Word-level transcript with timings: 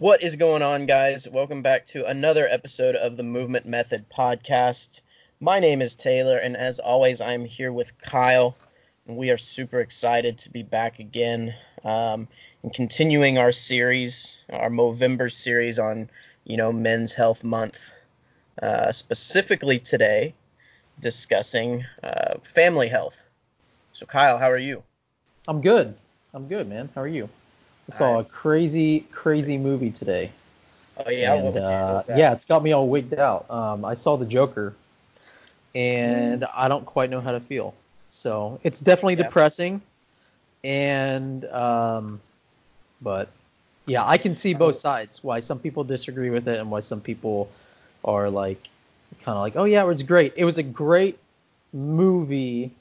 What 0.00 0.22
is 0.22 0.36
going 0.36 0.62
on, 0.62 0.86
guys? 0.86 1.28
Welcome 1.28 1.60
back 1.60 1.84
to 1.88 2.06
another 2.06 2.48
episode 2.48 2.96
of 2.96 3.18
the 3.18 3.22
Movement 3.22 3.66
Method 3.66 4.06
podcast. 4.08 5.02
My 5.40 5.60
name 5.60 5.82
is 5.82 5.94
Taylor, 5.94 6.38
and 6.38 6.56
as 6.56 6.78
always, 6.78 7.20
I'm 7.20 7.44
here 7.44 7.70
with 7.70 7.98
Kyle. 7.98 8.56
And 9.06 9.18
we 9.18 9.30
are 9.30 9.36
super 9.36 9.78
excited 9.78 10.38
to 10.38 10.50
be 10.50 10.62
back 10.62 11.00
again 11.00 11.54
um, 11.84 12.28
and 12.62 12.72
continuing 12.72 13.36
our 13.36 13.52
series, 13.52 14.38
our 14.48 14.70
Movember 14.70 15.30
series 15.30 15.78
on, 15.78 16.08
you 16.44 16.56
know, 16.56 16.72
Men's 16.72 17.12
Health 17.12 17.44
Month. 17.44 17.92
Uh, 18.62 18.92
specifically 18.92 19.80
today, 19.80 20.32
discussing 20.98 21.84
uh, 22.02 22.38
family 22.42 22.88
health. 22.88 23.28
So, 23.92 24.06
Kyle, 24.06 24.38
how 24.38 24.50
are 24.50 24.56
you? 24.56 24.82
I'm 25.46 25.60
good. 25.60 25.94
I'm 26.32 26.48
good, 26.48 26.70
man. 26.70 26.88
How 26.94 27.02
are 27.02 27.06
you? 27.06 27.28
I 27.92 27.96
saw 27.96 28.18
a 28.20 28.24
crazy, 28.24 29.00
crazy 29.12 29.58
movie 29.58 29.90
today. 29.90 30.30
Oh 30.96 31.10
yeah, 31.10 31.34
and, 31.34 31.56
uh, 31.56 32.02
yeah, 32.08 32.32
it's 32.32 32.44
got 32.44 32.62
me 32.62 32.72
all 32.72 32.88
wigged 32.88 33.18
out. 33.18 33.50
Um, 33.50 33.84
I 33.84 33.94
saw 33.94 34.16
the 34.16 34.26
Joker, 34.26 34.74
and 35.74 36.42
mm. 36.42 36.50
I 36.54 36.68
don't 36.68 36.84
quite 36.84 37.10
know 37.10 37.20
how 37.20 37.32
to 37.32 37.40
feel. 37.40 37.74
So 38.08 38.60
it's 38.62 38.80
definitely 38.80 39.14
yeah. 39.14 39.24
depressing, 39.24 39.82
and 40.62 41.44
um, 41.46 42.20
but 43.00 43.28
yeah, 43.86 44.06
I 44.06 44.18
can 44.18 44.34
see 44.34 44.54
both 44.54 44.76
sides. 44.76 45.24
Why 45.24 45.40
some 45.40 45.58
people 45.58 45.84
disagree 45.84 46.30
with 46.30 46.48
it, 46.48 46.58
and 46.58 46.70
why 46.70 46.80
some 46.80 47.00
people 47.00 47.50
are 48.04 48.28
like, 48.30 48.68
kind 49.22 49.36
of 49.36 49.42
like, 49.42 49.56
oh 49.56 49.64
yeah, 49.64 49.82
it 49.82 49.86
was 49.86 50.02
great. 50.02 50.34
It 50.36 50.44
was 50.44 50.58
a 50.58 50.62
great 50.62 51.18
movie 51.72 52.72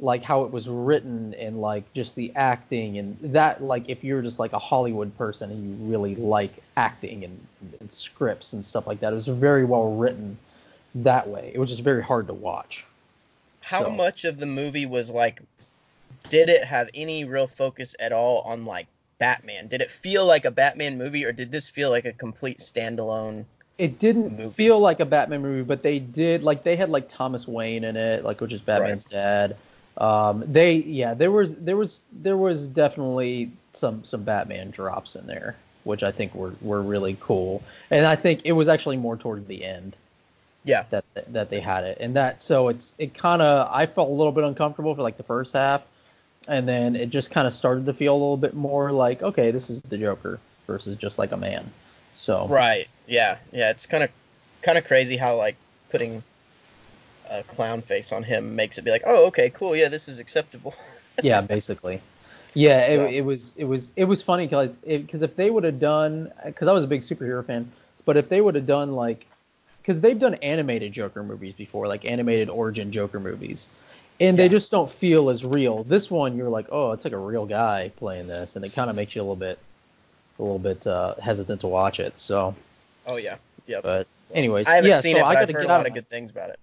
like 0.00 0.22
how 0.22 0.44
it 0.44 0.52
was 0.52 0.68
written 0.68 1.34
and 1.34 1.60
like 1.60 1.92
just 1.92 2.14
the 2.14 2.32
acting 2.36 2.98
and 2.98 3.18
that 3.20 3.62
like 3.62 3.88
if 3.88 4.04
you're 4.04 4.22
just 4.22 4.38
like 4.38 4.52
a 4.52 4.58
Hollywood 4.58 5.16
person 5.18 5.50
and 5.50 5.68
you 5.80 5.90
really 5.90 6.14
like 6.14 6.62
acting 6.76 7.24
and, 7.24 7.46
and 7.80 7.92
scripts 7.92 8.52
and 8.52 8.64
stuff 8.64 8.86
like 8.86 9.00
that, 9.00 9.12
it 9.12 9.16
was 9.16 9.26
very 9.26 9.64
well 9.64 9.96
written 9.96 10.38
that 10.94 11.28
way. 11.28 11.50
It 11.52 11.58
was 11.58 11.70
just 11.70 11.82
very 11.82 12.02
hard 12.02 12.28
to 12.28 12.34
watch. 12.34 12.86
How 13.60 13.84
so. 13.84 13.90
much 13.90 14.24
of 14.24 14.38
the 14.38 14.46
movie 14.46 14.86
was 14.86 15.10
like 15.10 15.42
did 16.30 16.48
it 16.48 16.64
have 16.64 16.88
any 16.94 17.24
real 17.24 17.46
focus 17.46 17.94
at 17.98 18.12
all 18.12 18.42
on 18.42 18.64
like 18.64 18.86
Batman? 19.18 19.66
Did 19.66 19.82
it 19.82 19.90
feel 19.90 20.24
like 20.24 20.44
a 20.44 20.50
Batman 20.50 20.96
movie 20.96 21.24
or 21.24 21.32
did 21.32 21.50
this 21.50 21.68
feel 21.68 21.90
like 21.90 22.04
a 22.04 22.12
complete 22.12 22.58
standalone 22.58 23.44
it 23.78 24.00
didn't 24.00 24.36
movie? 24.36 24.50
feel 24.50 24.80
like 24.80 24.98
a 25.00 25.04
Batman 25.04 25.40
movie, 25.40 25.62
but 25.62 25.82
they 25.82 26.00
did 26.00 26.42
like 26.42 26.64
they 26.64 26.76
had 26.76 26.90
like 26.90 27.08
Thomas 27.08 27.46
Wayne 27.46 27.84
in 27.84 27.96
it, 27.96 28.24
like 28.24 28.40
which 28.40 28.52
is 28.52 28.60
Batman's 28.60 29.06
right. 29.06 29.12
dad. 29.12 29.56
Um, 29.98 30.44
they 30.46 30.74
yeah, 30.74 31.14
there 31.14 31.30
was 31.30 31.56
there 31.56 31.76
was 31.76 32.00
there 32.12 32.36
was 32.36 32.68
definitely 32.68 33.50
some 33.72 34.04
some 34.04 34.22
Batman 34.22 34.70
drops 34.70 35.16
in 35.16 35.26
there, 35.26 35.56
which 35.84 36.02
I 36.02 36.12
think 36.12 36.34
were 36.34 36.54
were 36.60 36.82
really 36.82 37.16
cool, 37.20 37.62
and 37.90 38.06
I 38.06 38.16
think 38.16 38.42
it 38.44 38.52
was 38.52 38.68
actually 38.68 38.96
more 38.96 39.16
toward 39.16 39.48
the 39.48 39.64
end. 39.64 39.96
Yeah. 40.64 40.84
That 40.90 41.04
that 41.32 41.50
they 41.50 41.60
had 41.60 41.84
it, 41.84 41.98
and 42.00 42.14
that 42.16 42.42
so 42.42 42.68
it's 42.68 42.94
it 42.98 43.14
kind 43.14 43.42
of 43.42 43.68
I 43.72 43.86
felt 43.86 44.08
a 44.08 44.12
little 44.12 44.32
bit 44.32 44.44
uncomfortable 44.44 44.94
for 44.94 45.02
like 45.02 45.16
the 45.16 45.22
first 45.22 45.54
half, 45.54 45.82
and 46.46 46.68
then 46.68 46.94
it 46.94 47.10
just 47.10 47.30
kind 47.30 47.46
of 47.46 47.54
started 47.54 47.86
to 47.86 47.94
feel 47.94 48.12
a 48.12 48.18
little 48.18 48.36
bit 48.36 48.54
more 48.54 48.92
like 48.92 49.22
okay, 49.22 49.50
this 49.50 49.70
is 49.70 49.80
the 49.82 49.98
Joker 49.98 50.38
versus 50.66 50.96
just 50.96 51.18
like 51.18 51.32
a 51.32 51.36
man. 51.36 51.68
So. 52.14 52.46
Right. 52.46 52.86
Yeah. 53.06 53.38
Yeah. 53.52 53.70
It's 53.70 53.86
kind 53.86 54.04
of 54.04 54.10
kind 54.62 54.78
of 54.78 54.84
crazy 54.84 55.16
how 55.16 55.36
like 55.36 55.56
putting 55.90 56.22
a 57.30 57.42
clown 57.42 57.82
face 57.82 58.12
on 58.12 58.22
him 58.22 58.56
makes 58.56 58.78
it 58.78 58.84
be 58.84 58.90
like, 58.90 59.02
oh, 59.06 59.26
okay, 59.28 59.50
cool, 59.50 59.76
yeah, 59.76 59.88
this 59.88 60.08
is 60.08 60.18
acceptable. 60.18 60.74
yeah, 61.22 61.40
basically. 61.40 62.00
Yeah, 62.54 62.86
so. 62.86 62.92
it, 62.92 63.14
it, 63.14 63.24
was 63.24 63.56
it 63.56 63.64
was 63.64 63.92
it 63.96 64.04
was 64.04 64.22
funny 64.22 64.46
because 64.46 64.70
because 64.84 65.22
if 65.22 65.36
they 65.36 65.50
would 65.50 65.64
have 65.64 65.78
done 65.78 66.32
because 66.44 66.68
I 66.68 66.72
was 66.72 66.84
a 66.84 66.86
big 66.86 67.02
superhero 67.02 67.44
fan, 67.44 67.70
but 68.04 68.16
if 68.16 68.28
they 68.28 68.40
would 68.40 68.54
have 68.54 68.66
done 68.66 68.94
like 68.94 69.26
because 69.82 70.00
they've 70.00 70.18
done 70.18 70.34
animated 70.36 70.92
Joker 70.92 71.22
movies 71.22 71.54
before, 71.54 71.86
like 71.86 72.04
animated 72.04 72.48
origin 72.48 72.90
Joker 72.90 73.20
movies, 73.20 73.68
and 74.18 74.36
yeah. 74.36 74.44
they 74.44 74.48
just 74.48 74.70
don't 74.70 74.90
feel 74.90 75.30
as 75.30 75.44
real. 75.44 75.84
This 75.84 76.10
one, 76.10 76.36
you're 76.36 76.48
like, 76.48 76.66
oh, 76.72 76.92
it's 76.92 77.04
like 77.04 77.14
a 77.14 77.18
real 77.18 77.46
guy 77.46 77.92
playing 77.96 78.26
this, 78.26 78.56
and 78.56 78.64
it 78.64 78.74
kind 78.74 78.90
of 78.90 78.96
makes 78.96 79.14
you 79.14 79.20
a 79.20 79.24
little 79.24 79.36
bit 79.36 79.58
a 80.38 80.42
little 80.42 80.58
bit 80.58 80.86
uh, 80.86 81.14
hesitant 81.16 81.60
to 81.60 81.68
watch 81.68 82.00
it. 82.00 82.18
So. 82.18 82.54
Oh 83.06 83.16
yeah. 83.16 83.36
Yeah. 83.66 83.80
But 83.82 84.06
anyways, 84.32 84.66
I 84.66 84.76
haven't 84.76 84.90
yeah, 84.90 84.98
seen 84.98 85.16
so 85.16 85.20
it, 85.20 85.22
but 85.22 85.36
I 85.36 85.42
I've 85.42 85.50
heard 85.50 85.64
a 85.64 85.68
lot 85.68 85.86
of 85.86 85.94
good 85.94 86.08
things 86.08 86.30
about 86.30 86.50
it 86.50 86.58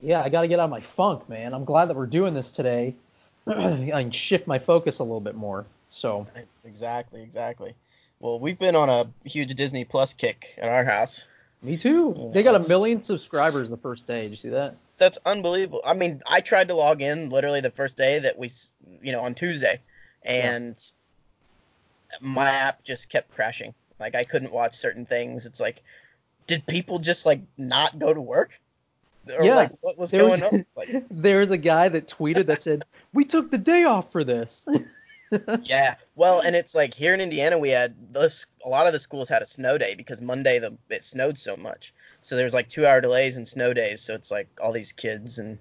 yeah, 0.00 0.22
I 0.22 0.28
got 0.28 0.42
to 0.42 0.48
get 0.48 0.58
out 0.58 0.64
of 0.64 0.70
my 0.70 0.80
funk, 0.80 1.28
man. 1.28 1.54
I'm 1.54 1.64
glad 1.64 1.86
that 1.86 1.96
we're 1.96 2.06
doing 2.06 2.34
this 2.34 2.52
today. 2.52 2.94
I 3.46 4.02
can 4.02 4.10
shift 4.10 4.46
my 4.46 4.58
focus 4.58 4.98
a 4.98 5.04
little 5.04 5.20
bit 5.20 5.34
more. 5.34 5.66
So 5.88 6.26
exactly, 6.64 7.22
exactly. 7.22 7.74
Well, 8.20 8.40
we've 8.40 8.58
been 8.58 8.76
on 8.76 8.88
a 8.88 9.06
huge 9.28 9.54
Disney 9.54 9.84
Plus 9.84 10.14
kick 10.14 10.54
at 10.58 10.68
our 10.68 10.84
house. 10.84 11.26
Me 11.62 11.76
too. 11.76 12.14
Yeah, 12.16 12.30
they 12.32 12.42
got 12.42 12.62
a 12.62 12.68
million 12.68 13.02
subscribers 13.02 13.70
the 13.70 13.76
first 13.76 14.06
day. 14.06 14.22
Did 14.22 14.30
you 14.32 14.36
see 14.36 14.48
that? 14.50 14.76
That's 14.98 15.18
unbelievable. 15.24 15.80
I 15.84 15.94
mean, 15.94 16.20
I 16.26 16.40
tried 16.40 16.68
to 16.68 16.74
log 16.74 17.00
in 17.00 17.30
literally 17.30 17.60
the 17.60 17.70
first 17.70 17.96
day 17.96 18.20
that 18.20 18.38
we, 18.38 18.50
you 19.02 19.12
know, 19.12 19.22
on 19.22 19.34
Tuesday, 19.34 19.80
and 20.22 20.76
yeah. 22.10 22.16
my 22.20 22.50
app 22.50 22.84
just 22.84 23.08
kept 23.08 23.34
crashing. 23.34 23.74
Like 23.98 24.14
I 24.14 24.24
couldn't 24.24 24.52
watch 24.52 24.74
certain 24.74 25.06
things. 25.06 25.46
It's 25.46 25.60
like, 25.60 25.82
did 26.46 26.66
people 26.66 26.98
just 26.98 27.26
like 27.26 27.40
not 27.56 27.98
go 27.98 28.12
to 28.12 28.20
work? 28.20 28.60
Or 29.38 29.44
yeah, 29.44 29.56
like, 29.56 29.72
what 29.80 29.98
was 29.98 30.10
going 30.10 30.40
was, 30.40 30.52
on? 30.52 30.66
Like, 30.76 31.06
there 31.10 31.40
was 31.40 31.50
a 31.50 31.58
guy 31.58 31.88
that 31.88 32.08
tweeted 32.08 32.46
that 32.46 32.62
said, 32.62 32.84
"We 33.12 33.24
took 33.24 33.50
the 33.50 33.58
day 33.58 33.84
off 33.84 34.12
for 34.12 34.24
this." 34.24 34.66
yeah, 35.64 35.94
well, 36.14 36.40
and 36.40 36.54
it's 36.54 36.74
like 36.74 36.94
here 36.94 37.14
in 37.14 37.20
Indiana, 37.20 37.58
we 37.58 37.70
had 37.70 38.12
this. 38.12 38.46
A 38.64 38.68
lot 38.68 38.86
of 38.86 38.92
the 38.92 38.98
schools 38.98 39.28
had 39.28 39.42
a 39.42 39.46
snow 39.46 39.78
day 39.78 39.94
because 39.94 40.20
Monday 40.20 40.58
the 40.58 40.76
it 40.90 41.04
snowed 41.04 41.38
so 41.38 41.56
much, 41.56 41.94
so 42.22 42.36
there's 42.36 42.54
like 42.54 42.68
two 42.68 42.86
hour 42.86 43.00
delays 43.00 43.36
and 43.36 43.46
snow 43.48 43.72
days. 43.72 44.00
So 44.00 44.14
it's 44.14 44.30
like 44.30 44.48
all 44.62 44.72
these 44.72 44.92
kids 44.92 45.38
and 45.38 45.58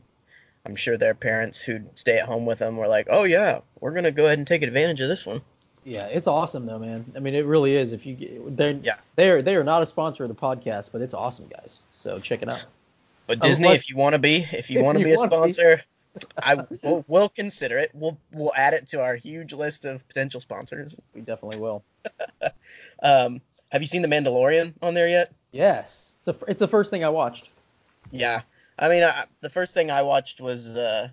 I'm 0.65 0.75
sure 0.75 0.97
their 0.97 1.13
parents 1.13 1.61
who'd 1.61 1.97
stay 1.97 2.19
at 2.19 2.25
home 2.25 2.45
with 2.45 2.59
them 2.59 2.77
were 2.77 2.87
like, 2.87 3.07
"Oh 3.09 3.23
yeah, 3.23 3.59
we're 3.79 3.91
gonna 3.91 4.11
go 4.11 4.25
ahead 4.25 4.37
and 4.37 4.47
take 4.47 4.61
advantage 4.61 5.01
of 5.01 5.09
this 5.09 5.25
one." 5.25 5.41
Yeah, 5.83 6.05
it's 6.05 6.27
awesome 6.27 6.65
though, 6.65 6.79
man. 6.79 7.11
I 7.15 7.19
mean, 7.19 7.35
it 7.35 7.45
really 7.45 7.75
is. 7.75 7.91
If 7.91 8.05
you 8.05 8.45
they're 8.47 8.71
yeah 8.71 8.95
they're 9.15 9.41
they 9.41 9.55
are 9.55 9.63
not 9.63 9.81
a 9.81 9.85
sponsor 9.85 10.23
of 10.23 10.29
the 10.29 10.35
podcast, 10.35 10.91
but 10.91 11.01
it's 11.01 11.13
awesome, 11.13 11.47
guys. 11.47 11.81
So 11.93 12.19
check 12.19 12.41
it 12.41 12.49
out. 12.49 12.65
But 13.27 13.39
Disney, 13.39 13.69
if 13.69 13.89
you 13.89 13.95
want 13.95 14.13
to 14.13 14.19
be, 14.19 14.45
if 14.51 14.69
you 14.69 14.83
want 14.83 14.97
to 14.97 15.03
be 15.03 15.13
a 15.13 15.17
sponsor. 15.17 15.81
I 16.43 16.57
will 16.83 17.03
we'll 17.07 17.29
consider 17.29 17.79
it. 17.79 17.89
We'll 17.95 18.19
we'll 18.31 18.53
add 18.55 18.75
it 18.75 18.89
to 18.89 19.01
our 19.01 19.15
huge 19.15 19.51
list 19.51 19.85
of 19.85 20.07
potential 20.07 20.39
sponsors. 20.39 20.95
We 21.15 21.21
definitely 21.21 21.59
will. 21.59 21.83
um, 23.03 23.41
have 23.71 23.81
you 23.81 23.87
seen 23.87 24.03
The 24.03 24.07
Mandalorian 24.07 24.73
on 24.83 24.93
there 24.93 25.09
yet? 25.09 25.33
Yes, 25.51 26.15
it's 26.47 26.59
the 26.59 26.67
first 26.67 26.91
thing 26.91 27.03
I 27.03 27.09
watched. 27.09 27.49
Yeah, 28.11 28.41
I 28.77 28.89
mean, 28.89 29.03
I, 29.03 29.25
the 29.41 29.49
first 29.49 29.73
thing 29.73 29.91
I 29.91 30.01
watched 30.01 30.41
was 30.41 30.75
uh, 30.75 31.09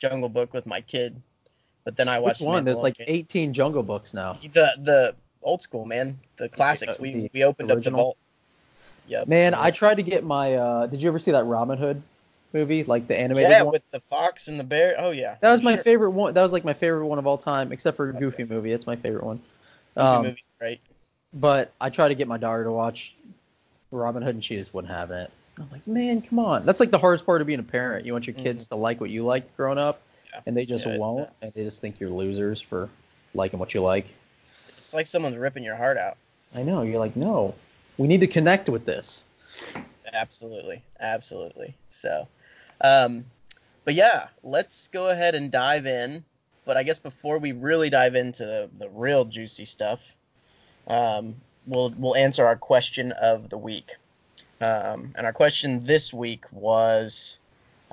Jungle 0.00 0.28
Book 0.28 0.52
with 0.52 0.66
my 0.66 0.80
kid, 0.80 1.20
but 1.84 1.96
then 1.96 2.08
I 2.08 2.18
watched 2.18 2.40
Which 2.40 2.46
one? 2.46 2.64
There's 2.64 2.80
like 2.80 2.96
18 2.98 3.52
Jungle 3.52 3.82
Books 3.82 4.12
now. 4.14 4.34
The 4.34 4.76
the 4.78 5.16
old 5.42 5.62
school 5.62 5.84
man, 5.84 6.18
the 6.36 6.48
classics. 6.48 6.98
We 6.98 7.30
we 7.32 7.44
opened 7.44 7.70
original? 7.70 7.78
up 7.78 7.84
the 7.84 8.02
vault. 8.02 8.18
Yep. 9.08 9.28
Man, 9.28 9.54
I 9.54 9.70
tried 9.70 9.96
to 9.96 10.02
get 10.02 10.24
my. 10.24 10.54
Uh, 10.54 10.86
did 10.86 11.02
you 11.02 11.08
ever 11.08 11.18
see 11.18 11.32
that 11.32 11.44
Robin 11.44 11.78
Hood 11.78 12.02
movie, 12.52 12.84
like 12.84 13.06
the 13.06 13.18
animated 13.18 13.44
one? 13.44 13.50
yeah, 13.50 13.62
one? 13.62 13.72
with 13.72 13.90
the 13.90 14.00
fox 14.00 14.48
and 14.48 14.58
the 14.58 14.64
bear. 14.64 14.94
Oh 14.98 15.10
yeah. 15.10 15.36
That 15.40 15.52
was 15.52 15.62
my 15.62 15.74
sure. 15.74 15.84
favorite 15.84 16.10
one. 16.10 16.34
That 16.34 16.42
was 16.42 16.52
like 16.52 16.64
my 16.64 16.74
favorite 16.74 17.06
one 17.06 17.18
of 17.18 17.26
all 17.26 17.38
time, 17.38 17.72
except 17.72 17.96
for 17.96 18.12
Goofy 18.12 18.42
okay. 18.42 18.54
movie. 18.54 18.70
That's 18.70 18.86
my 18.86 18.96
favorite 18.96 19.24
one. 19.24 19.40
Goofy 19.94 20.06
um, 20.06 20.22
movie's 20.24 20.48
great. 20.58 20.80
But 21.32 21.72
I 21.80 21.90
tried 21.90 22.08
to 22.08 22.14
get 22.14 22.28
my 22.28 22.38
daughter 22.38 22.64
to 22.64 22.72
watch 22.72 23.14
Robin 23.90 24.22
Hood, 24.22 24.34
and 24.34 24.44
she 24.44 24.56
just 24.56 24.74
wouldn't 24.74 24.92
have 24.92 25.10
it. 25.10 25.30
I'm 25.58 25.68
like, 25.70 25.86
man, 25.86 26.22
come 26.22 26.38
on. 26.38 26.66
That's 26.66 26.80
like 26.80 26.90
the 26.90 26.98
hardest 26.98 27.24
part 27.24 27.40
of 27.40 27.46
being 27.46 27.60
a 27.60 27.64
parent. 27.64 28.04
You 28.04 28.12
want 28.12 28.26
your 28.26 28.34
kids 28.34 28.64
mm-hmm. 28.64 28.74
to 28.74 28.80
like 28.80 29.00
what 29.00 29.10
you 29.10 29.22
like 29.22 29.56
growing 29.56 29.78
up, 29.78 30.00
yeah. 30.32 30.40
and 30.46 30.56
they 30.56 30.66
just 30.66 30.86
yeah, 30.86 30.98
won't, 30.98 31.30
and 31.40 31.52
they 31.54 31.62
just 31.62 31.80
think 31.80 32.00
you're 32.00 32.10
losers 32.10 32.60
for 32.60 32.88
liking 33.34 33.58
what 33.58 33.72
you 33.74 33.82
like. 33.82 34.06
It's 34.78 34.94
like 34.94 35.06
someone's 35.06 35.36
ripping 35.36 35.64
your 35.64 35.76
heart 35.76 35.96
out. 35.96 36.16
I 36.54 36.62
know. 36.62 36.82
You're 36.82 37.00
like, 37.00 37.16
no, 37.16 37.54
we 37.98 38.06
need 38.06 38.20
to 38.20 38.26
connect 38.26 38.68
with 38.68 38.84
this. 38.84 39.24
Absolutely, 40.12 40.82
absolutely. 41.00 41.74
So, 41.88 42.28
um, 42.80 43.24
but 43.84 43.94
yeah, 43.94 44.28
let's 44.42 44.88
go 44.88 45.10
ahead 45.10 45.34
and 45.34 45.50
dive 45.50 45.86
in. 45.86 46.24
But 46.64 46.76
I 46.76 46.82
guess 46.82 46.98
before 46.98 47.38
we 47.38 47.52
really 47.52 47.90
dive 47.90 48.16
into 48.16 48.44
the, 48.44 48.70
the 48.76 48.88
real 48.90 49.24
juicy 49.24 49.66
stuff, 49.66 50.14
um, 50.88 51.36
we'll 51.66 51.94
we'll 51.96 52.16
answer 52.16 52.44
our 52.44 52.56
question 52.56 53.12
of 53.12 53.50
the 53.50 53.58
week. 53.58 53.94
Um, 54.60 55.12
and 55.16 55.26
our 55.26 55.32
question 55.32 55.84
this 55.84 56.12
week 56.12 56.44
was, 56.50 57.38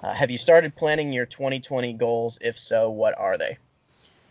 uh, 0.02 0.14
have 0.14 0.32
you 0.32 0.38
started 0.38 0.76
planning 0.76 1.12
your 1.12 1.26
2020 1.26 1.94
goals? 1.94 2.40
If 2.42 2.58
so, 2.58 2.90
what 2.90 3.18
are 3.18 3.38
they? 3.38 3.58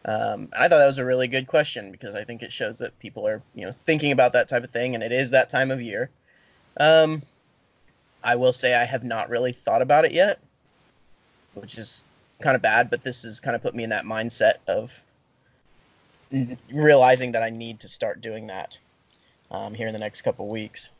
Um, 0.04 0.48
I 0.56 0.68
thought 0.68 0.78
that 0.78 0.86
was 0.86 0.98
a 0.98 1.04
really 1.04 1.28
good 1.28 1.46
question 1.46 1.92
because 1.92 2.14
I 2.14 2.24
think 2.24 2.42
it 2.42 2.52
shows 2.52 2.78
that 2.78 2.98
people 2.98 3.28
are, 3.28 3.40
you 3.54 3.64
know, 3.64 3.72
thinking 3.72 4.12
about 4.12 4.32
that 4.32 4.48
type 4.48 4.64
of 4.64 4.70
thing, 4.70 4.94
and 4.94 5.02
it 5.04 5.12
is 5.12 5.30
that 5.30 5.48
time 5.48 5.70
of 5.70 5.80
year. 5.80 6.10
Um, 6.78 7.22
I 8.22 8.36
will 8.36 8.52
say 8.52 8.74
I 8.74 8.84
have 8.84 9.04
not 9.04 9.30
really 9.30 9.52
thought 9.52 9.82
about 9.82 10.04
it 10.04 10.12
yet, 10.12 10.40
which 11.54 11.78
is 11.78 12.02
kind 12.40 12.56
of 12.56 12.62
bad, 12.62 12.90
but 12.90 13.02
this 13.02 13.22
has 13.22 13.40
kind 13.40 13.54
of 13.54 13.62
put 13.62 13.74
me 13.74 13.84
in 13.84 13.90
that 13.90 14.04
mindset 14.04 14.54
of 14.66 15.02
realizing 16.72 17.32
that 17.32 17.42
I 17.42 17.50
need 17.50 17.80
to 17.80 17.88
start 17.88 18.20
doing 18.20 18.48
that. 18.48 18.78
um, 19.52 19.74
here 19.74 19.86
in 19.86 19.92
the 19.92 19.98
next 19.98 20.22
couple 20.22 20.48
weeks. 20.48 20.90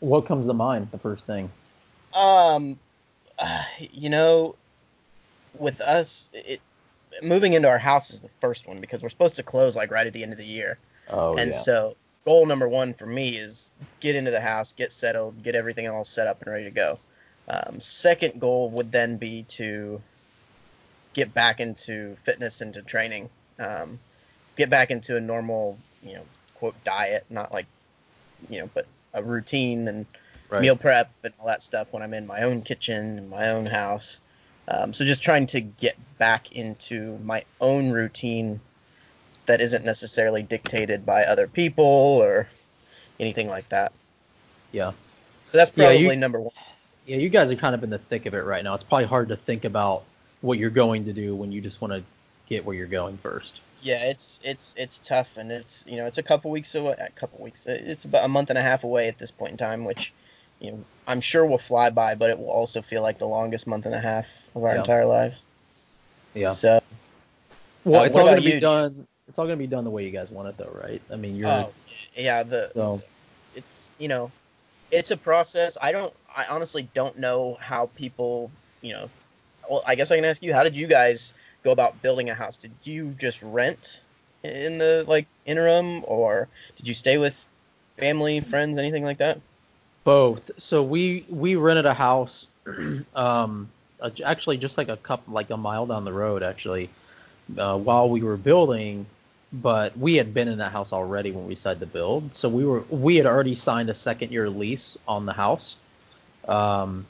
What 0.00 0.26
comes 0.26 0.46
to 0.46 0.52
mind? 0.52 0.88
The 0.90 0.98
first 0.98 1.26
thing. 1.26 1.50
Um, 2.12 2.78
uh, 3.38 3.62
you 3.78 4.10
know, 4.10 4.56
with 5.58 5.80
us, 5.80 6.28
it 6.34 6.60
moving 7.22 7.52
into 7.52 7.68
our 7.68 7.78
house 7.78 8.10
is 8.10 8.20
the 8.20 8.28
first 8.40 8.66
one 8.66 8.80
because 8.80 9.02
we're 9.02 9.08
supposed 9.08 9.36
to 9.36 9.42
close 9.42 9.76
like 9.76 9.90
right 9.90 10.06
at 10.06 10.12
the 10.12 10.22
end 10.22 10.32
of 10.32 10.38
the 10.38 10.46
year. 10.46 10.78
Oh 11.08 11.36
and 11.36 11.50
yeah. 11.50 11.56
so 11.56 11.96
goal 12.24 12.46
number 12.46 12.68
one 12.68 12.94
for 12.94 13.06
me 13.06 13.36
is 13.36 13.72
get 14.00 14.16
into 14.16 14.30
the 14.30 14.40
house, 14.40 14.72
get 14.72 14.92
settled, 14.92 15.42
get 15.42 15.54
everything 15.54 15.88
all 15.88 16.04
set 16.04 16.26
up 16.26 16.42
and 16.42 16.52
ready 16.52 16.64
to 16.64 16.70
go. 16.70 16.98
Um, 17.48 17.80
second 17.80 18.40
goal 18.40 18.70
would 18.70 18.90
then 18.90 19.18
be 19.18 19.42
to 19.50 20.00
get 21.12 21.34
back 21.34 21.60
into 21.60 22.16
fitness, 22.16 22.60
into 22.60 22.82
training, 22.82 23.28
um, 23.58 23.98
get 24.56 24.70
back 24.70 24.90
into 24.90 25.16
a 25.16 25.20
normal, 25.20 25.78
you 26.02 26.14
know, 26.14 26.22
quote 26.54 26.74
diet, 26.84 27.24
not 27.30 27.52
like, 27.52 27.66
you 28.48 28.60
know, 28.60 28.70
but 28.74 28.86
a 29.12 29.22
routine 29.22 29.88
and 29.88 30.06
Right. 30.50 30.60
meal 30.60 30.76
prep 30.76 31.10
and 31.24 31.34
all 31.40 31.46
that 31.46 31.62
stuff 31.62 31.92
when 31.92 32.02
I'm 32.02 32.14
in 32.14 32.26
my 32.26 32.42
own 32.42 32.62
kitchen, 32.62 33.18
in 33.18 33.28
my 33.28 33.48
own 33.50 33.66
house. 33.66 34.20
Um, 34.68 34.92
so 34.92 35.04
just 35.04 35.22
trying 35.22 35.46
to 35.48 35.60
get 35.60 35.96
back 36.18 36.52
into 36.52 37.18
my 37.18 37.44
own 37.60 37.90
routine 37.90 38.60
that 39.46 39.60
isn't 39.60 39.84
necessarily 39.84 40.42
dictated 40.42 41.04
by 41.04 41.24
other 41.24 41.46
people 41.46 41.84
or 41.84 42.46
anything 43.20 43.48
like 43.48 43.68
that. 43.68 43.92
Yeah. 44.72 44.92
So 45.50 45.58
that's 45.58 45.72
Yeah, 45.76 45.84
probably 45.88 46.00
you- 46.00 46.16
number 46.16 46.40
one. 46.40 46.52
Yeah, 47.06 47.18
you 47.18 47.28
guys 47.28 47.50
are 47.50 47.56
kind 47.56 47.74
of 47.74 47.84
in 47.84 47.90
the 47.90 47.98
thick 47.98 48.24
of 48.24 48.32
it 48.32 48.38
right 48.44 48.64
now. 48.64 48.74
It's 48.74 48.84
probably 48.84 49.04
hard 49.06 49.28
to 49.28 49.36
think 49.36 49.66
about 49.66 50.04
what 50.40 50.58
you're 50.58 50.70
going 50.70 51.04
to 51.04 51.12
do 51.12 51.34
when 51.36 51.52
you 51.52 51.60
just 51.60 51.82
want 51.82 51.92
to 51.92 52.02
get 52.48 52.64
where 52.64 52.74
you're 52.74 52.86
going 52.86 53.18
first. 53.18 53.60
Yeah, 53.82 54.06
it's 54.06 54.40
it's 54.42 54.74
it's 54.78 54.98
tough, 55.00 55.36
and 55.36 55.52
it's 55.52 55.84
you 55.86 55.98
know 55.98 56.06
it's 56.06 56.16
a 56.16 56.22
couple 56.22 56.50
weeks 56.50 56.74
away. 56.74 56.94
A 56.98 57.10
couple 57.10 57.44
weeks. 57.44 57.66
It's 57.66 58.06
about 58.06 58.24
a 58.24 58.28
month 58.28 58.48
and 58.48 58.58
a 58.58 58.62
half 58.62 58.84
away 58.84 59.08
at 59.08 59.18
this 59.18 59.30
point 59.30 59.50
in 59.52 59.56
time, 59.58 59.84
which 59.84 60.14
you 60.60 60.72
know 60.72 60.84
I'm 61.06 61.20
sure 61.20 61.44
will 61.44 61.58
fly 61.58 61.90
by, 61.90 62.14
but 62.14 62.30
it 62.30 62.38
will 62.38 62.50
also 62.50 62.80
feel 62.80 63.02
like 63.02 63.18
the 63.18 63.26
longest 63.26 63.66
month 63.66 63.86
and 63.86 63.94
a 63.94 64.00
half 64.00 64.48
of 64.54 64.64
our 64.64 64.72
Yeah. 64.74 64.80
entire 64.80 65.06
lives. 65.06 65.40
Yeah. 66.34 66.50
So 66.50 66.80
Well, 67.84 68.02
Uh, 68.02 68.04
it's 68.04 68.14
what 68.14 68.22
all 68.22 68.26
going 68.28 68.38
about 68.38 68.44
to 68.44 68.52
be 68.54 68.60
done. 68.60 69.06
It's 69.28 69.38
all 69.38 69.46
going 69.46 69.58
to 69.58 69.62
be 69.62 69.66
done 69.66 69.84
the 69.84 69.90
way 69.90 70.04
you 70.04 70.10
guys 70.10 70.30
want 70.30 70.48
it, 70.48 70.56
though, 70.56 70.70
right? 70.82 71.02
I 71.12 71.16
mean, 71.16 71.36
you're 71.36 71.48
oh 71.48 71.72
yeah, 72.16 72.42
the 72.42 72.70
so 72.72 73.02
it's 73.54 73.94
you 73.98 74.08
know 74.08 74.30
it's 74.90 75.10
a 75.10 75.16
process 75.16 75.78
i 75.80 75.92
don't 75.92 76.12
i 76.36 76.44
honestly 76.50 76.88
don't 76.94 77.18
know 77.18 77.56
how 77.60 77.86
people 77.94 78.50
you 78.80 78.92
know 78.92 79.08
well 79.68 79.82
i 79.86 79.94
guess 79.94 80.10
i 80.10 80.16
can 80.16 80.24
ask 80.24 80.42
you 80.42 80.52
how 80.52 80.62
did 80.64 80.76
you 80.76 80.86
guys 80.86 81.34
go 81.62 81.72
about 81.72 82.00
building 82.02 82.30
a 82.30 82.34
house 82.34 82.56
did 82.56 82.72
you 82.84 83.12
just 83.12 83.42
rent 83.42 84.02
in 84.42 84.78
the 84.78 85.04
like 85.06 85.26
interim 85.46 86.04
or 86.06 86.48
did 86.76 86.86
you 86.86 86.94
stay 86.94 87.16
with 87.16 87.48
family 87.96 88.40
friends 88.40 88.78
anything 88.78 89.04
like 89.04 89.18
that 89.18 89.40
both. 90.04 90.50
So 90.58 90.82
we 90.82 91.24
we 91.28 91.56
rented 91.56 91.86
a 91.86 91.94
house, 91.94 92.46
um, 93.14 93.68
actually 94.24 94.58
just 94.58 94.78
like 94.78 94.88
a 94.88 94.96
couple 94.96 95.34
like 95.34 95.50
a 95.50 95.56
mile 95.56 95.86
down 95.86 96.04
the 96.04 96.12
road 96.12 96.42
actually, 96.42 96.90
uh, 97.58 97.78
while 97.78 98.08
we 98.08 98.22
were 98.22 98.36
building. 98.36 99.06
But 99.52 99.96
we 99.96 100.16
had 100.16 100.34
been 100.34 100.48
in 100.48 100.58
that 100.58 100.72
house 100.72 100.92
already 100.92 101.30
when 101.30 101.46
we 101.46 101.54
decided 101.54 101.80
to 101.80 101.86
build, 101.86 102.34
so 102.34 102.48
we 102.48 102.64
were 102.64 102.80
we 102.90 103.16
had 103.16 103.26
already 103.26 103.54
signed 103.54 103.88
a 103.88 103.94
second 103.94 104.32
year 104.32 104.50
lease 104.50 104.98
on 105.06 105.26
the 105.26 105.32
house, 105.32 105.76
um, 106.48 107.06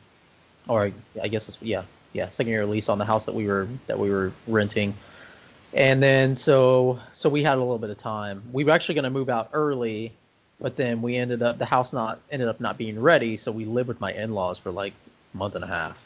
or 0.69 0.93
I 1.23 1.29
guess 1.29 1.49
it's 1.49 1.61
yeah 1.63 1.85
yeah 2.13 2.29
second 2.29 2.53
year 2.53 2.67
lease 2.67 2.91
on 2.91 2.99
the 2.99 3.07
house 3.07 3.25
that 3.27 3.35
we 3.35 3.47
were 3.47 3.67
that 3.87 3.99
we 3.99 4.11
were 4.11 4.33
renting. 4.47 4.95
And 5.73 6.03
then 6.03 6.37
so 6.37 7.01
so 7.15 7.31
we 7.31 7.43
had 7.43 7.55
a 7.55 7.61
little 7.61 7.79
bit 7.79 7.91
of 7.91 7.99
time. 7.99 8.43
We 8.53 8.65
were 8.65 8.73
actually 8.73 8.97
going 8.97 9.05
to 9.05 9.11
move 9.11 9.31
out 9.31 9.51
early, 9.55 10.13
but 10.65 10.77
then 10.77 11.03
we 11.03 11.15
ended 11.19 11.43
up 11.43 11.59
the 11.59 11.67
house 11.67 11.93
not 11.93 12.19
ended 12.33 12.49
up 12.49 12.59
not 12.59 12.79
being 12.79 12.99
ready, 12.99 13.37
so 13.37 13.53
we 13.53 13.67
lived 13.67 13.87
with 13.87 14.01
my 14.01 14.11
in-laws 14.13 14.57
for 14.57 14.71
like 14.71 14.95
a 15.35 15.37
month 15.37 15.55
and 15.57 15.63
a 15.63 15.67
half. 15.67 15.99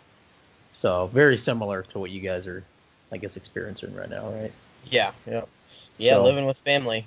So 0.73 1.07
very 1.15 1.39
similar 1.39 1.83
to 1.85 2.01
what 2.01 2.11
you 2.11 2.21
guys 2.21 2.49
are, 2.49 2.65
I 3.13 3.19
guess, 3.19 3.37
experiencing 3.37 3.95
right 3.95 4.11
now, 4.11 4.29
right? 4.31 4.53
yeah 4.91 5.13
yeah 5.27 5.43
yeah 5.97 6.15
So- 6.15 6.25
living 6.25 6.45
with 6.47 6.57
family 6.59 7.05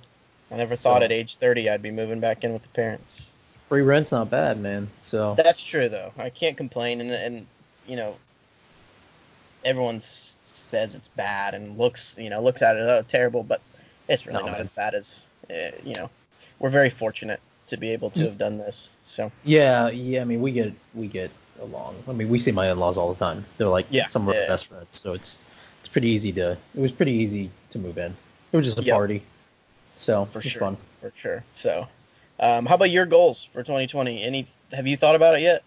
i 0.51 0.55
never 0.55 0.75
thought 0.77 0.99
So- 1.01 1.05
at 1.05 1.11
age 1.11 1.35
30 1.37 1.69
i'd 1.69 1.81
be 1.81 1.91
moving 1.91 2.19
back 2.21 2.43
in 2.45 2.53
with 2.53 2.63
the 2.63 2.69
parents 2.69 3.29
Free 3.69 3.81
rent's 3.81 4.11
not 4.13 4.29
bad, 4.29 4.59
man. 4.59 4.89
So 5.03 5.35
That's 5.35 5.61
true 5.63 5.87
though. 5.89 6.11
I 6.17 6.29
can't 6.29 6.55
complain, 6.57 6.99
and 7.01 7.11
and 7.11 7.47
you 7.87 7.95
know, 7.97 8.15
everyone 9.65 9.97
s- 9.97 10.37
says 10.41 10.95
it's 10.95 11.07
bad 11.09 11.53
and 11.53 11.77
looks 11.77 12.17
you 12.17 12.29
know 12.29 12.41
looks 12.41 12.61
at 12.61 12.75
it 12.77 12.81
oh 12.81 13.01
terrible, 13.07 13.43
but 13.43 13.61
it's 14.07 14.25
really 14.25 14.39
No, 14.39 14.45
not 14.45 14.51
man. 14.53 14.61
as 14.61 14.69
bad 14.69 14.93
as 14.95 15.25
uh, 15.49 15.71
you 15.83 15.95
know. 15.95 16.09
We're 16.61 16.69
very 16.69 16.91
fortunate 16.91 17.39
to 17.67 17.77
be 17.77 17.91
able 17.91 18.11
to 18.11 18.25
have 18.25 18.37
done 18.37 18.59
this. 18.59 18.93
So 19.03 19.31
yeah, 19.43 19.89
yeah. 19.89 20.21
I 20.21 20.25
mean, 20.25 20.41
we 20.41 20.51
get 20.51 20.73
we 20.93 21.07
get 21.07 21.31
along. 21.59 21.95
I 22.07 22.11
mean, 22.13 22.29
we 22.29 22.37
see 22.37 22.51
my 22.51 22.69
in-laws 22.69 22.97
all 22.97 23.11
the 23.13 23.19
time. 23.19 23.43
They're 23.57 23.67
like 23.67 23.87
Yeah, 23.89 24.07
some 24.09 24.23
of 24.23 24.27
our 24.35 24.47
best 24.47 24.67
friends. 24.67 24.87
So 24.91 25.13
it's 25.13 25.41
it's 25.79 25.89
pretty 25.89 26.09
easy 26.09 26.31
to. 26.33 26.51
It 26.51 26.79
was 26.79 26.91
pretty 26.91 27.13
easy 27.13 27.49
to 27.71 27.79
move 27.79 27.97
in. 27.97 28.15
It 28.51 28.57
was 28.57 28.67
just 28.67 28.77
a 28.77 28.83
Yep. 28.83 28.95
party. 28.95 29.23
So 29.95 30.25
for 30.25 30.39
sure, 30.41 30.59
fun. 30.59 30.77
for 30.99 31.11
sure. 31.15 31.43
So, 31.53 31.87
um, 32.39 32.67
how 32.67 32.75
about 32.75 32.91
your 32.91 33.07
goals 33.07 33.43
for 33.43 33.63
2020? 33.63 34.21
Any 34.23 34.45
have 34.71 34.85
you 34.85 34.97
thought 34.97 35.15
about 35.15 35.35
it 35.35 35.41
yet? 35.41 35.63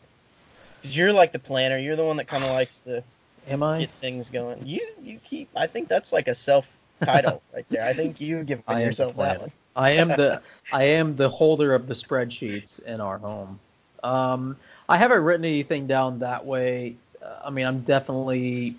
Because 0.80 0.96
you're 0.96 1.12
like 1.12 1.32
the 1.32 1.38
planner. 1.40 1.76
You're 1.78 1.96
the 1.96 2.04
one 2.04 2.18
that 2.18 2.28
kind 2.28 2.44
of 2.44 2.50
likes 2.50 2.76
to 2.86 3.02
Am 3.48 3.64
I? 3.64 3.80
get 3.80 3.90
things 3.90 4.30
going. 4.30 4.64
You 4.64 4.86
you 5.02 5.18
keep. 5.18 5.48
I 5.56 5.66
think 5.66 5.88
that's 5.88 6.12
like 6.12 6.28
a 6.28 6.34
self 6.34 6.72
title 7.00 7.42
right 7.52 7.66
there. 7.68 7.84
I 7.84 7.94
think 7.94 8.20
you 8.20 8.44
give 8.44 8.62
I 8.68 8.74
am 8.74 8.78
the 8.78 8.86
yourself 8.86 9.16
that 9.16 9.40
one. 9.40 9.52
I 9.76 9.90
am 9.90 10.08
the 10.08 10.40
I 10.72 10.84
am 10.84 11.16
the 11.16 11.28
holder 11.28 11.74
of 11.74 11.86
the 11.86 11.94
spreadsheets 11.94 12.82
in 12.82 13.00
our 13.00 13.18
home. 13.18 13.58
Um, 14.02 14.56
I 14.88 14.98
haven't 14.98 15.22
written 15.22 15.44
anything 15.44 15.86
down 15.86 16.18
that 16.20 16.44
way. 16.44 16.96
Uh, 17.22 17.46
I 17.46 17.50
mean, 17.50 17.66
I'm 17.66 17.80
definitely. 17.80 18.74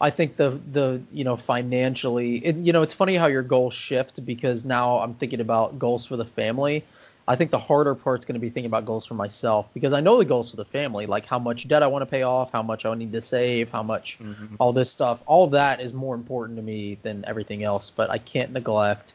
I 0.00 0.10
think 0.10 0.36
the 0.36 0.50
the 0.72 1.00
you 1.12 1.24
know 1.24 1.36
financially, 1.36 2.36
it, 2.44 2.56
you 2.56 2.72
know, 2.72 2.82
it's 2.82 2.94
funny 2.94 3.16
how 3.16 3.26
your 3.26 3.42
goals 3.42 3.74
shift 3.74 4.24
because 4.24 4.64
now 4.64 4.98
I'm 4.98 5.14
thinking 5.14 5.40
about 5.40 5.78
goals 5.78 6.06
for 6.06 6.16
the 6.16 6.24
family. 6.24 6.84
I 7.26 7.36
think 7.36 7.50
the 7.50 7.58
harder 7.58 7.94
part's 7.94 8.24
going 8.24 8.34
to 8.34 8.40
be 8.40 8.48
thinking 8.48 8.70
about 8.70 8.86
goals 8.86 9.04
for 9.04 9.12
myself 9.14 9.68
because 9.74 9.92
I 9.92 10.00
know 10.00 10.16
the 10.16 10.24
goals 10.24 10.50
for 10.50 10.56
the 10.56 10.64
family, 10.64 11.04
like 11.04 11.26
how 11.26 11.38
much 11.38 11.68
debt 11.68 11.82
I 11.82 11.86
want 11.86 12.02
to 12.02 12.06
pay 12.06 12.22
off, 12.22 12.52
how 12.52 12.62
much 12.62 12.86
I 12.86 12.94
need 12.94 13.12
to 13.12 13.20
save, 13.20 13.68
how 13.70 13.82
much 13.82 14.18
Mhm. 14.18 14.56
all 14.58 14.72
this 14.72 14.90
stuff. 14.90 15.22
All 15.26 15.48
that 15.48 15.80
is 15.80 15.92
more 15.92 16.14
important 16.14 16.56
to 16.56 16.62
me 16.62 16.96
than 17.02 17.24
everything 17.26 17.64
else, 17.64 17.90
but 17.90 18.08
I 18.08 18.16
can't 18.18 18.52
neglect. 18.52 19.12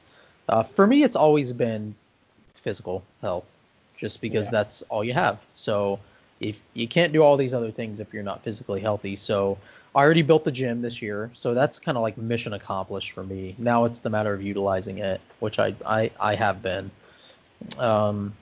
Uh, 0.50 0.63
for 0.63 0.85
me, 0.85 1.03
it's 1.03 1.15
always 1.15 1.53
been 1.53 1.95
physical 2.55 3.03
health, 3.21 3.45
just 3.97 4.21
because 4.21 4.47
Yeah. 4.47 4.51
that's 4.51 4.81
all 4.83 5.03
you 5.03 5.13
have. 5.13 5.39
So 5.53 6.00
if 6.39 6.59
you 6.73 6.88
can't 6.88 7.13
do 7.13 7.23
all 7.23 7.38
these 7.38 7.53
other 7.53 7.71
things 7.71 8.00
if 8.00 8.13
you're 8.13 8.23
not 8.23 8.43
physically 8.43 8.81
healthy. 8.81 9.15
So 9.15 9.57
I 9.95 10.01
already 10.01 10.23
built 10.23 10.43
the 10.43 10.51
gym 10.51 10.81
this 10.81 11.01
year, 11.01 11.29
so 11.33 11.53
that's 11.53 11.79
kind 11.79 11.97
of 11.97 12.01
like 12.01 12.17
mission 12.17 12.53
accomplished 12.53 13.12
for 13.12 13.23
me. 13.23 13.55
Now 13.57 13.85
it's 13.85 14.00
the 14.00 14.09
matter 14.09 14.33
of 14.33 14.41
utilizing 14.41 14.97
it, 14.97 15.21
which 15.39 15.59
I 15.59 15.75
I, 15.85 16.12
I 16.19 16.35
have 16.35 16.62
been. 16.62 16.91
Um, 17.77 18.33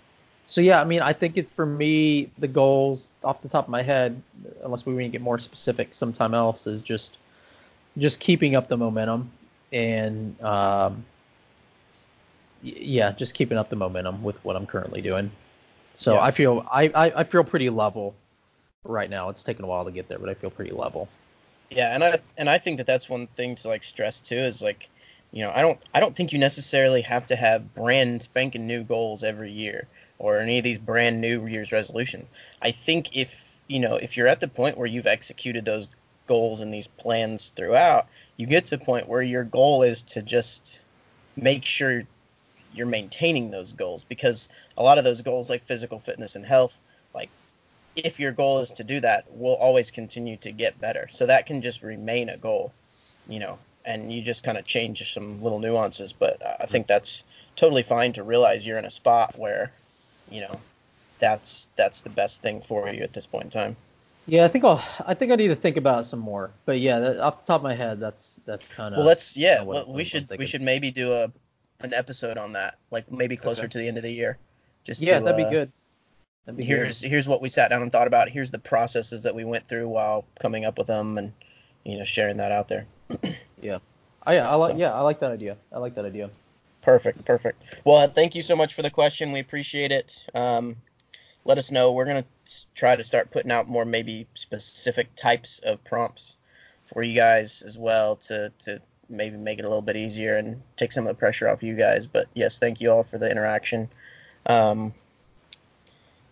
so 0.45 0.61
yeah, 0.61 0.81
I 0.81 0.85
mean, 0.85 1.01
I 1.01 1.13
think 1.13 1.37
it 1.37 1.49
for 1.49 1.65
me 1.65 2.29
the 2.37 2.47
goals 2.47 3.07
off 3.23 3.41
the 3.41 3.49
top 3.49 3.65
of 3.65 3.69
my 3.69 3.81
head, 3.81 4.21
unless 4.63 4.85
we 4.85 5.07
get 5.09 5.21
more 5.21 5.39
specific 5.39 5.93
sometime 5.93 6.33
else, 6.33 6.67
is 6.67 6.81
just 6.81 7.17
just 7.97 8.19
keeping 8.19 8.55
up 8.55 8.67
the 8.69 8.77
momentum 8.77 9.29
and 9.73 10.41
um, 10.41 11.03
yeah, 12.61 13.11
just 13.11 13.33
keeping 13.33 13.57
up 13.57 13.69
the 13.69 13.75
momentum 13.75 14.23
with 14.23 14.43
what 14.43 14.55
I'm 14.55 14.65
currently 14.65 15.01
doing. 15.01 15.31
So 15.93 16.15
Yeah. 16.15 16.21
I 16.21 16.31
feel 16.31 16.65
I, 16.71 16.91
I 16.93 17.11
I 17.17 17.23
feel 17.23 17.43
pretty 17.43 17.69
level 17.69 18.15
right 18.83 19.09
now. 19.09 19.29
It's 19.29 19.43
taken 19.43 19.65
a 19.65 19.67
while 19.67 19.85
to 19.85 19.91
get 19.91 20.07
there, 20.07 20.19
but 20.19 20.29
I 20.29 20.33
feel 20.33 20.49
pretty 20.49 20.71
level. 20.71 21.09
Yeah, 21.69 21.93
and 21.93 22.03
I 22.03 22.19
and 22.37 22.49
I 22.49 22.57
think 22.57 22.77
that 22.77 22.87
that's 22.87 23.09
one 23.09 23.27
thing 23.27 23.55
to 23.55 23.67
like 23.67 23.83
stress 23.83 24.21
too 24.21 24.35
is 24.35 24.61
like, 24.61 24.89
you 25.31 25.41
know, 25.43 25.51
I 25.53 25.61
don't 25.61 25.79
I 25.93 25.99
don't 25.99 26.15
think 26.15 26.33
you 26.33 26.39
necessarily 26.39 27.01
have 27.01 27.25
to 27.27 27.35
have 27.35 27.73
brand 27.73 28.23
spanking 28.23 28.67
new 28.67 28.83
goals 28.83 29.23
every 29.23 29.51
year 29.51 29.87
or 30.19 30.37
any 30.37 30.57
of 30.57 30.63
these 30.63 30.77
brand 30.77 31.21
new 31.21 31.45
year's 31.47 31.71
resolution. 31.71 32.27
I 32.61 32.71
think 32.71 33.15
if 33.15 33.59
you 33.67 33.79
know 33.79 33.95
if 33.95 34.17
you're 34.17 34.27
at 34.27 34.39
the 34.39 34.47
point 34.47 34.77
where 34.77 34.87
you've 34.87 35.07
executed 35.07 35.65
those 35.65 35.87
goals 36.27 36.61
and 36.61 36.73
these 36.73 36.87
plans 36.87 37.49
throughout, 37.49 38.07
you 38.37 38.45
get 38.47 38.67
to 38.67 38.75
a 38.75 38.79
point 38.79 39.07
where 39.07 39.21
your 39.21 39.43
goal 39.43 39.83
is 39.83 40.03
to 40.03 40.21
just 40.21 40.81
make 41.35 41.65
sure 41.65 42.03
you're 42.73 42.87
maintaining 42.87 43.51
those 43.51 43.73
goals 43.73 44.03
because 44.03 44.49
a 44.77 44.83
lot 44.83 44.97
of 44.97 45.03
those 45.03 45.21
goals 45.21 45.49
like 45.49 45.63
physical 45.63 45.99
fitness 45.99 46.35
and 46.35 46.45
health 46.45 46.79
like 47.13 47.29
if 47.95 48.19
your 48.19 48.31
goal 48.31 48.59
is 48.59 48.71
to 48.71 48.83
do 48.83 48.99
that 48.99 49.25
will 49.35 49.55
always 49.55 49.91
continue 49.91 50.37
to 50.37 50.51
get 50.51 50.79
better. 50.79 51.07
So 51.09 51.25
that 51.25 51.45
can 51.45 51.61
just 51.61 51.83
remain 51.83 52.29
a 52.29 52.37
goal 52.37 52.73
you 53.27 53.39
know 53.39 53.59
and 53.85 54.11
you 54.11 54.21
just 54.21 54.43
kind 54.43 54.57
of 54.57 54.65
change 54.65 55.13
some 55.13 55.41
little 55.41 55.59
nuances 55.59 56.11
but 56.11 56.41
i 56.59 56.65
think 56.65 56.87
that's 56.87 57.23
totally 57.55 57.83
fine 57.83 58.13
to 58.13 58.23
realize 58.23 58.65
you're 58.65 58.79
in 58.79 58.85
a 58.85 58.89
spot 58.89 59.37
where 59.37 59.71
you 60.29 60.41
know 60.41 60.59
that's 61.21 61.69
that's 61.77 62.01
the 62.01 62.09
best 62.09 62.41
thing 62.41 62.59
for 62.61 62.89
you 62.89 63.01
at 63.01 63.13
this 63.13 63.25
point 63.25 63.45
in 63.45 63.49
time. 63.51 63.77
Yeah, 64.25 64.43
I 64.43 64.49
think 64.49 64.65
I'll 64.65 64.83
I 65.05 65.13
think 65.13 65.31
I 65.31 65.35
need 65.35 65.47
to 65.47 65.55
think 65.55 65.77
about 65.77 66.01
it 66.01 66.03
some 66.03 66.19
more. 66.19 66.51
But 66.65 66.79
yeah, 66.79 66.99
that, 66.99 67.19
off 67.19 67.39
the 67.39 67.45
top 67.45 67.61
of 67.61 67.63
my 67.63 67.75
head, 67.75 67.99
that's 67.99 68.41
that's 68.45 68.67
kind 68.67 68.93
of 68.93 68.97
well 68.97 69.07
let's 69.07 69.37
yeah 69.37 69.63
well, 69.63 69.91
we 69.91 70.03
should 70.03 70.27
we 70.37 70.45
should 70.45 70.61
maybe 70.61 70.91
do 70.91 71.13
a 71.13 71.31
an 71.83 71.93
episode 71.93 72.37
on 72.37 72.53
that, 72.53 72.77
like 72.89 73.11
maybe 73.11 73.37
closer 73.37 73.63
Okay. 73.63 73.69
to 73.69 73.77
the 73.77 73.87
end 73.87 73.97
of 73.97 74.03
the 74.03 74.11
year. 74.11 74.37
Just 74.83 75.01
yeah, 75.01 75.19
to, 75.19 75.25
that'd 75.25 75.37
be 75.37 75.43
uh, 75.45 75.49
good. 75.49 75.71
That'd 76.45 76.57
be 76.57 76.65
Here's 76.65 77.01
here's 77.01 77.27
what 77.27 77.41
we 77.41 77.49
sat 77.49 77.69
down 77.69 77.81
and 77.81 77.91
thought 77.91 78.07
about. 78.07 78.29
Here's 78.29 78.51
the 78.51 78.59
processes 78.59 79.23
that 79.23 79.35
we 79.35 79.43
went 79.43 79.67
through 79.67 79.87
while 79.89 80.25
coming 80.41 80.65
up 80.65 80.77
with 80.77 80.87
them, 80.87 81.17
and 81.17 81.33
you 81.83 81.97
know 81.97 82.03
sharing 82.05 82.37
that 82.37 82.51
out 82.51 82.67
there. 82.67 82.85
good. 83.61 83.81
I, 84.23 84.35
yeah 84.35 84.49
I 84.49 84.55
like 84.55 84.71
So- 84.73 84.77
yeah, 84.77 84.93
I 84.93 85.01
like 85.01 85.19
that 85.19 85.31
idea. 85.31 85.57
I 85.71 85.79
like 85.79 85.95
that 85.95 86.05
idea. 86.05 86.29
Perfect, 86.81 87.25
perfect. 87.25 87.61
Well, 87.85 87.97
uh, 87.97 88.07
thank 88.07 88.33
you 88.33 88.41
so 88.41 88.55
much 88.55 88.73
for 88.73 88.81
the 88.81 88.89
question. 88.89 89.31
We 89.33 89.39
appreciate 89.39 89.91
it. 89.91 90.25
Um, 90.33 90.77
let 91.45 91.59
us 91.59 91.69
know. 91.69 91.91
We're 91.91 92.05
gonna 92.05 92.25
try 92.73 92.95
to 92.95 93.03
start 93.03 93.29
putting 93.29 93.51
out 93.51 93.67
more 93.67 93.85
maybe 93.85 94.27
specific 94.33 95.15
types 95.15 95.59
of 95.59 95.83
prompts 95.83 96.37
for 96.85 97.03
you 97.03 97.13
guys 97.15 97.61
as 97.61 97.77
well 97.77 98.15
to 98.17 98.51
to 98.63 98.81
maybe 99.11 99.37
make 99.37 99.59
it 99.59 99.65
a 99.65 99.67
little 99.67 99.81
bit 99.81 99.97
easier 99.97 100.37
and 100.37 100.61
take 100.77 100.91
some 100.91 101.05
of 101.05 101.09
the 101.09 101.19
pressure 101.19 101.47
off 101.49 101.61
you 101.61 101.75
guys. 101.75 102.07
But 102.07 102.27
yes, 102.33 102.57
thank 102.59 102.81
you 102.81 102.91
all 102.91 103.03
for 103.03 103.17
the 103.17 103.29
interaction. 103.29 103.89
Um, 104.45 104.93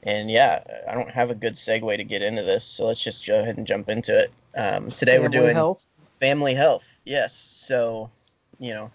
and 0.01 0.31
yeah, 0.31 0.63
I 0.89 0.95
don't 0.95 1.11
have 1.11 1.29
a 1.29 1.35
good 1.35 1.53
segue 1.53 1.97
to 1.97 2.03
get 2.03 2.21
into 2.21 2.41
this, 2.41 2.63
so 2.63 2.85
let's 2.85 3.03
just 3.03 3.27
go 3.27 3.39
ahead 3.39 3.57
and 3.57 3.67
jump 3.67 3.89
into 3.89 4.17
it. 4.17 4.31
Um, 4.55 4.89
today 4.89 5.19
we're 5.19 5.27
doing 5.27 5.55
health. 5.55 5.81
family 6.19 6.55
health 6.55 6.97
yes 7.05 7.35
so 7.35 8.09
you 8.59 8.73
know 8.73 8.91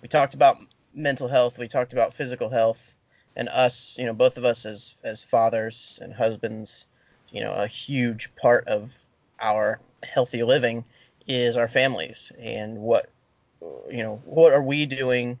we 0.00 0.08
talked 0.08 0.34
about 0.34 0.56
mental 0.94 1.28
health 1.28 1.58
we 1.58 1.68
talked 1.68 1.92
about 1.92 2.14
physical 2.14 2.48
health 2.48 2.96
and 3.36 3.48
us 3.50 3.96
you 3.98 4.06
know 4.06 4.14
both 4.14 4.36
of 4.38 4.44
us 4.44 4.64
as 4.64 4.98
as 5.04 5.22
fathers 5.22 5.98
and 6.02 6.14
husbands 6.14 6.86
you 7.30 7.42
know 7.44 7.52
a 7.52 7.66
huge 7.66 8.34
part 8.36 8.66
of 8.68 8.98
our 9.40 9.80
healthy 10.02 10.42
living 10.42 10.84
is 11.30 11.56
our 11.56 11.68
families 11.68 12.32
and 12.40 12.76
what 12.78 13.08
you 13.88 14.02
know 14.02 14.20
what 14.24 14.52
are 14.52 14.62
we 14.62 14.84
doing 14.84 15.38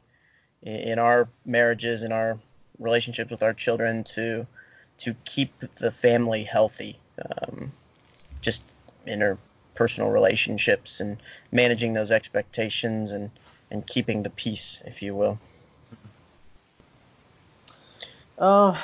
in, 0.62 1.00
our 1.00 1.28
marriages 1.44 2.04
in 2.04 2.12
our 2.12 2.38
relationships 2.78 3.30
with 3.30 3.42
our 3.42 3.52
children 3.52 4.04
to 4.04 4.46
to 4.98 5.14
keep 5.24 5.58
the 5.58 5.90
family 5.90 6.44
healthy 6.44 6.96
um, 7.24 7.72
just 8.40 8.74
interpersonal 9.04 10.12
relationships 10.12 11.00
and 11.00 11.18
managing 11.50 11.92
those 11.92 12.12
expectations 12.12 13.10
and 13.10 13.30
and 13.72 13.84
keeping 13.84 14.22
the 14.22 14.30
peace 14.30 14.82
if 14.86 15.02
you 15.02 15.14
will. 15.14 15.38
Uh, 18.38 18.80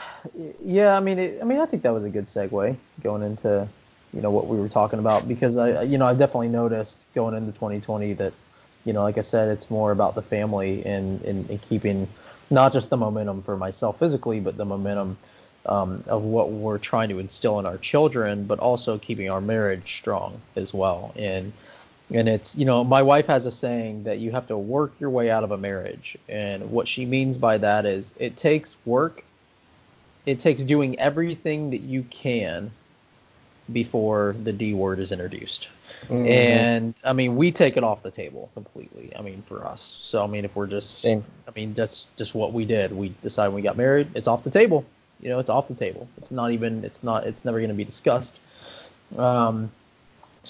yeah, 0.62 0.94
I 0.94 1.00
mean, 1.00 1.18
it, 1.18 1.38
I 1.40 1.44
mean, 1.44 1.60
I 1.60 1.66
think 1.66 1.82
that 1.84 1.94
was 1.94 2.04
a 2.04 2.10
good 2.10 2.26
segue 2.26 2.76
going 3.02 3.22
into, 3.22 3.66
you 4.12 4.20
know, 4.20 4.30
what 4.30 4.46
we 4.46 4.58
were 4.58 4.68
talking 4.68 4.98
about 4.98 5.28
because 5.28 5.56
I, 5.56 5.82
you 5.82 5.98
know, 5.98 6.06
I 6.06 6.14
definitely 6.14 6.48
noticed 6.48 6.98
going 7.14 7.34
into 7.34 7.52
2020 7.52 8.14
that, 8.14 8.32
you 8.84 8.92
know, 8.92 9.02
like 9.02 9.18
I 9.18 9.22
said, 9.22 9.48
it's 9.48 9.70
more 9.70 9.92
about 9.92 10.14
the 10.14 10.22
family 10.22 10.84
and 10.84 11.20
and, 11.22 11.48
and 11.50 11.60
keeping 11.60 12.08
not 12.50 12.72
just 12.72 12.90
the 12.90 12.96
momentum 12.96 13.42
for 13.42 13.56
myself 13.56 13.98
physically, 13.98 14.40
but 14.40 14.56
the 14.56 14.64
momentum 14.64 15.18
um, 15.66 16.04
of 16.06 16.22
what 16.22 16.50
we're 16.50 16.78
trying 16.78 17.08
to 17.08 17.18
instill 17.18 17.58
in 17.58 17.66
our 17.66 17.78
children, 17.78 18.44
but 18.44 18.60
also 18.60 18.98
keeping 18.98 19.28
our 19.30 19.40
marriage 19.40 19.96
strong 19.96 20.40
as 20.54 20.72
well. 20.72 21.12
And 21.16 21.52
and 22.12 22.28
it's 22.28 22.56
you 22.56 22.64
know 22.64 22.84
my 22.84 23.02
wife 23.02 23.26
has 23.26 23.46
a 23.46 23.50
saying 23.50 24.04
that 24.04 24.18
you 24.18 24.30
have 24.30 24.46
to 24.48 24.56
work 24.56 24.92
your 25.00 25.10
way 25.10 25.30
out 25.30 25.44
of 25.44 25.50
a 25.50 25.58
marriage 25.58 26.16
and 26.28 26.70
what 26.70 26.86
she 26.86 27.04
means 27.04 27.36
by 27.36 27.58
that 27.58 27.84
is 27.84 28.14
it 28.18 28.36
takes 28.36 28.76
work 28.84 29.25
it 30.25 30.38
takes 30.38 30.62
doing 30.62 30.98
everything 30.98 31.70
that 31.70 31.80
you 31.80 32.04
can 32.04 32.70
before 33.73 34.37
the 34.44 34.52
d 34.52 34.75
word 34.75 34.99
is 34.99 35.12
introduced. 35.12 35.68
Mm-hmm. 36.08 36.26
and 36.26 36.94
i 37.04 37.12
mean 37.12 37.37
we 37.37 37.52
take 37.52 37.76
it 37.76 37.85
off 37.85 38.02
the 38.02 38.11
table 38.11 38.50
completely 38.54 39.12
i 39.16 39.23
mean 39.23 39.42
for 39.42 39.64
us. 39.64 39.80
So 39.80 40.23
i 40.23 40.26
mean 40.26 40.44
if 40.44 40.54
we're 40.56 40.66
just 40.66 40.99
Same. 41.00 41.25
i 41.46 41.52
mean 41.54 41.75
that's 41.75 42.06
just 42.16 42.35
what 42.35 42.52
we 42.52 42.64
did. 42.64 42.92
We 42.92 43.11
decided 43.23 43.50
when 43.50 43.56
we 43.56 43.62
got 43.62 43.76
married 43.76 44.08
it's 44.14 44.28
off 44.28 44.44
the 44.44 44.50
table. 44.50 44.85
You 45.20 45.30
know 45.30 45.38
it's 45.38 45.50
off 45.50 45.68
the 45.68 45.75
table. 45.75 46.08
It's 46.18 46.30
not 46.30 46.50
even 46.50 46.85
it's 46.85 47.02
not 47.02 47.25
it's 47.25 47.44
never 47.44 47.58
going 47.58 47.70
to 47.70 47.75
be 47.75 47.85
discussed. 47.85 48.38
Um 49.16 49.70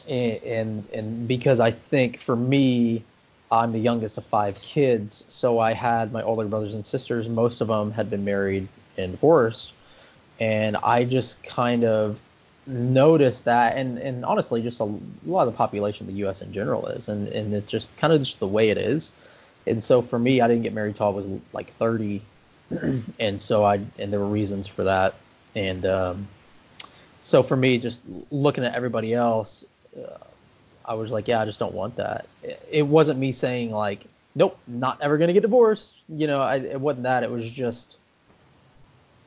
and, 0.08 0.42
and 0.42 0.88
and 0.92 1.28
because 1.28 1.60
I 1.60 1.70
think 1.70 2.20
for 2.20 2.36
me, 2.36 3.02
I'm 3.50 3.72
the 3.72 3.78
youngest 3.78 4.18
of 4.18 4.24
five 4.24 4.56
kids, 4.56 5.24
so 5.28 5.58
I 5.58 5.72
had 5.72 6.12
my 6.12 6.22
older 6.22 6.46
brothers 6.46 6.74
and 6.74 6.84
sisters. 6.84 7.28
Most 7.28 7.60
of 7.60 7.68
them 7.68 7.92
had 7.92 8.10
been 8.10 8.24
married 8.24 8.68
and 8.98 9.12
divorced, 9.12 9.72
and 10.40 10.76
I 10.76 11.04
just 11.04 11.42
kind 11.42 11.84
of 11.84 12.20
noticed 12.66 13.44
that, 13.44 13.76
and 13.76 13.98
and 13.98 14.24
honestly, 14.24 14.62
just 14.62 14.80
a 14.80 14.84
lot 15.24 15.46
of 15.46 15.52
the 15.52 15.56
population 15.56 16.06
of 16.06 16.12
the 16.12 16.18
U.S. 16.20 16.42
in 16.42 16.52
general 16.52 16.86
is, 16.88 17.08
and 17.08 17.28
and 17.28 17.54
it's 17.54 17.70
just 17.70 17.96
kind 17.96 18.12
of 18.12 18.20
just 18.20 18.40
the 18.40 18.46
way 18.46 18.70
it 18.70 18.78
is. 18.78 19.12
And 19.66 19.82
so 19.82 20.00
for 20.02 20.18
me, 20.18 20.40
I 20.40 20.48
didn't 20.48 20.62
get 20.62 20.72
married 20.72 20.96
till 20.96 21.06
I 21.06 21.10
was 21.10 21.28
like 21.52 21.72
30, 21.74 22.22
and 23.20 23.42
so 23.42 23.64
I 23.64 23.80
and 23.98 24.12
there 24.12 24.20
were 24.20 24.26
reasons 24.26 24.66
for 24.66 24.84
that, 24.84 25.14
and 25.54 25.86
um, 25.86 26.28
so 27.22 27.42
for 27.42 27.56
me, 27.56 27.78
just 27.78 28.02
looking 28.30 28.64
at 28.64 28.74
everybody 28.74 29.14
else, 29.14 29.64
uh, 29.96 30.18
I 30.84 30.94
was 30.94 31.10
like, 31.10 31.28
yeah, 31.28 31.40
I 31.40 31.44
just 31.44 31.58
don't 31.58 31.74
want 31.74 31.96
that. 31.96 32.26
It, 32.42 32.68
it 32.70 32.82
wasn't 32.82 33.18
me 33.18 33.32
saying 33.32 33.72
like, 33.72 34.04
nope, 34.34 34.56
not 34.66 34.98
ever 35.00 35.18
gonna 35.18 35.32
get 35.32 35.40
divorced. 35.42 35.94
You 36.08 36.26
know, 36.26 36.40
I, 36.40 36.56
it 36.56 36.80
wasn't 36.80 37.04
that. 37.04 37.24
It 37.24 37.30
was 37.30 37.50
just, 37.50 37.96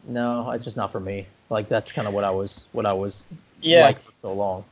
no, 0.07 0.51
it's 0.51 0.63
just 0.63 0.77
not 0.77 0.91
for 0.91 0.99
me. 0.99 1.25
Like 1.49 1.67
that's 1.67 1.91
kind 1.91 2.07
of 2.07 2.13
what 2.13 2.23
I 2.23 2.31
was, 2.31 2.67
what 2.71 2.85
I 2.85 2.93
was 2.93 3.23
Yeah. 3.61 3.81
like 3.83 3.99
for 3.99 4.11
so 4.21 4.33
long. 4.33 4.65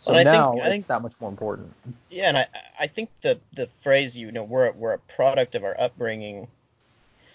So 0.00 0.12
Well, 0.12 0.20
I 0.20 0.24
think- 0.24 0.34
now 0.34 0.58
I 0.58 0.68
it's 0.74 0.86
that 0.86 1.02
much 1.02 1.14
more 1.20 1.30
important. 1.30 1.72
Yeah, 2.10 2.28
and 2.28 2.38
I 2.38 2.46
I 2.78 2.86
think 2.86 3.10
the 3.22 3.38
the 3.54 3.68
phrase 3.80 4.16
you 4.16 4.32
know 4.32 4.44
we're 4.44 4.72
we're 4.72 4.92
a 4.92 4.98
product 4.98 5.54
of 5.54 5.64
our 5.64 5.74
upbringing 5.78 6.48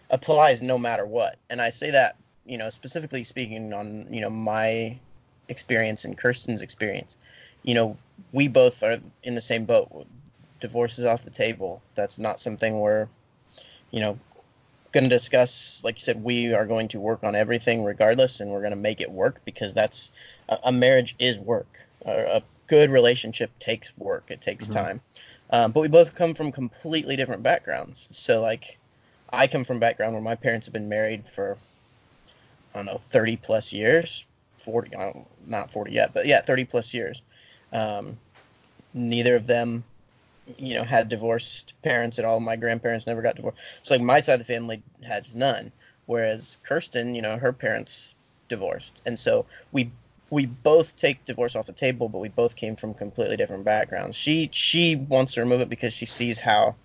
applies 0.09 0.61
no 0.61 0.77
matter 0.77 1.05
what, 1.05 1.37
and 1.49 1.61
I 1.61 1.69
say 1.69 1.91
that 1.91 2.15
you 2.45 2.57
know 2.57 2.69
specifically 2.69 3.23
speaking 3.23 3.73
on 3.73 4.07
you 4.11 4.21
know 4.21 4.29
my 4.29 4.97
experience 5.47 6.05
and 6.05 6.17
Kirsten's 6.17 6.61
experience. 6.61 7.17
You 7.63 7.73
know, 7.73 7.97
we 8.31 8.47
both 8.47 8.81
are 8.83 8.99
in 9.23 9.35
the 9.35 9.41
same 9.41 9.65
boat. 9.65 10.05
Divorce 10.59 10.99
is 10.99 11.05
off 11.05 11.23
the 11.23 11.29
table. 11.31 11.81
That's 11.95 12.19
not 12.19 12.39
something 12.39 12.79
we're 12.79 13.07
you 13.91 14.01
know 14.01 14.19
going 14.91 15.03
to 15.03 15.09
discuss. 15.09 15.81
Like 15.83 15.95
you 15.95 16.03
said, 16.03 16.23
we 16.23 16.53
are 16.53 16.65
going 16.65 16.87
to 16.89 16.99
work 16.99 17.23
on 17.23 17.35
everything 17.35 17.83
regardless, 17.83 18.39
and 18.39 18.51
we're 18.51 18.61
going 18.61 18.71
to 18.71 18.77
make 18.77 19.01
it 19.01 19.11
work 19.11 19.41
because 19.45 19.73
that's 19.73 20.11
a, 20.47 20.71
marriage 20.71 21.15
is 21.19 21.39
work. 21.39 21.67
A, 22.05 22.37
a 22.37 22.43
good 22.67 22.89
relationship 22.89 23.51
takes 23.59 23.95
work. 23.97 24.25
It 24.29 24.41
takes 24.41 24.67
Mhm. 24.67 24.73
time. 24.73 25.01
Um, 25.51 25.71
but 25.71 25.81
we 25.81 25.87
both 25.87 26.15
come 26.15 26.35
from 26.35 26.51
completely 26.51 27.15
different 27.15 27.41
backgrounds. 27.43 28.07
So 28.11 28.41
like, 28.41 28.77
I 29.31 29.47
come 29.47 29.63
from 29.63 29.77
a 29.77 29.79
background 29.79 30.13
where 30.13 30.21
my 30.21 30.35
parents 30.35 30.67
have 30.67 30.73
been 30.73 30.89
married 30.89 31.27
for 31.27 31.57
I 32.73 32.77
don't 32.77 32.85
know 32.85 32.97
30 32.97 33.37
plus 33.37 33.73
years, 33.73 34.25
40, 34.59 34.95
I 34.95 35.05
don't, 35.05 35.27
not 35.47 35.71
40 35.71 35.91
yet, 35.91 36.13
but 36.13 36.27
yeah, 36.27 36.41
30 36.41 36.65
plus 36.65 36.93
years. 36.93 37.21
Um, 37.73 38.19
neither 38.93 39.35
of 39.35 39.47
them, 39.47 39.83
you 40.57 40.75
know, 40.75 40.83
had 40.83 41.09
divorced 41.09 41.73
parents 41.83 42.19
at 42.19 42.25
all. 42.25 42.39
My 42.39 42.55
grandparents 42.55 43.07
never 43.07 43.21
got 43.21 43.35
divorced. 43.35 43.59
So 43.81 43.95
like 43.95 44.03
my 44.03 44.21
side 44.21 44.33
of 44.33 44.39
the 44.39 44.45
family 44.45 44.83
has 45.03 45.35
none. 45.35 45.71
Whereas 46.05 46.57
Kirsten, 46.63 47.13
you 47.13 47.21
know, 47.21 47.37
her 47.37 47.53
parents 47.53 48.15
divorced, 48.47 49.01
and 49.05 49.17
so 49.17 49.45
we 49.71 49.91
we 50.31 50.45
both 50.45 50.95
take 50.95 51.25
divorce 51.25 51.55
off 51.55 51.65
the 51.65 51.73
table, 51.73 52.09
but 52.09 52.19
we 52.19 52.29
both 52.29 52.55
came 52.55 52.75
from 52.75 52.93
completely 52.93 53.37
different 53.37 53.63
backgrounds. 53.63 54.15
She 54.15 54.49
she 54.51 54.95
wants 54.95 55.33
to 55.33 55.41
remove 55.41 55.61
it 55.61 55.69
because 55.69 55.93
she 55.93 56.05
sees 56.05 56.39
how, 56.39 56.75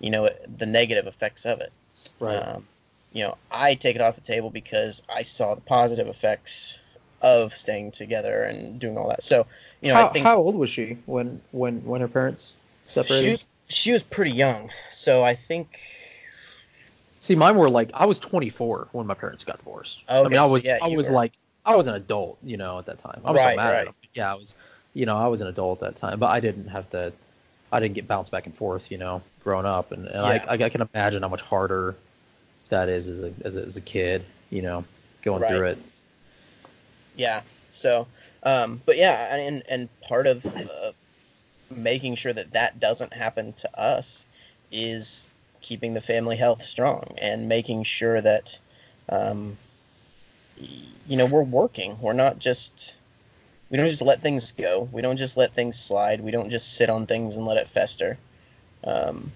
you 0.00 0.10
know, 0.10 0.28
the 0.56 0.66
negative 0.66 1.06
effects 1.06 1.44
of 1.46 1.60
it. 1.60 1.72
Um, 2.20 2.66
you 3.12 3.24
know, 3.24 3.36
I 3.50 3.74
take 3.74 3.96
it 3.96 4.02
off 4.02 4.14
the 4.14 4.20
table 4.20 4.50
because 4.50 5.02
I 5.08 5.22
saw 5.22 5.54
the 5.54 5.60
positive 5.60 6.08
effects 6.08 6.78
of 7.20 7.54
staying 7.54 7.92
together 7.92 8.42
and 8.42 8.80
doing 8.80 8.96
all 8.98 9.08
that. 9.08 9.22
So, 9.22 9.46
you 9.80 9.88
know, 9.88 9.94
how, 9.94 10.06
I 10.06 10.08
think 10.08 10.24
how 10.24 10.36
old 10.36 10.56
was 10.56 10.70
she 10.70 10.98
when 11.06 11.40
when 11.52 11.84
when 11.84 12.00
her 12.00 12.08
parents 12.08 12.54
separated? 12.84 13.24
she 13.24 13.30
was 13.30 13.44
she 13.68 13.92
was 13.92 14.02
pretty 14.02 14.32
young. 14.32 14.70
So 14.90 15.22
I 15.22 15.34
think 15.34 15.80
See, 17.20 17.36
mine 17.36 17.56
were 17.56 17.70
like 17.70 17.90
I 17.94 18.06
was 18.06 18.18
24 18.18 18.88
when 18.92 19.06
my 19.06 19.14
parents 19.14 19.44
got 19.44 19.58
divorced. 19.58 20.02
I 20.08 20.24
mean, 20.24 20.38
I 20.38 20.42
so 20.46 20.52
was 20.52 20.64
yeah, 20.64 20.78
I 20.82 20.88
was 20.96 21.08
were- 21.08 21.14
like 21.14 21.32
I 21.64 21.76
was 21.76 21.86
an 21.86 21.94
adult, 21.94 22.38
you 22.42 22.56
know, 22.56 22.78
at 22.78 22.86
that 22.86 22.98
time. 22.98 23.20
I 23.24 23.30
was 23.30 23.40
Right, 23.40 23.50
so 23.56 23.56
mad 23.56 23.72
right. 23.72 23.78
at 23.80 23.84
them. 23.86 23.94
Yeah, 24.14 24.32
I 24.32 24.34
was, 24.34 24.56
you 24.94 25.06
know, 25.06 25.16
I 25.16 25.28
was 25.28 25.40
an 25.40 25.46
adult 25.46 25.82
at 25.82 25.94
that 25.94 25.96
time, 26.00 26.18
but 26.18 26.26
I 26.30 26.40
didn't 26.40 26.68
have 26.68 26.90
to. 26.90 27.12
I 27.70 27.80
didn't 27.80 27.94
get 27.94 28.06
bounced 28.08 28.30
back 28.32 28.44
and 28.46 28.54
forth, 28.54 28.90
you 28.90 28.98
know, 28.98 29.22
growing 29.44 29.64
up, 29.64 29.92
and, 29.92 30.06
and 30.06 30.16
Yeah. 30.16 30.44
I, 30.46 30.64
I 30.64 30.68
can 30.68 30.86
imagine 30.92 31.22
how 31.22 31.28
much 31.28 31.40
harder 31.40 31.94
that 32.68 32.88
is 32.88 33.08
as 33.08 33.22
a 33.22 33.32
as 33.44 33.56
a, 33.56 33.62
as 33.62 33.76
a 33.76 33.80
kid, 33.80 34.24
you 34.50 34.60
know, 34.62 34.84
going 35.22 35.42
through 35.44 35.60
Right. 35.60 35.72
it. 35.72 35.78
Yeah. 37.16 37.42
So, 37.72 38.06
um, 38.42 38.80
but 38.84 38.96
yeah, 38.98 39.36
and 39.36 39.62
and 39.68 39.88
part 40.02 40.26
of 40.26 40.44
uh, 40.44 40.92
making 41.76 42.16
sure 42.16 42.32
that 42.32 42.52
that 42.52 42.80
doesn't 42.80 43.12
happen 43.12 43.52
to 43.54 43.78
us 43.78 44.24
is 44.70 45.28
keeping 45.60 45.94
the 45.94 46.00
family 46.00 46.36
health 46.36 46.62
strong 46.62 47.04
and 47.18 47.48
making 47.48 47.84
sure 47.84 48.20
that, 48.20 48.58
um, 49.08 49.56
you 50.56 51.16
know, 51.16 51.26
we're 51.26 51.42
working. 51.42 51.98
We're 52.00 52.12
not 52.12 52.38
just 52.38 52.96
we 53.72 53.78
don't 53.78 53.88
just 53.88 54.02
let 54.02 54.20
things 54.20 54.52
go. 54.52 54.86
We 54.92 55.00
don't 55.00 55.16
just 55.16 55.38
let 55.38 55.54
things 55.54 55.78
slide. 55.78 56.20
We 56.20 56.30
don't 56.30 56.50
just 56.50 56.74
sit 56.74 56.90
on 56.90 57.06
things 57.06 57.38
and 57.38 57.46
let 57.46 57.56
it 57.56 57.70
fester. 57.70 58.18
Um, 58.84 59.32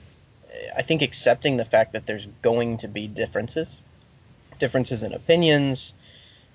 I 0.76 0.82
think 0.82 1.00
accepting 1.00 1.56
the 1.56 1.64
fact 1.64 1.94
that 1.94 2.06
there's 2.06 2.26
going 2.42 2.76
to 2.78 2.88
be 2.88 3.06
differences, 3.08 3.80
differences 4.58 5.02
in 5.02 5.14
opinions, 5.14 5.94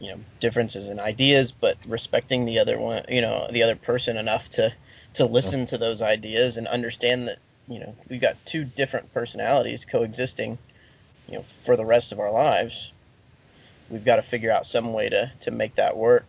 you 0.01 0.09
know, 0.09 0.19
differences 0.39 0.89
in 0.89 0.99
ideas, 0.99 1.51
but 1.51 1.77
respecting 1.85 2.45
the 2.45 2.57
other 2.57 2.79
one, 2.79 3.03
you 3.07 3.21
know, 3.21 3.47
the 3.51 3.61
other 3.61 3.75
person 3.75 4.17
enough 4.17 4.49
to 4.49 4.73
to 5.13 5.25
listen 5.25 5.67
to 5.67 5.77
those 5.77 6.01
ideas 6.01 6.57
and 6.57 6.67
understand 6.67 7.27
that, 7.27 7.37
you 7.67 7.79
know, 7.79 7.95
we've 8.09 8.19
got 8.19 8.35
two 8.43 8.63
different 8.63 9.13
personalities 9.13 9.85
coexisting, 9.85 10.57
you 11.27 11.35
know, 11.35 11.43
for 11.43 11.75
the 11.77 11.85
rest 11.85 12.11
of 12.11 12.19
our 12.19 12.31
lives. 12.31 12.93
We've 13.89 14.03
got 14.03 14.15
to 14.15 14.23
figure 14.23 14.51
out 14.51 14.65
some 14.65 14.91
way 14.91 15.09
to 15.09 15.31
to 15.41 15.51
make 15.51 15.75
that 15.75 15.95
work. 15.95 16.25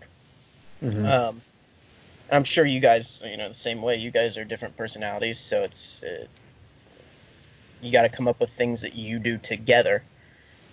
Mm-hmm. 0.82 1.06
Um, 1.06 1.42
I'm 2.30 2.44
sure 2.44 2.66
you 2.66 2.80
guys, 2.80 3.22
you 3.24 3.38
know, 3.38 3.48
the 3.48 3.54
same 3.54 3.80
way. 3.80 3.96
You 3.96 4.10
guys 4.10 4.36
are 4.36 4.44
different 4.44 4.76
personalities, 4.76 5.38
so 5.38 5.62
it's 5.62 6.02
it, 6.02 6.28
you 7.80 7.90
got 7.90 8.02
to 8.02 8.10
come 8.10 8.28
up 8.28 8.38
with 8.38 8.50
things 8.50 8.82
that 8.82 8.94
you 8.94 9.18
do 9.18 9.38
together 9.38 10.02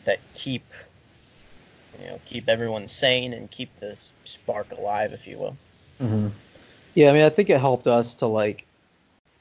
that 0.04 0.20
keep 0.34 0.66
you 2.02 2.08
know 2.08 2.20
keep 2.26 2.50
everyone 2.50 2.88
sane 2.88 3.34
and 3.34 3.50
keep 3.50 3.76
the 3.78 3.96
spark 4.26 4.72
alive, 4.72 5.14
if 5.14 5.28
you 5.28 5.38
will. 5.38 5.58
Mm-hmm. 6.02 6.28
Yeah, 6.96 7.10
I 7.10 7.14
mean, 7.14 7.24
I 7.24 7.30
think 7.30 7.50
it 7.50 7.60
helped 7.60 7.88
us 7.88 8.16
to 8.16 8.26
like, 8.26 8.66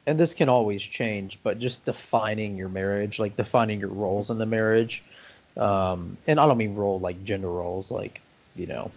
and 0.07 0.19
this 0.19 0.35
can 0.35 0.49
always 0.49 0.83
change, 0.83 1.39
but 1.43 1.59
just 1.59 1.85
defining 1.85 2.57
your 2.57 2.69
marriage, 2.69 3.19
like 3.19 3.37
defining 3.37 3.81
your 3.81 3.91
roles 3.91 4.31
in 4.31 4.39
the 4.39 4.47
marriage. 4.47 5.03
Um, 5.57 6.17
and 6.27 6.39
I 6.39 6.47
don't 6.47 6.59
mean 6.59 6.75
role 6.75 7.01
like 7.01 7.25
gender 7.25 7.49
roles, 7.49 7.91
like 7.91 8.21
you 8.55 8.67
know, 8.67 8.91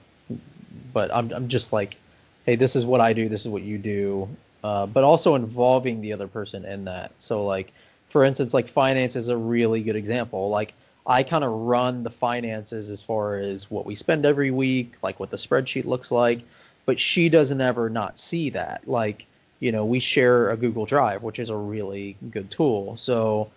but 0.93 1.13
I'm 1.13 1.31
I'm 1.31 1.47
just 1.47 1.73
like, 1.73 1.97
hey, 2.45 2.55
this 2.55 2.75
is 2.75 2.85
what 2.85 3.01
I 3.01 3.13
do, 3.13 3.29
this 3.29 3.41
is 3.41 3.47
what 3.47 3.63
you 3.63 3.77
do, 3.77 4.29
uh, 4.63 4.85
but 4.85 5.03
also 5.03 5.35
involving 5.35 6.01
the 6.01 6.13
other 6.13 6.27
person 6.27 6.65
in 6.65 6.85
that. 6.85 7.11
So 7.19 7.45
like, 7.45 7.71
for 8.09 8.23
instance, 8.23 8.53
like 8.53 8.67
finance 8.67 9.15
is 9.15 9.29
a 9.29 9.37
really 9.37 9.81
good 9.81 9.95
example. 9.95 10.49
Like 10.49 10.73
I 11.05 11.23
kind 11.23 11.43
of 11.43 11.51
run 11.51 12.03
the 12.03 12.11
finances 12.11 12.89
as 12.89 13.01
far 13.01 13.37
as 13.37 13.69
what 13.69 13.85
we 13.85 13.95
spend 13.95 14.25
every 14.25 14.51
week, 14.51 14.93
like 15.01 15.19
what 15.19 15.29
the 15.29 15.37
spreadsheet 15.37 15.85
looks 15.85 16.11
like, 16.11 16.41
but 16.85 16.99
she 16.99 17.29
doesn't 17.29 17.61
ever 17.61 17.89
not 17.89 18.19
see 18.19 18.51
that. 18.51 18.87
Like, 18.87 19.25
you 19.59 19.71
know, 19.71 19.85
we 19.85 19.99
share 19.99 20.51
a 20.51 20.57
Google 20.57 20.85
Drive, 20.85 21.23
which 21.23 21.39
is 21.39 21.49
a 21.49 21.55
really 21.55 22.17
good 22.29 22.51
tool. 22.51 22.97
So, 22.97 23.49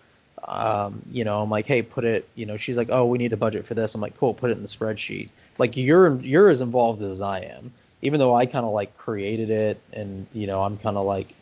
um, 0.43 1.03
you 1.11 1.23
know, 1.23 1.41
I'm 1.41 1.49
like, 1.49 1.65
hey, 1.65 1.81
put 1.81 2.03
it, 2.03 2.27
you 2.35 2.45
know, 2.45 2.57
she's 2.57 2.77
like, 2.77 2.89
oh, 2.91 3.05
we 3.05 3.17
need 3.17 3.33
a 3.33 3.37
budget 3.37 3.65
for 3.65 3.73
this. 3.73 3.95
I'm 3.95 4.01
like, 4.01 4.17
cool, 4.17 4.33
put 4.33 4.51
it 4.51 4.57
in 4.57 4.61
the 4.61 4.67
spreadsheet. 4.67 5.29
Like 5.57 5.77
you're 5.77 6.19
you're 6.21 6.49
as 6.49 6.61
involved 6.61 7.01
as 7.01 7.21
I 7.21 7.41
am, 7.41 7.71
even 8.01 8.19
though 8.19 8.35
I 8.35 8.45
kind 8.45 8.65
of 8.65 8.71
like 8.71 8.97
created 8.97 9.49
it 9.49 9.79
and 9.93 10.27
you 10.33 10.47
know 10.47 10.61
I'm 10.61 10.77
kind 10.77 10.97
of 10.97 11.05
like 11.05 11.33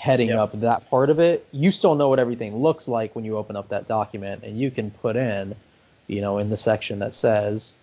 heading 0.00 0.28
yep. 0.28 0.38
up 0.38 0.60
that 0.60 0.88
part 0.88 1.10
of 1.10 1.18
it, 1.18 1.46
you 1.52 1.70
still 1.70 1.94
know 1.94 2.08
what 2.08 2.18
everything 2.18 2.56
looks 2.56 2.88
like 2.88 3.14
when 3.14 3.22
you 3.22 3.36
open 3.36 3.54
up 3.54 3.68
that 3.68 3.86
document 3.86 4.42
and 4.44 4.58
you 4.58 4.70
can 4.70 4.90
put 4.90 5.14
in, 5.14 5.54
you 6.06 6.22
know, 6.22 6.38
in 6.38 6.48
the 6.48 6.56
section 6.56 7.00
that 7.00 7.12
says, 7.12 7.74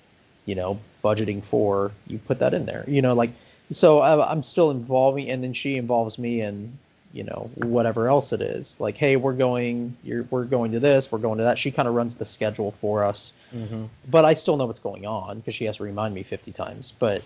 you 0.44 0.56
know, 0.56 0.80
budgeting 1.04 1.44
for, 1.44 1.92
you 2.08 2.18
put 2.18 2.40
that 2.40 2.56
in 2.56 2.66
there. 2.66 2.84
You 2.88 3.04
know, 3.04 3.14
like 3.14 3.30
so 3.70 4.00
I, 4.00 4.32
I'm 4.32 4.42
still 4.42 4.72
involving 4.72 5.30
and 5.30 5.44
then 5.44 5.54
she 5.54 5.78
involves 5.78 6.18
me 6.18 6.42
in, 6.42 6.80
you 7.14 7.24
know, 7.24 7.52
whatever 7.54 8.08
else 8.08 8.34
it 8.34 8.42
is. 8.42 8.80
Like, 8.80 8.98
hey, 8.98 9.16
we're 9.16 9.34
going 9.34 9.96
you're 10.04 10.24
we're 10.24 10.46
going 10.46 10.72
to 10.72 10.80
this, 10.80 11.12
we're 11.12 11.20
going 11.20 11.38
to 11.38 11.44
that. 11.44 11.60
She 11.60 11.70
kind 11.70 11.88
of 11.88 11.94
runs 11.94 12.16
the 12.16 12.26
schedule 12.26 12.72
for 12.82 13.04
us. 13.04 13.32
Mm-hmm. 13.54 13.86
But 14.10 14.26
I 14.26 14.34
still 14.34 14.58
know 14.58 14.66
what's 14.66 14.80
going 14.80 15.06
on 15.06 15.38
because 15.38 15.54
she 15.54 15.66
has 15.66 15.78
to 15.78 15.84
remind 15.84 16.16
me 16.16 16.24
50 16.24 16.52
times. 16.52 16.94
But 16.98 17.24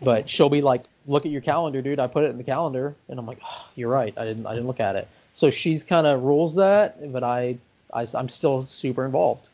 but 0.00 0.28
she'll 0.28 0.48
be 0.48 0.62
like, 0.62 0.84
"Look 1.06 1.26
at 1.26 1.32
your 1.32 1.40
calendar, 1.40 1.82
dude. 1.82 1.98
I 1.98 2.06
put 2.06 2.24
it 2.24 2.30
in 2.30 2.38
the 2.38 2.44
calendar." 2.44 2.94
And 3.08 3.18
I'm 3.18 3.26
like, 3.26 3.40
oh, 3.44 3.66
"You're 3.74 3.90
right. 3.90 4.14
I 4.16 4.24
didn't. 4.24 4.46
I 4.46 4.54
didn't 4.54 4.66
look 4.66 4.80
at 4.80 4.96
it." 4.96 5.08
So 5.34 5.50
she's 5.50 5.84
kind 5.84 6.06
of 6.06 6.22
rules 6.22 6.56
that, 6.56 7.12
but 7.12 7.22
I, 7.22 7.58
I, 7.92 8.06
am 8.14 8.28
still 8.28 8.62
super 8.62 9.04
involved, 9.04 9.48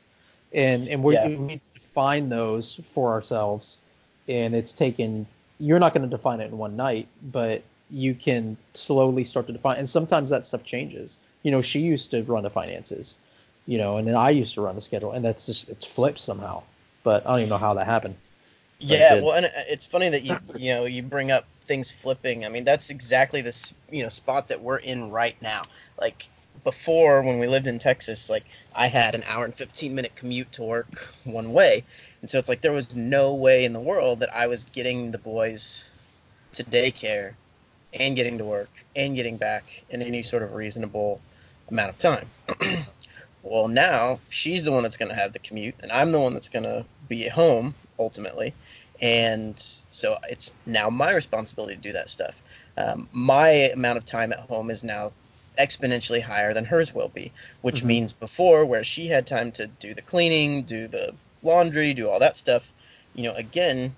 and 0.52 0.88
and 0.88 1.02
we're, 1.02 1.12
yeah. 1.12 1.28
we 1.28 1.60
define 1.74 2.28
those 2.28 2.80
for 2.92 3.12
ourselves, 3.12 3.78
and 4.28 4.54
it's 4.54 4.72
taken. 4.72 5.26
You're 5.60 5.78
not 5.78 5.94
going 5.94 6.08
to 6.08 6.14
define 6.14 6.40
it 6.40 6.46
in 6.46 6.58
one 6.58 6.76
night, 6.76 7.08
but 7.22 7.62
you 7.90 8.14
can 8.14 8.56
slowly 8.72 9.24
start 9.24 9.46
to 9.46 9.52
define. 9.52 9.78
And 9.78 9.88
sometimes 9.88 10.30
that 10.30 10.46
stuff 10.46 10.64
changes. 10.64 11.18
You 11.42 11.50
know, 11.50 11.62
she 11.62 11.80
used 11.80 12.10
to 12.10 12.22
run 12.22 12.42
the 12.42 12.50
finances, 12.50 13.14
you 13.66 13.78
know, 13.78 13.98
and 13.98 14.08
then 14.08 14.14
I 14.14 14.30
used 14.30 14.54
to 14.54 14.62
run 14.62 14.74
the 14.74 14.80
schedule, 14.80 15.12
and 15.12 15.24
that's 15.24 15.46
just 15.46 15.68
it's 15.68 15.86
flipped 15.86 16.18
somehow. 16.18 16.62
But 17.02 17.26
I 17.26 17.30
don't 17.30 17.40
even 17.40 17.50
know 17.50 17.58
how 17.58 17.74
that 17.74 17.86
happened. 17.86 18.16
Yeah, 18.84 19.20
well, 19.20 19.34
and 19.34 19.46
uh, 19.46 19.50
it's 19.68 19.86
funny 19.86 20.08
that 20.10 20.24
you 20.24 20.38
you 20.56 20.74
know 20.74 20.84
you 20.84 21.02
bring 21.02 21.30
up 21.30 21.46
things 21.64 21.90
flipping. 21.90 22.44
I 22.44 22.48
mean, 22.48 22.64
that's 22.64 22.90
exactly 22.90 23.40
this 23.40 23.74
you 23.90 24.02
know 24.02 24.08
spot 24.08 24.48
that 24.48 24.60
we're 24.60 24.78
in 24.78 25.10
right 25.10 25.40
now. 25.40 25.62
Like 26.00 26.28
before, 26.62 27.22
when 27.22 27.38
we 27.38 27.46
lived 27.46 27.66
in 27.66 27.78
Texas, 27.78 28.28
like 28.28 28.44
I 28.74 28.86
had 28.86 29.14
an 29.14 29.24
hour 29.26 29.44
and 29.44 29.54
15 29.54 29.94
minute 29.94 30.14
commute 30.16 30.52
to 30.52 30.62
work 30.62 30.88
one 31.24 31.52
way, 31.52 31.84
and 32.20 32.28
so 32.28 32.38
it's 32.38 32.48
like 32.48 32.60
there 32.60 32.72
was 32.72 32.94
no 32.94 33.34
way 33.34 33.64
in 33.64 33.72
the 33.72 33.80
world 33.80 34.20
that 34.20 34.34
I 34.34 34.46
was 34.46 34.64
getting 34.64 35.10
the 35.10 35.18
boys 35.18 35.84
to 36.52 36.64
daycare 36.64 37.34
and 37.92 38.16
getting 38.16 38.38
to 38.38 38.44
work 38.44 38.70
and 38.96 39.14
getting 39.14 39.36
back 39.36 39.84
in 39.88 40.02
any 40.02 40.22
sort 40.22 40.42
of 40.42 40.54
reasonable 40.54 41.20
amount 41.68 41.90
of 41.90 41.98
time. 41.98 42.28
well, 43.42 43.68
now 43.68 44.20
she's 44.28 44.64
the 44.64 44.72
one 44.72 44.82
that's 44.82 44.96
going 44.96 45.08
to 45.08 45.14
have 45.14 45.32
the 45.32 45.38
commute, 45.38 45.76
and 45.80 45.92
I'm 45.92 46.12
the 46.12 46.20
one 46.20 46.34
that's 46.34 46.48
going 46.48 46.64
to 46.64 46.84
be 47.08 47.26
at 47.26 47.32
home 47.32 47.74
ultimately. 47.98 48.54
And 49.00 49.58
so 49.58 50.16
it's 50.28 50.52
now 50.66 50.88
my 50.88 51.12
responsibility 51.12 51.74
to 51.74 51.80
do 51.80 51.92
that 51.92 52.08
stuff. 52.08 52.42
Um, 52.76 53.08
my 53.12 53.48
amount 53.48 53.98
of 53.98 54.04
time 54.04 54.32
at 54.32 54.40
home 54.40 54.70
is 54.70 54.84
now 54.84 55.10
exponentially 55.58 56.22
higher 56.22 56.54
than 56.54 56.64
hers 56.64 56.94
will 56.94 57.08
be, 57.08 57.32
which 57.60 57.76
mm-hmm. 57.76 57.88
means 57.88 58.12
before, 58.12 58.64
where 58.64 58.84
she 58.84 59.06
had 59.06 59.26
time 59.26 59.52
to 59.52 59.66
do 59.66 59.94
the 59.94 60.02
cleaning, 60.02 60.62
do 60.62 60.88
the 60.88 61.14
laundry, 61.42 61.94
do 61.94 62.08
all 62.08 62.20
that 62.20 62.36
stuff, 62.36 62.72
you 63.14 63.24
know, 63.24 63.34
again, 63.34 63.94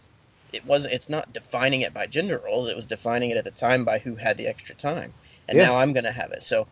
it 0.53 0.65
wasn't. 0.65 0.95
It's 0.95 1.09
not 1.09 1.33
defining 1.33 1.81
it 1.81 1.93
by 1.93 2.07
gender 2.07 2.41
roles. 2.45 2.69
It 2.69 2.77
was 2.77 2.87
defining 2.87 3.31
it 3.31 3.37
at 3.37 3.45
the 3.45 3.51
time 3.51 3.85
by 3.85 3.99
who 3.99 4.15
had 4.15 4.37
the 4.37 4.47
extra 4.47 4.75
time, 4.75 5.13
and 5.49 5.59
yeah. 5.59 5.65
now 5.65 5.77
I'm 5.77 5.93
gonna 5.93 6.13
have 6.13 6.33
it. 6.33 6.43
So 6.43 6.69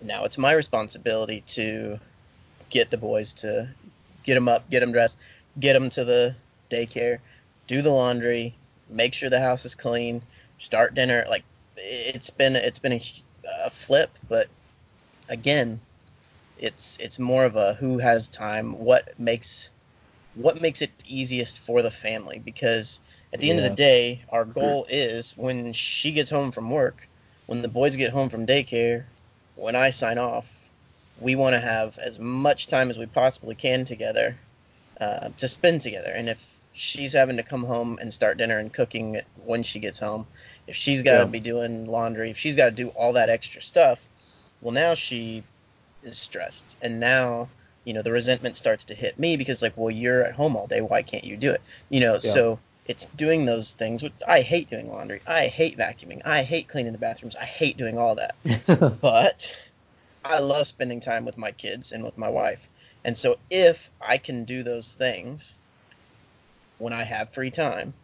now 0.00 0.24
it's 0.24 0.38
my 0.38 0.52
responsibility 0.52 1.42
to 1.48 2.00
get 2.70 2.90
the 2.90 2.96
boys 2.96 3.34
to 3.34 3.68
get 4.22 4.34
them 4.34 4.48
up, 4.48 4.68
get 4.70 4.80
them 4.80 4.92
dressed, 4.92 5.18
get 5.58 5.72
them 5.74 5.90
to 5.90 6.04
the 6.04 6.36
daycare, 6.70 7.18
do 7.68 7.82
the 7.82 7.90
laundry, 7.90 8.56
make 8.88 9.14
sure 9.14 9.30
the 9.30 9.40
house 9.40 9.64
is 9.64 9.76
clean, 9.76 10.22
start 10.58 10.94
dinner. 10.94 11.24
Like 11.28 11.44
it's 11.76 12.30
been 12.30 12.56
it's 12.56 12.80
been 12.80 12.94
a, 12.94 13.02
a 13.66 13.70
flip, 13.70 14.10
but 14.28 14.48
again, 15.28 15.80
it's 16.58 16.98
it's 16.98 17.20
more 17.20 17.44
of 17.44 17.54
a 17.54 17.74
who 17.74 17.98
has 17.98 18.26
time, 18.26 18.72
what 18.72 19.20
makes 19.20 19.70
what 20.34 20.60
makes 20.60 20.82
it 20.82 20.90
easiest 21.06 21.58
for 21.58 21.82
the 21.82 21.90
family 21.90 22.38
because 22.38 23.00
at 23.32 23.40
the 23.40 23.46
yeah. 23.46 23.54
end 23.54 23.64
of 23.64 23.68
the 23.68 23.76
day, 23.76 24.24
our 24.30 24.44
goal 24.44 24.86
is 24.88 25.36
when 25.36 25.72
she 25.72 26.12
gets 26.12 26.30
home 26.30 26.50
from 26.50 26.70
work, 26.70 27.08
when 27.46 27.62
the 27.62 27.68
boys 27.68 27.96
get 27.96 28.10
home 28.12 28.28
from 28.28 28.46
daycare, 28.46 29.04
when 29.56 29.76
I 29.76 29.90
sign 29.90 30.18
off, 30.18 30.70
we 31.20 31.34
want 31.34 31.54
to 31.54 31.60
have 31.60 31.98
as 31.98 32.18
much 32.18 32.68
time 32.68 32.90
as 32.90 32.98
we 32.98 33.06
possibly 33.06 33.54
can 33.54 33.84
together 33.84 34.38
uh, 35.00 35.30
to 35.36 35.48
spend 35.48 35.80
together. 35.80 36.10
And 36.14 36.28
if 36.28 36.47
she's 36.78 37.12
having 37.12 37.36
to 37.38 37.42
come 37.42 37.64
home 37.64 37.98
and 38.00 38.12
start 38.12 38.38
dinner 38.38 38.56
and 38.56 38.72
cooking 38.72 39.20
when 39.44 39.64
she 39.64 39.80
gets 39.80 39.98
home, 39.98 40.26
if 40.66 40.76
she's 40.76 41.02
got 41.02 41.14
to 41.14 41.18
yeah. 41.18 41.24
be 41.24 41.40
doing 41.40 41.86
laundry, 41.86 42.30
if 42.30 42.38
she's 42.38 42.54
got 42.54 42.66
to 42.66 42.70
do 42.70 42.88
all 42.90 43.14
that 43.14 43.28
extra 43.28 43.60
stuff, 43.60 44.08
well, 44.60 44.72
now 44.72 44.94
she 44.94 45.42
is 46.04 46.16
stressed. 46.16 46.76
And 46.80 47.00
now, 47.00 47.48
you 47.84 47.94
know, 47.94 48.02
the 48.02 48.12
resentment 48.12 48.56
starts 48.56 48.86
to 48.86 48.94
hit 48.94 49.18
me 49.18 49.36
because, 49.36 49.60
like, 49.60 49.76
well, 49.76 49.90
you're 49.90 50.22
at 50.22 50.34
home 50.34 50.56
all 50.56 50.68
day. 50.68 50.80
Why 50.80 51.02
can't 51.02 51.24
you 51.24 51.36
do 51.36 51.50
it? 51.50 51.60
You 51.88 52.00
know, 52.00 52.14
yeah. 52.14 52.20
so 52.20 52.58
it's 52.86 53.06
doing 53.06 53.44
those 53.44 53.72
things. 53.72 54.04
Which 54.04 54.12
I 54.26 54.40
hate 54.40 54.70
doing 54.70 54.88
laundry. 54.88 55.20
I 55.26 55.46
hate 55.46 55.76
vacuuming. 55.76 56.22
I 56.24 56.44
hate 56.44 56.68
cleaning 56.68 56.92
the 56.92 56.98
bathrooms. 56.98 57.34
I 57.34 57.44
hate 57.44 57.76
doing 57.76 57.98
all 57.98 58.14
that. 58.14 58.36
but 59.00 59.52
I 60.24 60.38
love 60.38 60.68
spending 60.68 61.00
time 61.00 61.24
with 61.24 61.36
my 61.38 61.50
kids 61.50 61.90
and 61.90 62.04
with 62.04 62.16
my 62.16 62.28
wife. 62.28 62.68
And 63.04 63.18
so 63.18 63.38
if 63.50 63.90
I 64.00 64.18
can 64.18 64.44
do 64.44 64.62
those 64.62 64.92
things 64.92 65.56
when 66.78 66.92
I 66.92 67.02
have 67.02 67.32
free 67.32 67.50
time, 67.50 67.94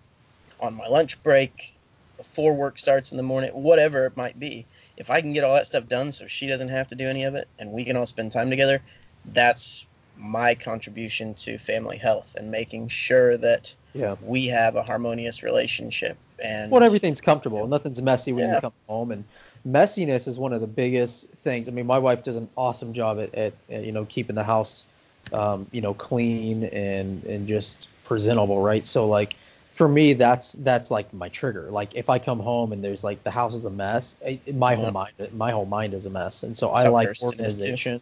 on 0.60 0.74
my 0.74 0.86
lunch 0.86 1.22
break, 1.22 1.74
before 2.16 2.54
work 2.54 2.78
starts 2.78 3.10
in 3.10 3.16
the 3.16 3.22
morning, 3.22 3.50
whatever 3.50 4.06
it 4.06 4.16
might 4.16 4.38
be, 4.38 4.66
if 4.96 5.10
I 5.10 5.20
can 5.20 5.32
get 5.32 5.44
all 5.44 5.54
that 5.54 5.66
stuff 5.66 5.88
done 5.88 6.12
so 6.12 6.26
she 6.26 6.46
doesn't 6.46 6.68
have 6.68 6.88
to 6.88 6.94
do 6.94 7.06
any 7.06 7.24
of 7.24 7.34
it 7.34 7.48
and 7.58 7.72
we 7.72 7.84
can 7.84 7.96
all 7.96 8.06
spend 8.06 8.32
time 8.32 8.50
together, 8.50 8.80
that's 9.24 9.86
my 10.16 10.54
contribution 10.54 11.34
to 11.34 11.58
family 11.58 11.96
health 11.96 12.36
and 12.36 12.50
making 12.50 12.88
sure 12.88 13.36
that 13.36 13.74
yeah. 13.94 14.14
we 14.22 14.46
have 14.46 14.76
a 14.76 14.82
harmonious 14.82 15.42
relationship 15.42 16.16
and 16.42 16.70
well 16.70 16.82
everything's 16.82 17.20
comfortable. 17.20 17.66
Nothing's 17.66 18.00
messy 18.00 18.32
when 18.32 18.44
yeah. 18.44 18.54
you 18.56 18.60
come 18.60 18.72
home. 18.88 19.10
And 19.10 19.24
messiness 19.66 20.28
is 20.28 20.38
one 20.38 20.52
of 20.52 20.60
the 20.60 20.66
biggest 20.66 21.28
things. 21.28 21.68
I 21.68 21.72
mean 21.72 21.86
my 21.86 21.98
wife 21.98 22.22
does 22.22 22.36
an 22.36 22.48
awesome 22.56 22.92
job 22.92 23.18
at, 23.18 23.34
at, 23.34 23.54
at 23.68 23.84
you 23.84 23.92
know 23.92 24.04
keeping 24.04 24.36
the 24.36 24.44
house 24.44 24.84
um, 25.32 25.66
you 25.72 25.80
know 25.80 25.94
clean 25.94 26.64
and 26.64 27.24
and 27.24 27.48
just 27.48 27.88
presentable, 28.04 28.60
right? 28.60 28.84
So 28.86 29.06
like 29.08 29.36
for 29.72 29.88
me, 29.88 30.12
that's 30.12 30.52
that's 30.52 30.90
like 30.90 31.12
my 31.12 31.28
trigger. 31.30 31.68
Like 31.70 31.94
if 31.96 32.08
I 32.08 32.20
come 32.20 32.38
home 32.38 32.72
and 32.72 32.82
there's 32.82 33.02
like 33.02 33.24
the 33.24 33.30
house 33.30 33.54
is 33.54 33.64
a 33.64 33.70
mess, 33.70 34.14
my 34.52 34.76
whole 34.76 34.92
mind 34.92 35.14
my 35.32 35.50
whole 35.50 35.66
mind 35.66 35.94
is 35.94 36.06
a 36.06 36.10
mess, 36.10 36.44
and 36.44 36.56
so 36.56 36.68
that's 36.68 36.84
I 36.84 36.88
like 36.88 37.08
organization. 37.22 38.00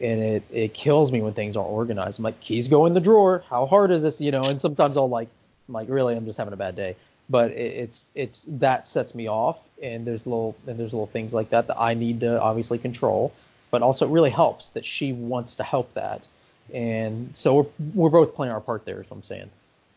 and 0.00 0.20
it 0.20 0.42
it 0.50 0.74
kills 0.74 1.12
me 1.12 1.20
when 1.20 1.34
things 1.34 1.56
aren't 1.56 1.70
organized. 1.70 2.18
I'm 2.18 2.24
like, 2.24 2.40
keys 2.40 2.68
go 2.68 2.86
in 2.86 2.94
the 2.94 3.00
drawer. 3.00 3.44
How 3.50 3.66
hard 3.66 3.90
is 3.90 4.02
this? 4.02 4.20
You 4.20 4.30
know, 4.30 4.44
and 4.44 4.60
sometimes 4.60 4.96
I'll 4.96 5.08
like, 5.08 5.28
like, 5.68 5.88
really, 5.90 6.16
I'm 6.16 6.24
just 6.24 6.38
having 6.38 6.54
a 6.54 6.56
bad 6.56 6.74
day. 6.74 6.96
But 7.28 7.50
it, 7.50 7.72
it's 7.82 8.10
it's 8.14 8.46
that 8.48 8.86
sets 8.86 9.14
me 9.14 9.28
off, 9.28 9.58
and 9.82 10.06
there's 10.06 10.26
little 10.26 10.56
and 10.66 10.78
there's 10.78 10.92
little 10.92 11.06
things 11.06 11.34
like 11.34 11.50
that 11.50 11.66
that 11.66 11.78
I 11.78 11.92
need 11.92 12.20
to 12.20 12.40
obviously 12.40 12.78
control. 12.78 13.32
But 13.70 13.82
also, 13.82 14.06
it 14.06 14.10
really 14.10 14.30
helps 14.30 14.70
that 14.70 14.86
she 14.86 15.12
wants 15.12 15.56
to 15.56 15.64
help 15.64 15.92
that, 15.94 16.28
and 16.72 17.36
so 17.36 17.54
we're 17.54 17.66
we're 17.94 18.10
both 18.10 18.34
playing 18.34 18.52
our 18.52 18.60
part 18.60 18.84
there. 18.84 19.00
As 19.00 19.10
I'm 19.10 19.22
saying. 19.22 19.50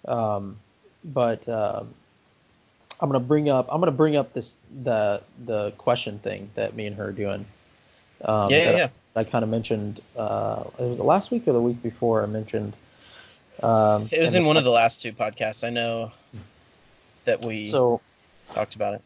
Um, 0.08 0.58
but 1.04 1.48
uh, 1.48 1.84
I'm 3.00 3.10
gonna 3.10 3.20
bring 3.20 3.50
up 3.50 3.68
I'm 3.72 3.80
gonna 3.80 3.92
bring 3.92 4.16
up 4.16 4.34
this 4.34 4.56
the 4.84 5.22
the 5.46 5.72
question 5.78 6.20
thing 6.20 6.50
that 6.56 6.76
me 6.76 6.88
and 6.88 6.96
her 6.96 7.10
are 7.10 7.12
doing. 7.12 7.46
Um, 8.24 8.50
yeah, 8.50 8.76
yeah. 8.76 8.88
I, 9.16 9.22
I 9.22 9.24
kind 9.24 9.44
of 9.44 9.50
mentioned. 9.50 10.02
Uh, 10.16 10.64
it 10.80 10.84
was 10.84 10.98
the 10.98 11.04
last 11.04 11.32
week 11.32 11.48
or 11.48 11.54
the 11.54 11.62
week 11.62 11.82
before. 11.82 12.24
I 12.24 12.26
mentioned. 12.26 12.74
Um, 13.62 14.10
it 14.12 14.22
was 14.22 14.36
in 14.36 14.46
one 14.46 14.58
of 14.58 14.64
the 14.64 14.72
last 14.72 15.02
two 15.02 15.14
podcasts. 15.14 15.66
I 15.66 15.70
know 15.72 16.12
that 17.26 17.42
we 17.42 17.70
so, 17.70 18.02
talked 18.54 18.76
about 18.76 18.96
it. 18.96 19.02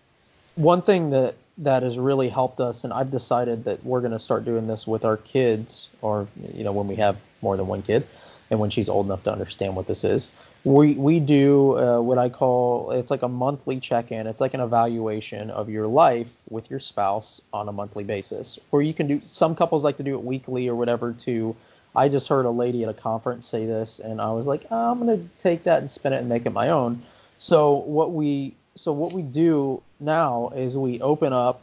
One 0.56 0.82
thing 0.82 1.12
that 1.12 1.36
that 1.62 1.84
has 1.84 1.98
really 1.98 2.30
helped 2.30 2.60
us, 2.60 2.84
and 2.84 2.94
I've 2.94 3.12
decided 3.12 3.64
that 3.66 3.84
we're 3.86 4.02
going 4.02 4.12
to 4.12 4.20
start 4.20 4.46
doing 4.46 4.68
this 4.68 4.86
with 4.86 5.06
our 5.06 5.18
kids, 5.18 5.90
or 6.02 6.28
you 6.54 6.64
know, 6.64 6.72
when 6.72 6.88
we 6.88 6.96
have 6.96 7.18
more 7.42 7.58
than 7.58 7.68
one 7.68 7.82
kid, 7.82 8.06
and 8.50 8.60
when 8.60 8.70
she's 8.70 8.90
old 8.90 9.06
enough 9.06 9.24
to 9.24 9.32
understand 9.32 9.76
what 9.76 9.88
this 9.88 10.04
is 10.04 10.30
we 10.64 10.94
we 10.94 11.20
do 11.20 11.78
uh, 11.78 12.00
what 12.00 12.18
I 12.18 12.30
call 12.30 12.92
it's 12.92 13.10
like 13.10 13.24
a 13.24 13.28
monthly 13.28 13.80
check-in. 13.80 14.28
It's 14.28 14.42
like 14.42 14.54
an 14.54 14.60
evaluation 14.60 15.50
of 15.50 15.70
your 15.70 15.88
life 15.88 16.32
with 16.50 16.70
your 16.70 16.80
spouse 16.80 17.42
on 17.52 17.68
a 17.68 17.72
monthly 17.72 18.04
basis. 18.04 18.60
Or 18.72 18.82
you 18.82 18.94
can 18.94 19.08
do 19.08 19.22
some 19.26 19.56
couples 19.56 19.84
like 19.84 19.98
to 19.98 20.04
do 20.04 20.14
it 20.16 20.24
weekly 20.24 20.68
or 20.68 20.76
whatever 20.76 21.14
too. 21.14 21.56
I 21.96 22.10
just 22.10 22.28
heard 22.30 22.46
a 22.46 22.52
lady 22.52 22.84
at 22.84 22.90
a 22.90 22.94
conference 22.94 23.46
say 23.48 23.66
this, 23.66 24.00
and 24.00 24.22
I 24.22 24.32
was 24.32 24.48
like, 24.48 24.66
oh, 24.72 24.92
I'm 24.92 25.00
gonna 25.00 25.20
take 25.40 25.64
that 25.64 25.82
and 25.82 25.90
spin 25.90 26.14
it 26.14 26.18
and 26.18 26.30
make 26.30 26.46
it 26.46 26.52
my 26.52 26.70
own. 26.70 27.02
So 27.40 27.74
what 27.74 28.12
we 28.12 28.56
so 28.76 28.92
what 28.94 29.14
we 29.14 29.22
do 29.22 29.82
now 30.00 30.52
is 30.56 30.78
we 30.78 31.02
open 31.02 31.34
up. 31.34 31.62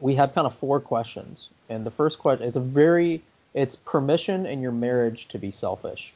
We 0.00 0.14
have 0.16 0.34
kind 0.34 0.46
of 0.46 0.54
four 0.54 0.80
questions, 0.80 1.48
and 1.68 1.86
the 1.86 1.90
first 1.90 2.18
question 2.18 2.46
it's 2.46 2.56
a 2.56 2.60
very 2.60 3.22
it's 3.54 3.76
permission 3.76 4.44
in 4.44 4.60
your 4.60 4.72
marriage 4.72 5.28
to 5.28 5.38
be 5.38 5.50
selfish 5.50 6.12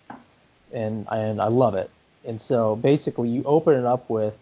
and 0.72 1.06
and 1.10 1.40
I 1.40 1.48
love 1.48 1.74
it. 1.74 1.90
And 2.24 2.40
so 2.40 2.76
basically, 2.76 3.28
you 3.30 3.42
open 3.44 3.78
it 3.78 3.84
up 3.84 4.08
with, 4.10 4.34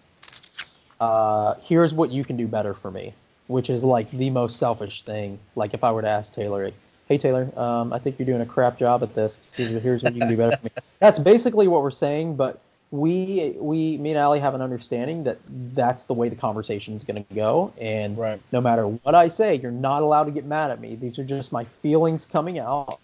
uh, 1.00 1.54
"Here's 1.62 1.94
what 1.94 2.10
you 2.10 2.24
can 2.24 2.36
do 2.36 2.46
better 2.46 2.74
for 2.74 2.90
me," 2.90 3.14
which 3.46 3.70
is 3.70 3.84
like 3.84 4.10
the 4.10 4.30
most 4.30 4.56
selfish 4.56 5.02
thing. 5.02 5.38
Like 5.54 5.74
if 5.74 5.84
I 5.84 5.92
were 5.92 6.02
to 6.02 6.08
ask 6.08 6.34
Taylor, 6.34 6.70
"Hey 7.08 7.18
Taylor, 7.18 7.50
um, 7.56 7.92
I 7.92 7.98
think 7.98 8.18
you're 8.18 8.26
doing 8.26 8.40
a 8.40 8.46
crap 8.46 8.78
job 8.78 9.02
at 9.02 9.14
this. 9.14 9.40
Here's 9.54 10.02
what 10.02 10.14
you 10.14 10.20
can 10.20 10.28
do 10.28 10.36
better 10.36 10.56
for 10.56 10.64
me." 10.64 10.70
That's 10.98 11.18
basically 11.18 11.68
what 11.68 11.82
we're 11.82 11.90
saying, 11.90 12.36
but 12.36 12.60
we 12.90 13.54
we 13.58 13.98
me 13.98 14.10
and 14.10 14.18
Allie 14.18 14.40
have 14.40 14.54
an 14.54 14.62
understanding 14.62 15.24
that 15.24 15.38
that's 15.74 16.04
the 16.04 16.14
way 16.14 16.28
the 16.28 16.36
conversation 16.36 16.94
is 16.94 17.04
going 17.04 17.22
to 17.22 17.34
go, 17.34 17.72
and 17.78 18.16
right. 18.16 18.40
no 18.52 18.60
matter 18.60 18.86
what 18.86 19.14
I 19.14 19.28
say, 19.28 19.56
you're 19.56 19.70
not 19.70 20.02
allowed 20.02 20.24
to 20.24 20.30
get 20.30 20.44
mad 20.44 20.70
at 20.70 20.80
me. 20.80 20.94
These 20.94 21.18
are 21.18 21.24
just 21.24 21.52
my 21.52 21.64
feelings 21.64 22.24
coming 22.24 22.58
out 22.58 22.98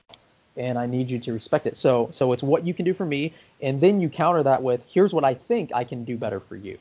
and 0.57 0.79
I 0.79 0.87
need 0.87 1.11
you 1.11 1.19
to 1.21 1.33
respect 1.33 1.67
it. 1.67 1.77
So 1.77 2.09
so 2.11 2.33
it's 2.33 2.43
what 2.43 2.67
you 2.67 2.75
can 2.75 2.85
do 2.85 2.95
for 2.95 3.05
me, 3.05 3.33
and 3.61 3.81
then 3.81 4.01
you 4.01 4.09
counter 4.09 4.43
that 4.43 4.63
with 4.63 4.83
here's 4.89 5.13
what 5.13 5.25
I 5.25 5.35
think 5.35 5.71
I 5.75 5.85
can 5.85 6.05
do 6.05 6.17
better 6.17 6.41
for 6.41 6.57
you, 6.57 6.79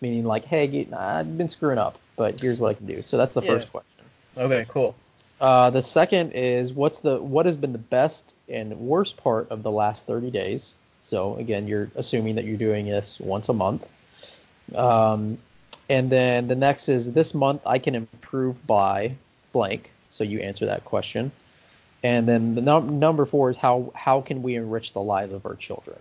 meaning 0.00 0.24
like 0.24 0.44
hey 0.44 0.88
I've 0.92 1.36
been 1.36 1.48
screwing 1.48 1.78
up, 1.78 1.98
but 2.16 2.40
here's 2.40 2.58
what 2.58 2.70
I 2.70 2.74
can 2.74 2.86
do. 2.86 3.02
So 3.02 3.16
that's 3.16 3.34
the 3.34 3.42
yeah. 3.42 3.50
first 3.50 3.72
question. 3.72 4.04
Okay, 4.36 4.64
cool. 4.68 4.94
Uh, 5.40 5.70
the 5.70 5.82
second 5.82 6.32
is 6.32 6.72
what's 6.72 7.00
the 7.00 7.20
what 7.20 7.46
has 7.46 7.56
been 7.56 7.72
the 7.72 7.78
best 7.78 8.34
and 8.48 8.78
worst 8.78 9.16
part 9.16 9.50
of 9.50 9.62
the 9.62 9.70
last 9.70 10.06
30 10.06 10.30
days. 10.30 10.74
So 11.10 11.34
again, 11.36 11.66
you're 11.66 11.90
assuming 11.96 12.36
that 12.36 12.44
you're 12.44 12.56
doing 12.56 12.86
this 12.86 13.18
once 13.18 13.48
a 13.48 13.52
month. 13.52 13.84
Um, 14.76 15.38
and 15.88 16.08
then 16.08 16.46
the 16.46 16.54
next 16.54 16.88
is 16.88 17.12
this 17.12 17.34
month 17.34 17.62
I 17.66 17.80
can 17.80 17.96
improve 17.96 18.64
by 18.64 19.16
blank. 19.52 19.90
So 20.08 20.22
you 20.22 20.38
answer 20.38 20.66
that 20.66 20.84
question. 20.84 21.32
And 22.04 22.28
then 22.28 22.54
the 22.54 22.62
num- 22.62 23.00
number 23.00 23.26
four 23.26 23.50
is 23.50 23.56
how 23.56 23.92
how 23.96 24.20
can 24.20 24.44
we 24.44 24.54
enrich 24.54 24.92
the 24.92 25.00
lives 25.00 25.32
of 25.32 25.44
our 25.46 25.56
children? 25.56 25.98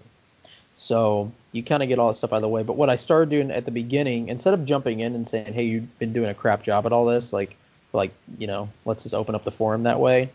So 0.78 1.32
you 1.54 1.64
kind 1.64 1.82
of 1.82 1.90
get 1.90 1.98
all 1.98 2.10
that 2.10 2.14
stuff 2.14 2.32
out 2.32 2.38
of 2.38 2.42
the 2.44 2.48
way. 2.48 2.62
But 2.62 2.78
what 2.78 2.92
I 2.92 2.96
started 2.96 3.32
doing 3.32 3.50
at 3.50 3.66
the 3.66 3.72
beginning, 3.72 4.30
instead 4.30 4.54
of 4.54 4.64
jumping 4.64 5.00
in 5.00 5.16
and 5.16 5.28
saying, 5.28 5.54
"Hey, 5.54 5.64
you've 5.64 5.98
been 5.98 6.14
doing 6.14 6.30
a 6.30 6.36
crap 6.36 6.62
job 6.62 6.86
at 6.86 6.94
all 6.94 7.06
this," 7.06 7.34
like 7.34 7.56
like 7.94 8.12
you 8.38 8.46
know, 8.46 8.70
let's 8.86 9.02
just 9.04 9.16
open 9.16 9.34
up 9.34 9.44
the 9.44 9.52
forum 9.52 9.84
that 9.84 10.00
way. 10.00 10.30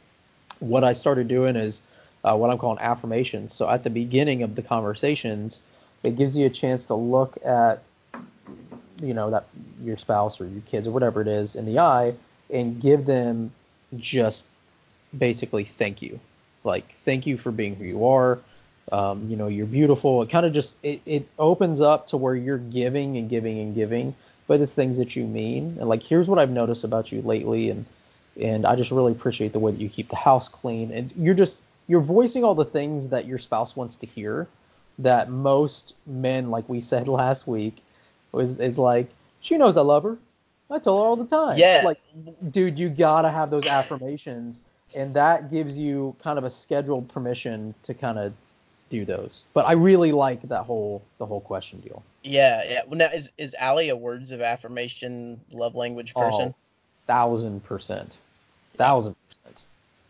What 0.58 0.82
I 0.82 0.94
started 0.94 1.28
doing 1.28 1.54
is 1.54 1.80
uh, 2.24 2.36
what 2.36 2.50
I'm 2.50 2.58
calling 2.58 2.78
affirmations. 2.80 3.52
So 3.52 3.68
at 3.68 3.84
the 3.84 3.90
beginning 3.90 4.42
of 4.42 4.54
the 4.54 4.62
conversations, 4.62 5.60
it 6.02 6.16
gives 6.16 6.36
you 6.36 6.46
a 6.46 6.50
chance 6.50 6.84
to 6.86 6.94
look 6.94 7.38
at 7.44 7.82
you 9.02 9.12
know 9.12 9.30
that 9.30 9.46
your 9.82 9.96
spouse 9.96 10.40
or 10.40 10.46
your 10.46 10.62
kids 10.62 10.86
or 10.86 10.92
whatever 10.92 11.20
it 11.20 11.28
is 11.28 11.56
in 11.56 11.66
the 11.66 11.78
eye 11.78 12.14
and 12.50 12.80
give 12.80 13.06
them 13.06 13.52
just 13.96 14.46
basically 15.16 15.64
thank 15.64 16.02
you. 16.02 16.20
Like 16.62 16.92
thank 16.98 17.26
you 17.26 17.36
for 17.36 17.50
being 17.50 17.74
who 17.74 17.84
you 17.84 18.06
are. 18.06 18.38
Um, 18.92 19.28
you 19.30 19.36
know, 19.36 19.48
you're 19.48 19.66
beautiful. 19.66 20.22
It 20.22 20.30
kind 20.30 20.46
of 20.46 20.52
just 20.52 20.78
it, 20.82 21.00
it 21.06 21.28
opens 21.38 21.80
up 21.80 22.06
to 22.08 22.16
where 22.16 22.34
you're 22.34 22.58
giving 22.58 23.16
and 23.16 23.28
giving 23.28 23.58
and 23.58 23.74
giving, 23.74 24.14
but 24.46 24.60
it's 24.60 24.74
things 24.74 24.98
that 24.98 25.16
you 25.16 25.26
mean. 25.26 25.76
And 25.80 25.88
like 25.88 26.02
here's 26.02 26.28
what 26.28 26.38
I've 26.38 26.50
noticed 26.50 26.84
about 26.84 27.12
you 27.12 27.22
lately 27.22 27.70
and 27.70 27.84
and 28.40 28.66
I 28.66 28.74
just 28.76 28.90
really 28.90 29.12
appreciate 29.12 29.52
the 29.52 29.60
way 29.60 29.72
that 29.72 29.80
you 29.80 29.88
keep 29.88 30.08
the 30.08 30.16
house 30.16 30.48
clean 30.48 30.90
and 30.90 31.12
you're 31.16 31.34
just 31.34 31.62
you're 31.86 32.00
voicing 32.00 32.44
all 32.44 32.54
the 32.54 32.64
things 32.64 33.08
that 33.08 33.26
your 33.26 33.38
spouse 33.38 33.76
wants 33.76 33.96
to 33.96 34.06
hear 34.06 34.48
that 34.98 35.28
most 35.28 35.94
men 36.06 36.50
like 36.50 36.68
we 36.68 36.80
said 36.92 37.08
last 37.08 37.46
week 37.46 37.82
was 38.32 38.60
is 38.60 38.78
like 38.78 39.08
she 39.40 39.56
knows 39.56 39.76
I 39.76 39.82
love 39.82 40.02
her. 40.04 40.18
I 40.70 40.78
tell 40.78 40.96
her 40.96 41.04
all 41.06 41.16
the 41.16 41.26
time. 41.26 41.58
Yeah. 41.58 41.82
Like 41.84 42.00
dude, 42.50 42.78
you 42.78 42.88
got 42.88 43.22
to 43.22 43.30
have 43.30 43.50
those 43.50 43.66
affirmations 43.66 44.62
and 44.94 45.14
that 45.14 45.50
gives 45.50 45.76
you 45.76 46.14
kind 46.22 46.38
of 46.38 46.44
a 46.44 46.50
scheduled 46.50 47.08
permission 47.08 47.74
to 47.82 47.94
kind 47.94 48.18
of 48.18 48.32
do 48.90 49.04
those. 49.04 49.42
But 49.52 49.66
I 49.66 49.72
really 49.72 50.12
like 50.12 50.42
that 50.42 50.62
whole 50.62 51.02
the 51.18 51.26
whole 51.26 51.40
question 51.40 51.80
deal. 51.80 52.02
Yeah, 52.22 52.62
yeah. 52.68 52.80
Well, 52.86 52.98
now 52.98 53.08
is 53.12 53.32
is 53.38 53.54
Allie 53.58 53.88
a 53.88 53.96
words 53.96 54.32
of 54.32 54.40
affirmation 54.40 55.40
love 55.52 55.74
language 55.74 56.14
person? 56.14 56.48
Oh, 56.48 56.54
thousand 57.06 57.64
percent, 57.64 58.16
thousand 58.76 59.14
percent. 59.14 59.23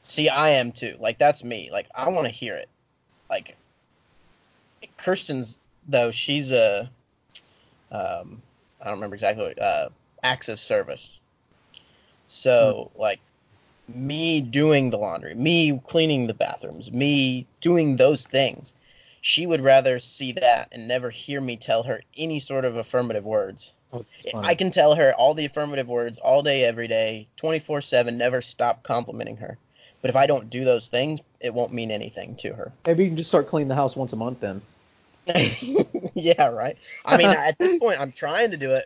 See, 0.05 0.29
I 0.29 0.51
am 0.51 0.71
too. 0.71 0.97
Like 1.01 1.19
that's 1.19 1.43
me. 1.43 1.71
Like 1.73 1.89
I 1.95 2.09
want 2.11 2.27
to 2.27 2.33
hear 2.33 2.55
it. 2.55 2.69
Like 3.29 3.57
Kirsten's 4.99 5.59
though 5.89 6.11
she's 6.11 6.53
a 6.53 6.91
um 7.91 8.43
I 8.81 8.85
don't 8.85 8.95
remember 8.95 9.15
exactly 9.15 9.47
what 9.47 9.61
uh 9.61 9.89
acts 10.23 10.49
of 10.49 10.61
service. 10.61 11.19
So 12.27 12.91
mm. 12.95 13.01
like 13.01 13.19
me 13.89 14.43
doing 14.43 14.91
the 14.91 14.99
laundry, 14.99 15.35
me 15.35 15.81
cleaning 15.87 16.27
the 16.27 16.35
bathrooms, 16.35 16.93
me 16.93 17.47
doing 17.61 17.97
those 17.97 18.27
things. 18.27 18.75
She 19.23 19.47
would 19.47 19.63
rather 19.63 19.99
see 20.01 20.33
that 20.33 20.69
and 20.71 20.87
never 20.87 21.09
hear 21.09 21.41
me 21.41 21.57
tell 21.57 21.83
her 21.85 22.03
any 22.17 22.41
sort 22.41 22.67
of 22.67 22.77
affirmative 22.77 23.25
words. 23.25 23.73
Oh, 23.91 24.05
I 24.35 24.55
can 24.55 24.71
tell 24.71 24.97
her 24.97 25.15
all 25.15 25.33
the 25.33 25.47
affirmative 25.47 25.89
words 25.89 26.19
all 26.19 26.43
day, 26.43 26.65
every 26.65 26.89
day, 26.89 27.29
24 27.37 27.81
7, 27.81 28.19
never 28.19 28.43
stop 28.43 28.83
complimenting 28.83 29.39
her. 29.39 29.57
But 30.05 30.11
if 30.11 30.17
I 30.17 30.27
don't 30.27 30.51
do 30.51 30.65
those 30.65 30.89
things, 30.89 31.21
it 31.41 31.55
won't 31.55 31.73
mean 31.73 31.91
anything 31.91 32.37
to 32.37 32.53
her. 32.53 32.71
Maybe 32.85 33.05
you 33.05 33.09
can 33.09 33.17
just 33.17 33.31
start 33.31 33.49
cleaning 33.49 33.69
the 33.69 33.75
house 33.75 33.97
once 33.97 34.13
a 34.13 34.17
month 34.17 34.39
then. 34.39 34.61
yeah, 36.15 36.49
right. 36.49 36.77
I 37.07 37.17
mean, 37.17 37.31
at 37.31 37.59
this 37.59 37.79
point, 37.79 37.99
I'm 37.99 38.13
trying 38.13 38.51
to 38.51 38.59
do 38.59 38.73
it 38.73 38.85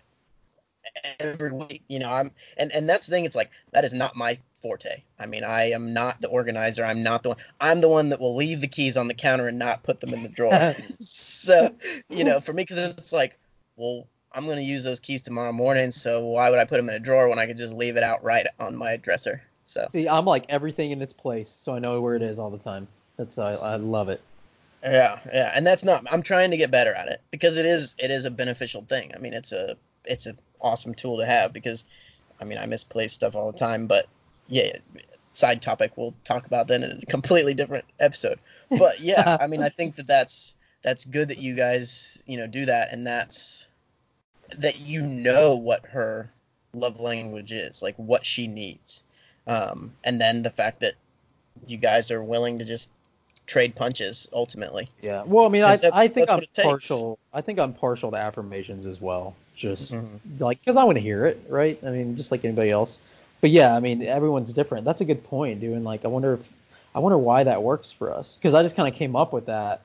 every 1.19 1.51
week. 1.51 1.83
You 1.89 1.99
know, 1.99 2.09
I'm 2.09 2.31
and 2.57 2.71
and 2.71 2.89
that's 2.89 3.09
the 3.09 3.11
thing. 3.11 3.25
It's 3.25 3.35
like 3.35 3.51
that 3.73 3.85
is 3.85 3.93
not 3.93 4.15
my 4.15 4.39
forte. 4.63 5.03
I 5.19 5.27
mean, 5.27 5.43
I 5.43 5.73
am 5.73 5.93
not 5.93 6.21
the 6.21 6.29
organizer. 6.29 6.85
I'm 6.85 7.03
not 7.03 7.25
the 7.25 7.31
one. 7.31 7.39
I'm 7.61 7.81
the 7.81 7.89
one 7.89 8.11
that 8.11 8.21
will 8.21 8.37
leave 8.37 8.61
the 8.61 8.69
keys 8.69 8.97
on 8.97 9.09
the 9.09 9.15
counter 9.15 9.49
and 9.49 9.59
not 9.59 9.83
put 9.83 9.99
them 9.99 10.15
in 10.15 10.23
the 10.23 10.29
drawer. 10.29 10.77
so, 11.01 11.75
you 12.09 12.23
know, 12.23 12.39
for 12.39 12.53
me, 12.53 12.63
because 12.63 12.79
it's 12.91 13.13
like, 13.13 13.37
well, 13.75 14.07
I'm 14.31 14.45
going 14.45 14.59
to 14.59 14.63
use 14.63 14.85
those 14.85 15.01
keys 15.01 15.23
tomorrow 15.23 15.51
morning. 15.51 15.91
So 15.91 16.27
why 16.27 16.49
would 16.51 16.61
I 16.61 16.65
put 16.65 16.77
them 16.77 16.89
in 16.89 16.95
a 16.95 17.01
drawer 17.01 17.29
when 17.29 17.41
I 17.41 17.47
could 17.47 17.59
just 17.59 17.75
leave 17.75 17.97
it 17.97 18.05
out 18.05 18.23
right 18.23 18.47
on 18.61 18.77
my 18.77 18.99
dresser? 18.99 19.43
So 19.69 19.87
see, 19.91 20.09
I'm 20.09 20.25
like 20.25 20.47
everything 20.49 20.93
in 20.93 21.03
its 21.03 21.13
place, 21.13 21.51
so 21.51 21.75
I 21.75 21.79
know 21.79 22.01
where 22.01 22.17
it 22.17 22.23
is 22.23 22.39
all 22.39 22.51
the 22.51 22.59
time. 22.59 22.89
That's 23.19 23.37
I, 23.37 23.53
I 23.53 23.77
love 23.77 24.09
it. 24.09 24.23
Yeah, 24.83 25.21
yeah, 25.27 25.53
and 25.55 25.67
that's 25.67 25.85
not. 25.85 26.07
I'm 26.11 26.23
trying 26.23 26.53
to 26.53 26.57
get 26.57 26.71
better 26.71 26.95
at 26.95 27.09
it 27.09 27.21
because 27.31 27.59
it 27.59 27.67
is 27.67 27.95
it 27.99 28.11
is 28.11 28.25
a 28.25 28.31
beneficial 28.31 28.83
thing. 28.83 29.13
I 29.15 29.19
mean, 29.19 29.35
it's 29.35 29.53
a 29.53 29.77
it's 30.07 30.25
an 30.25 30.39
awesome 30.59 30.95
tool 30.95 31.19
to 31.19 31.27
have 31.27 31.53
because, 31.53 31.85
I 32.41 32.45
mean, 32.45 32.57
I 32.57 32.65
misplace 32.65 33.13
stuff 33.13 33.37
all 33.37 33.53
the 33.53 33.59
time, 33.59 33.89
but 33.89 34.07
yeah, 34.47 34.73
side 35.33 35.61
topic 35.61 35.93
we'll 35.97 36.15
talk 36.25 36.47
about 36.47 36.67
then 36.67 36.83
in 36.83 37.01
a 37.03 37.07
completely 37.07 37.53
different 37.53 37.85
episode. 38.01 38.39
But 38.71 39.01
yeah, 39.01 39.37
I 39.41 39.49
mean, 39.49 39.63
I 39.63 39.69
think 39.69 39.97
that 39.97 40.07
that's 40.07 40.57
that's 40.83 41.05
good 41.05 41.29
that 41.29 41.39
you 41.39 41.55
guys 41.55 42.23
you 42.27 42.39
know 42.39 42.47
do 42.47 42.65
that, 42.65 42.95
and 42.95 43.07
that's 43.07 43.67
that 44.57 44.81
you 44.81 45.03
know 45.03 45.57
what 45.57 45.85
her 45.87 46.33
love 46.73 47.01
language 47.01 47.53
is, 47.53 47.83
like 47.83 47.97
what 47.97 48.25
she 48.25 48.47
needs, 48.47 49.03
um, 49.49 49.93
and 50.05 50.21
then 50.21 50.43
the 50.43 50.51
fact 50.51 50.81
that 50.81 50.95
you 51.67 51.77
guys 51.77 52.11
are 52.11 52.23
willing 52.23 52.59
to 52.59 52.65
just 52.65 52.91
trade 53.47 53.75
punches 53.75 54.29
ultimately. 54.33 54.89
Yeah. 55.01 55.25
Well, 55.27 55.47
I 55.47 55.49
mean, 55.49 55.65
I, 55.65 55.79
I 55.93 56.09
think 56.09 56.29
I'm 56.31 56.37
what 56.37 56.45
it 56.45 56.55
takes. 56.55 56.67
partial. 56.69 57.19
I 57.33 57.41
think 57.41 57.59
I'm 57.59 57.73
partial 57.73 58.11
to 58.13 58.17
affirmations 58.19 58.87
as 58.87 59.01
well. 59.01 59.35
Just 59.57 59.93
Mhm. 59.93 60.19
like 60.39 60.61
because 60.61 60.77
I 60.77 60.85
want 60.85 60.99
to 60.99 61.03
hear 61.03 61.27
it, 61.27 61.41
right? 61.49 61.79
I 61.85 61.91
mean, 61.91 62.15
just 62.17 62.31
like 62.31 62.45
anybody 62.45 62.71
else. 62.71 63.01
But 63.41 63.51
yeah, 63.51 63.75
I 63.75 63.81
mean, 63.81 64.03
everyone's 64.03 64.53
different. 64.53 64.85
That's 64.85 65.01
a 65.01 65.05
good 65.05 65.25
point, 65.25 65.61
dude. 65.61 65.73
And 65.75 65.85
like, 65.85 66.05
I 66.05 66.09
wonder 66.09 66.35
if 66.35 66.53
I 66.95 67.01
wonder 67.01 67.19
why 67.19 67.45
that 67.45 67.63
works 67.63 67.91
for 67.91 68.13
us 68.13 68.37
because 68.37 68.55
I 68.55 68.63
just 68.63 68.77
kind 68.77 68.89
of 68.89 68.95
came 68.95 69.17
up 69.17 69.33
with 69.33 69.47
that 69.47 69.81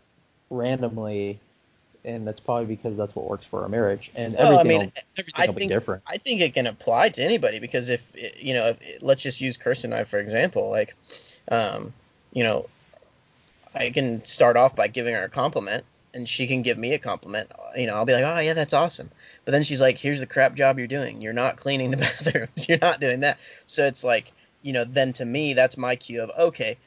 randomly, 0.50 1.40
and 2.06 2.28
that's 2.28 2.40
probably 2.40 2.66
because 2.66 2.98
that's 2.98 3.16
what 3.16 3.30
works 3.30 3.46
for 3.46 3.62
our 3.64 3.70
marriage. 3.70 4.12
And 4.16 4.36
Well, 4.36 4.48
I 4.48 4.62
everything, 4.62 4.68
mean, 4.68 4.80
will, 4.80 4.92
everything 5.18 5.44
I 5.44 5.46
will 5.48 5.54
be 5.54 5.60
think 5.60 5.72
different. 5.72 6.04
I 6.08 6.18
think 6.18 6.42
it 6.42 6.54
can 6.54 6.68
apply 6.68 7.10
to 7.10 7.24
anybody 7.24 7.60
because 7.60 7.90
if 7.90 8.16
you 8.40 8.54
know, 8.54 8.68
if, 8.70 9.02
let's 9.02 9.22
just 9.22 9.42
use 9.42 9.58
Kirsten 9.58 9.94
and 9.94 10.02
I 10.02 10.04
for 10.04 10.20
example. 10.20 10.70
Like, 10.70 10.96
um, 11.50 11.94
you 12.34 12.44
know, 12.44 12.68
I 13.74 13.90
can 13.90 14.24
start 14.26 14.58
off 14.58 14.76
by 14.76 14.88
giving 14.88 15.14
her 15.14 15.24
a 15.24 15.30
compliment, 15.30 15.86
and 16.14 16.28
she 16.28 16.48
can 16.48 16.62
give 16.62 16.78
me 16.78 16.94
a 16.94 17.00
compliment. 17.00 17.52
You 17.76 17.88
know, 17.88 17.96
I'll 17.96 18.06
be 18.06 18.14
like, 18.14 18.26
oh 18.26 18.40
yeah, 18.40 18.54
that's 18.54 18.74
awesome. 18.74 19.10
But 19.46 19.52
then 19.52 19.64
she's 19.64 19.82
like, 19.82 19.98
here's 19.98 20.20
the 20.20 20.28
crap 20.28 20.56
job 20.56 20.78
you're 20.78 20.88
doing. 20.88 21.22
You're 21.22 21.34
not 21.34 21.58
cleaning 21.58 21.92
the 21.92 21.98
bathrooms. 22.26 22.68
You're 22.68 22.80
not 22.82 23.00
doing 23.00 23.22
that. 23.22 23.38
So 23.66 23.86
it's 23.86 24.04
like, 24.04 24.32
you 24.62 24.74
know, 24.74 24.84
then 24.84 25.14
to 25.14 25.26
me, 25.26 25.54
that's 25.54 25.78
my 25.78 25.96
cue 25.96 26.22
of 26.24 26.32
okay, 26.48 26.78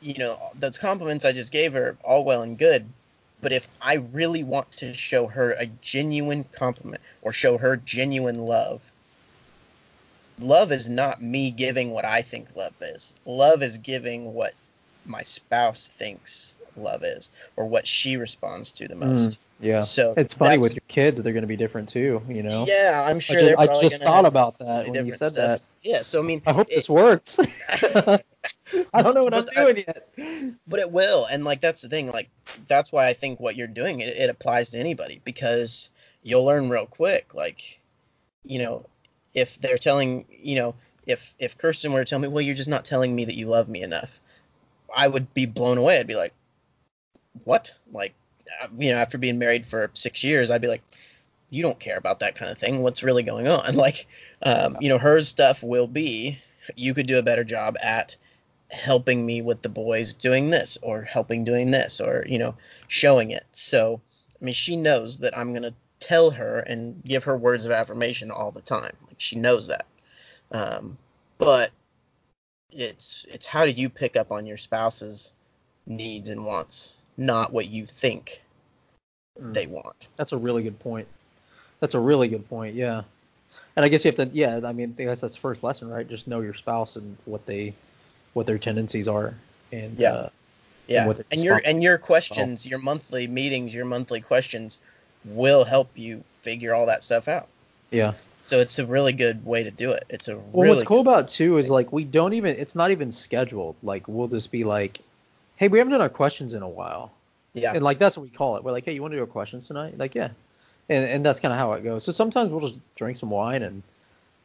you 0.00 0.18
know, 0.18 0.38
those 0.54 0.78
compliments 0.78 1.24
I 1.24 1.32
just 1.32 1.52
gave 1.52 1.72
her, 1.72 1.96
all 2.04 2.24
well 2.24 2.42
and 2.42 2.56
good. 2.56 2.86
But 3.46 3.52
if 3.52 3.68
I 3.80 3.94
really 4.12 4.42
want 4.42 4.72
to 4.72 4.92
show 4.92 5.28
her 5.28 5.52
a 5.52 5.66
genuine 5.66 6.42
compliment 6.42 7.00
or 7.22 7.32
show 7.32 7.56
her 7.58 7.76
genuine 7.76 8.44
love, 8.44 8.90
love 10.40 10.72
is 10.72 10.88
not 10.88 11.22
me 11.22 11.52
giving 11.52 11.92
what 11.92 12.04
I 12.04 12.22
think 12.22 12.56
love 12.56 12.72
is. 12.80 13.14
Love 13.24 13.62
is 13.62 13.78
giving 13.78 14.34
what 14.34 14.52
my 15.04 15.22
spouse 15.22 15.86
thinks 15.86 16.54
love 16.76 17.04
is 17.04 17.30
or 17.54 17.68
what 17.68 17.86
she 17.86 18.16
responds 18.16 18.72
to 18.72 18.88
the 18.88 18.96
most. 18.96 19.30
Mm, 19.30 19.38
yeah. 19.60 19.80
So 19.82 20.14
It's 20.16 20.34
funny 20.34 20.58
with 20.58 20.74
your 20.74 20.82
kids; 20.88 21.22
they're 21.22 21.32
going 21.32 21.42
to 21.42 21.46
be 21.46 21.54
different 21.54 21.90
too. 21.90 22.22
You 22.28 22.42
know. 22.42 22.64
Yeah, 22.66 23.00
I'm 23.06 23.18
I 23.18 23.20
sure 23.20 23.36
just, 23.36 23.44
they're 23.44 23.60
I 23.60 23.80
just 23.80 24.02
thought 24.02 24.24
about 24.24 24.58
that 24.58 24.88
when 24.88 25.06
you 25.06 25.12
said 25.12 25.34
stuff. 25.34 25.60
that. 25.60 25.62
Yeah, 25.84 26.02
so 26.02 26.20
I 26.20 26.26
mean, 26.26 26.42
I 26.44 26.52
hope 26.52 26.68
it- 26.68 26.74
this 26.74 26.90
works. 26.90 27.38
I 28.92 29.02
don't 29.02 29.14
know 29.14 29.24
what 29.24 29.34
I'm 29.34 29.44
But 29.46 29.56
I- 29.56 29.64
doing 29.64 29.84
yet. 29.86 30.54
but 30.66 30.80
it 30.80 30.90
will 30.90 31.26
and 31.26 31.44
like 31.44 31.60
that's 31.60 31.82
the 31.82 31.88
thing 31.88 32.10
like 32.10 32.30
that's 32.66 32.90
why 32.90 33.06
i 33.06 33.12
think 33.12 33.38
what 33.38 33.54
you're 33.56 33.66
doing 33.66 34.00
it, 34.00 34.08
it 34.16 34.30
applies 34.30 34.70
to 34.70 34.78
anybody 34.78 35.20
because 35.24 35.90
you'll 36.22 36.44
learn 36.44 36.68
real 36.68 36.86
quick 36.86 37.34
like 37.34 37.80
you 38.44 38.58
know 38.58 38.84
if 39.34 39.60
they're 39.60 39.78
telling 39.78 40.24
you 40.30 40.56
know 40.56 40.74
if 41.06 41.34
if 41.38 41.56
kirsten 41.58 41.92
were 41.92 42.02
to 42.04 42.08
tell 42.08 42.18
me 42.18 42.28
well 42.28 42.42
you're 42.42 42.54
just 42.56 42.68
not 42.70 42.84
telling 42.84 43.14
me 43.14 43.24
that 43.26 43.36
you 43.36 43.46
love 43.46 43.68
me 43.68 43.82
enough 43.82 44.18
i 44.96 45.06
would 45.06 45.32
be 45.34 45.46
blown 45.46 45.78
away. 45.78 45.98
I'd 45.98 46.06
be 46.06 46.14
like 46.16 46.32
what? 47.44 47.74
Like 47.92 48.14
uh, 48.62 48.68
you 48.78 48.92
know 48.92 48.98
after 48.98 49.18
being 49.18 49.38
married 49.38 49.66
for 49.66 49.90
six 49.94 50.24
years 50.24 50.50
i'd 50.50 50.62
be 50.62 50.68
like 50.68 50.82
you 51.50 51.62
don't 51.62 51.78
care 51.78 51.96
about 51.96 52.18
that 52.20 52.34
kind 52.34 52.50
of 52.50 52.58
thing. 52.58 52.82
What's 52.82 53.04
really 53.04 53.22
going 53.22 53.46
on? 53.46 53.76
Like 53.76 54.06
um, 54.42 54.76
you 54.80 54.88
know 54.88 54.98
her 54.98 55.22
stuff 55.22 55.62
will 55.62 55.86
be 55.86 56.40
you 56.74 56.92
could 56.94 57.06
do 57.06 57.18
a 57.18 57.22
better 57.22 57.44
job 57.44 57.76
at 57.80 58.16
helping 58.70 59.24
me 59.24 59.42
with 59.42 59.62
the 59.62 59.68
boys 59.68 60.14
doing 60.14 60.50
this 60.50 60.78
or 60.82 61.02
helping 61.02 61.44
doing 61.44 61.70
this 61.70 62.00
or 62.00 62.24
you 62.26 62.38
know 62.38 62.54
showing 62.88 63.30
it 63.30 63.44
so 63.52 64.00
i 64.40 64.44
mean 64.44 64.54
she 64.54 64.76
knows 64.76 65.18
that 65.18 65.36
i'm 65.38 65.52
going 65.52 65.62
to 65.62 65.74
tell 66.00 66.30
her 66.30 66.58
and 66.58 67.02
give 67.04 67.24
her 67.24 67.36
words 67.36 67.64
of 67.64 67.70
affirmation 67.70 68.30
all 68.30 68.50
the 68.50 68.60
time 68.60 68.92
like 69.06 69.16
she 69.18 69.36
knows 69.36 69.68
that 69.68 69.86
um, 70.52 70.96
but 71.38 71.70
it's 72.72 73.24
it's 73.28 73.46
how 73.46 73.64
do 73.64 73.70
you 73.70 73.88
pick 73.88 74.16
up 74.16 74.30
on 74.32 74.46
your 74.46 74.56
spouse's 74.56 75.32
needs 75.86 76.28
and 76.28 76.44
wants 76.44 76.96
not 77.16 77.52
what 77.52 77.66
you 77.66 77.86
think 77.86 78.40
Mm. 79.40 79.52
they 79.52 79.66
want 79.66 80.08
That's 80.16 80.32
a 80.32 80.38
really 80.38 80.62
good 80.62 80.78
point. 80.78 81.08
That's 81.80 81.94
a 81.94 82.00
really 82.00 82.28
good 82.28 82.48
point. 82.48 82.74
Yeah. 82.74 83.02
And 83.76 83.84
I 83.84 83.88
guess 83.88 84.04
you 84.04 84.08
have 84.08 84.16
to. 84.16 84.34
Yeah. 84.34 84.60
I 84.64 84.72
mean, 84.72 84.94
I 84.98 85.02
guess 85.02 85.20
that's 85.20 85.34
the 85.34 85.40
first 85.40 85.62
lesson, 85.62 85.90
right? 85.90 86.08
Just 86.08 86.26
know 86.26 86.40
your 86.40 86.54
spouse 86.54 86.96
and 86.96 87.16
what 87.26 87.44
they, 87.44 87.74
what 88.36 88.46
their 88.46 88.58
tendencies 88.58 89.08
are. 89.08 89.34
And 89.72 89.98
Yeah. 89.98 90.12
Uh, 90.12 90.28
yeah 90.88 91.10
it 91.10 91.26
and 91.32 91.42
your 91.42 91.60
and 91.64 91.82
your 91.82 91.98
questions 91.98 92.64
your 92.64 92.78
monthly 92.78 93.26
meetings 93.26 93.74
your 93.74 93.84
monthly 93.84 94.20
questions 94.20 94.78
will 95.24 95.64
help 95.64 95.90
you 95.96 96.22
figure 96.32 96.72
all 96.72 96.86
that 96.86 97.02
stuff 97.02 97.26
out 97.26 97.48
yeah. 97.90 98.12
So 98.44 98.60
it's 98.60 98.78
a 98.78 98.86
really 98.86 99.12
good 99.12 99.44
way 99.44 99.64
to 99.64 99.70
do 99.70 99.90
it. 99.90 100.04
It's 100.08 100.28
a 100.28 100.36
Well, 100.36 100.44
really 100.52 100.68
what's 100.68 100.82
cool 100.84 101.00
about 101.00 101.28
too 101.28 101.58
is 101.58 101.68
like 101.70 101.92
we 101.92 102.04
don't 102.04 102.34
even. 102.34 102.56
It's 102.56 102.74
not 102.74 102.90
even 102.90 103.10
scheduled. 103.10 103.76
Like 103.82 104.06
we'll 104.06 104.28
just 104.28 104.52
be 104.52 104.64
like, 104.64 105.00
hey, 105.56 105.68
we 105.68 105.78
haven't 105.78 105.92
done 105.92 106.00
our 106.00 106.08
questions 106.08 106.54
in 106.54 106.62
a 106.62 106.68
while. 106.68 107.10
yeah 107.54 107.72
And 107.74 107.82
like 107.82 107.98
that's 107.98 108.16
what 108.16 108.22
we 108.24 108.30
call 108.30 108.56
it. 108.56 108.64
We're 108.64 108.72
like, 108.72 108.84
hey, 108.84 108.92
you 108.92 109.02
want 109.02 109.12
to 109.12 109.16
do 109.16 109.20
our 109.22 109.26
questions 109.26 109.66
tonight? 109.66 109.98
Like, 109.98 110.14
yeah. 110.14 110.30
And 110.88 111.04
and 111.04 111.26
that's 111.26 111.40
kind 111.40 111.52
of 111.52 111.58
how 111.58 111.72
it 111.72 111.82
goes. 111.82 112.04
So 112.04 112.12
sometimes 112.12 112.50
we'll 112.50 112.60
just 112.60 112.78
drink 112.94 113.16
some 113.16 113.30
wine 113.30 113.62
and 113.62 113.82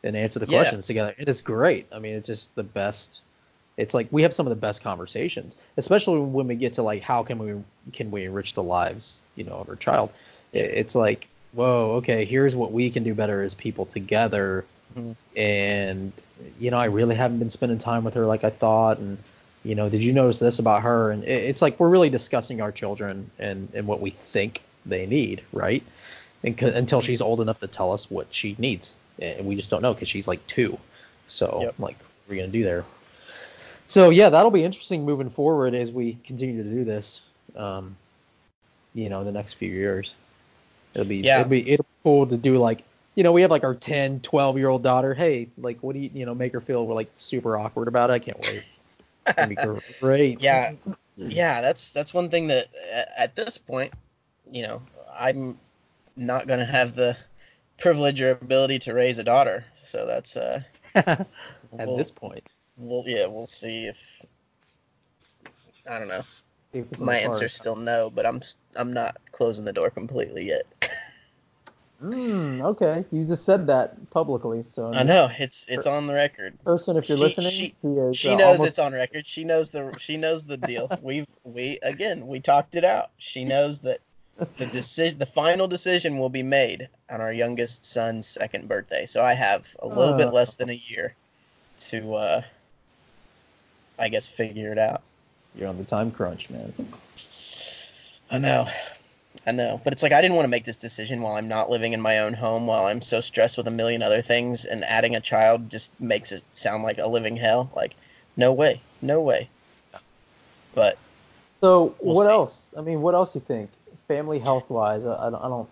and 0.03 0.15
answer 0.15 0.39
the 0.39 0.47
Yeah. 0.47 0.59
questions 0.59 0.87
together. 0.87 1.13
And 1.17 1.27
It 1.27 1.29
is 1.29 1.41
great. 1.41 1.87
I 1.93 1.99
mean, 1.99 2.15
it's 2.15 2.27
just 2.27 2.53
the 2.55 2.63
best. 2.63 3.21
It's 3.77 3.93
like 3.93 4.07
we 4.11 4.21
have 4.23 4.33
some 4.33 4.45
of 4.45 4.49
the 4.51 4.55
best 4.59 4.83
conversations, 4.83 5.57
especially 5.77 6.19
when 6.19 6.47
we 6.47 6.55
get 6.55 6.73
to 6.73 6.83
like 6.83 7.01
how 7.01 7.23
can 7.23 7.39
we 7.39 7.63
can 7.93 8.11
we 8.11 8.25
enrich 8.25 8.53
the 8.53 8.63
lives, 8.63 9.19
you 9.35 9.43
know, 9.43 9.53
of 9.53 9.69
our 9.69 9.75
child. 9.75 10.11
It's 10.53 10.93
like, 10.95 11.29
whoa, 11.53 11.93
okay, 11.97 12.25
here's 12.25 12.55
what 12.55 12.71
we 12.73 12.89
can 12.89 13.03
do 13.03 13.13
better 13.13 13.41
as 13.41 13.53
people 13.53 13.85
together. 13.85 14.65
Mhm. 14.97 15.15
And 15.37 16.11
you 16.59 16.71
know, 16.71 16.77
I 16.77 16.85
really 16.85 17.15
haven't 17.15 17.39
been 17.39 17.49
spending 17.49 17.77
time 17.77 18.03
with 18.03 18.13
her 18.15 18.25
like 18.25 18.43
I 18.43 18.49
thought, 18.49 18.97
and 18.99 19.17
you 19.63 19.75
know, 19.75 19.89
did 19.89 20.03
you 20.03 20.11
notice 20.13 20.39
this 20.39 20.59
about 20.59 20.81
her? 20.83 21.11
And 21.11 21.23
it, 21.23 21.27
it's 21.45 21.61
like 21.61 21.79
we're 21.79 21.89
really 21.89 22.09
discussing 22.09 22.61
our 22.61 22.71
children 22.71 23.31
and 23.39 23.69
and 23.73 23.87
what 23.87 24.01
we 24.01 24.09
think 24.09 24.61
they 24.85 25.05
need, 25.05 25.41
right? 25.53 25.83
And 26.43 26.59
c- 26.59 26.65
until 26.67 26.99
she's 27.01 27.21
old 27.21 27.39
enough 27.39 27.59
to 27.61 27.67
tell 27.67 27.91
us 27.93 28.11
what 28.11 28.27
she 28.33 28.55
needs, 28.59 28.93
and 29.19 29.45
we 29.45 29.55
just 29.55 29.69
don't 29.69 29.81
know 29.81 29.93
because 29.93 30.09
she's 30.09 30.27
like 30.27 30.45
two. 30.47 30.77
So 31.27 31.59
Yep. 31.61 31.75
like, 31.79 31.95
what 31.97 32.27
are 32.27 32.31
we 32.31 32.37
gonna 32.37 32.49
do 32.49 32.63
there? 32.63 32.83
So 33.91 34.09
yeah, 34.09 34.29
that'll 34.29 34.51
be 34.51 34.63
interesting 34.63 35.03
moving 35.03 35.29
forward 35.29 35.75
as 35.75 35.91
we 35.91 36.13
continue 36.23 36.63
to 36.63 36.69
do 36.69 36.85
this. 36.85 37.19
Um, 37.57 37.97
you 38.93 39.09
know, 39.09 39.19
in 39.19 39.25
the 39.25 39.33
next 39.33 39.53
few 39.53 39.69
years, 39.69 40.15
it'll 40.93 41.05
be 41.05 41.17
Yeah. 41.17 41.41
it'll 41.41 41.49
be 41.49 41.69
it'll 41.69 41.83
be 41.83 41.89
cool 42.01 42.25
to 42.27 42.37
do 42.37 42.57
like 42.57 42.85
you 43.15 43.23
know 43.23 43.33
we 43.33 43.41
have 43.41 43.51
like 43.51 43.65
our 43.65 43.75
10 43.75 44.21
12 44.21 44.57
year 44.57 44.69
old 44.69 44.81
daughter 44.81 45.13
hey 45.13 45.49
like 45.57 45.77
what 45.81 45.91
do 45.93 45.99
you 45.99 46.09
you 46.13 46.25
know 46.25 46.33
make 46.33 46.53
her 46.53 46.61
feel 46.61 46.87
like 46.87 47.11
super 47.17 47.57
awkward 47.57 47.89
about 47.89 48.09
it 48.09 48.13
i 48.13 48.19
can't 48.19 48.39
wait 48.39 48.63
it's 49.27 49.99
great 49.99 50.41
Yeah. 50.41 50.71
yeah 51.17 51.59
that's 51.59 51.91
that's 51.91 52.13
one 52.13 52.29
thing 52.29 52.47
that 52.47 52.67
at 53.17 53.35
this 53.35 53.57
point 53.57 53.91
you 54.49 54.63
know 54.63 54.81
i'm 55.13 55.59
not 56.15 56.47
going 56.47 56.59
to 56.59 56.65
have 56.65 56.95
the 56.95 57.17
privilege 57.77 58.21
or 58.21 58.31
ability 58.31 58.79
to 58.79 58.93
raise 58.93 59.17
a 59.17 59.23
daughter 59.23 59.65
so 59.83 60.05
that's 60.05 60.37
uh 60.37 60.61
at 60.95 61.27
we'll, 61.71 61.97
this 61.97 62.09
point 62.09 62.53
we'll 62.77 63.03
yeah 63.05 63.27
we'll 63.27 63.45
see 63.45 63.85
if 63.87 64.21
i 65.89 65.97
don't 65.99 66.07
know. 66.07 66.23
If 66.73 66.85
it's 66.91 66.99
in 67.01 67.05
my 67.05 67.15
answer's 67.15 67.53
still 67.53 67.75
no 67.75 68.09
but 68.09 68.25
i'm 68.25 68.41
i'm 68.75 68.93
not 68.93 69.17
closing 69.31 69.65
the 69.65 69.73
door 69.73 69.89
completely 69.89 70.45
yet. 70.47 70.63
Mm, 72.03 72.63
okay. 72.65 73.05
You 73.11 73.25
just 73.25 73.45
said 73.45 73.67
that 73.67 74.09
publicly 74.09 74.63
so 74.67 74.91
i 74.91 75.03
know. 75.03 75.29
It's 75.37 75.67
it's 75.69 75.85
on 75.85 76.07
the 76.07 76.15
record. 76.15 76.57
person 76.65 76.97
if 76.97 77.07
you're 77.07 77.15
She- 77.19 77.23
listening 77.23 77.51
she- 77.51 77.75
he 77.79 77.87
is, 77.89 78.17
she 78.17 78.29
uh, 78.29 78.37
knows 78.37 78.41
almost- 78.57 78.67
it's 78.69 78.79
on 78.79 78.93
record. 78.93 79.27
She 79.27 79.43
knows 79.43 79.69
the 79.69 79.95
she 79.99 80.17
knows 80.17 80.43
the 80.43 80.57
deal. 80.57 80.89
We 81.03 81.27
we 81.43 81.77
again 81.83 82.25
we 82.25 82.39
talked 82.39 82.73
it 82.73 82.83
out. 82.83 83.11
She 83.19 83.45
knows 83.45 83.81
that 83.81 83.99
the 84.57 84.65
decision 84.65 85.19
the 85.19 85.27
final 85.27 85.67
decision 85.67 86.17
will 86.17 86.29
be 86.31 86.41
made 86.41 86.89
on 87.07 87.21
our 87.21 87.31
youngest 87.31 87.85
son's 87.85 88.25
second 88.25 88.67
birthday. 88.67 89.05
So 89.05 89.21
i 89.23 89.33
have 89.35 89.67
a 89.77 89.87
little 89.87 90.15
bit 90.15 90.29
Oh. 90.29 90.33
less 90.33 90.55
than 90.55 90.71
a 90.71 90.73
year 90.73 91.13
to 91.91 92.15
uh 92.15 92.41
i 93.99 94.09
guess 94.09 94.27
figure 94.27 94.71
it 94.71 94.77
out. 94.77 95.01
You're 95.55 95.67
on 95.67 95.77
the 95.77 95.83
time 95.83 96.11
crunch 96.11 96.49
man. 96.49 96.73
I 98.29 98.37
know. 98.37 98.65
I 99.45 99.51
know. 99.51 99.79
But 99.83 99.93
it's 99.93 100.03
like 100.03 100.11
i 100.13 100.21
didn't 100.21 100.35
want 100.35 100.45
to 100.45 100.49
make 100.51 100.63
this 100.65 100.77
decision 100.77 101.21
while 101.21 101.35
i'm 101.35 101.47
not 101.47 101.69
living 101.69 101.93
in 101.93 102.01
my 102.01 102.19
own 102.19 102.33
home 102.33 102.67
while 102.67 102.85
i'm 102.85 103.01
so 103.01 103.21
stressed 103.21 103.57
with 103.57 103.67
a 103.67 103.71
million 103.71 104.01
other 104.03 104.21
things 104.21 104.65
and 104.65 104.83
adding 104.83 105.15
a 105.15 105.21
child 105.21 105.69
just 105.69 105.99
makes 105.99 106.31
it 106.31 106.43
sound 106.53 106.83
like 106.83 106.99
a 106.99 107.07
living 107.07 107.35
hell. 107.37 107.69
Like 107.75 107.95
no 108.37 108.53
way. 108.53 108.81
No 109.01 109.21
way. 109.21 109.49
But 110.73 110.97
so 111.53 111.95
We'll 112.01 112.15
what 112.15 112.25
see. 112.25 112.31
else? 112.31 112.69
I 112.77 112.81
mean 112.81 113.01
what 113.01 113.13
else 113.15 113.35
you 113.35 113.41
think? 113.41 113.69
Family 114.07 114.39
health 114.39 114.69
wise 114.69 115.05
I, 115.05 115.27
I 115.27 115.29
don't, 115.29 115.43
I 115.43 115.47
don't 115.47 115.69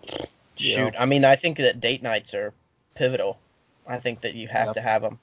Shoot, 0.56 0.92
know, 0.92 0.98
I 0.98 1.06
mean, 1.06 1.24
I 1.24 1.36
think 1.36 1.56
that 1.58 1.80
date 1.80 2.02
nights 2.02 2.34
are 2.34 2.52
pivotal. 2.94 3.38
I 3.86 3.96
think 3.98 4.20
that 4.20 4.34
you 4.34 4.46
have 4.48 4.66
Yep. 4.66 4.74
to 4.74 4.80
have 4.82 5.02
them, 5.02 5.18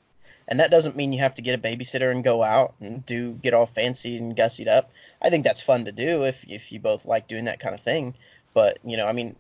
and 0.48 0.60
that 0.60 0.72
doesn't 0.72 0.96
mean 0.96 1.12
you 1.14 1.20
have 1.20 1.36
to 1.36 1.42
get 1.42 1.60
a 1.60 1.62
babysitter 1.62 2.12
and 2.12 2.24
go 2.24 2.42
out 2.42 2.74
and 2.80 3.06
do 3.06 3.34
get 3.34 3.54
all 3.54 3.66
fancy 3.66 4.18
and 4.18 4.36
gussied 4.36 4.68
up. 4.68 4.92
I 5.22 5.30
think 5.30 5.44
that's 5.44 5.62
fun 5.62 5.86
to 5.86 5.92
do 5.92 6.24
if 6.24 6.50
if 6.50 6.72
you 6.72 6.80
both 6.80 7.06
like 7.06 7.28
doing 7.28 7.46
that 7.46 7.60
kind 7.60 7.76
of 7.76 7.82
thing. 7.82 8.16
But 8.54 8.80
you 8.84 8.98
know, 8.98 9.06
I 9.06 9.14
mean, 9.14 9.36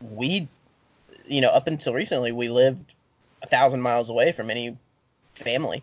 we, 0.00 0.48
you 1.26 1.40
know, 1.40 1.50
up 1.50 1.66
until 1.66 1.94
recently, 1.94 2.32
we 2.32 2.48
lived 2.48 2.94
a 3.42 3.46
thousand 3.46 3.80
miles 3.80 4.10
away 4.10 4.32
from 4.32 4.50
any 4.50 4.76
family, 5.34 5.82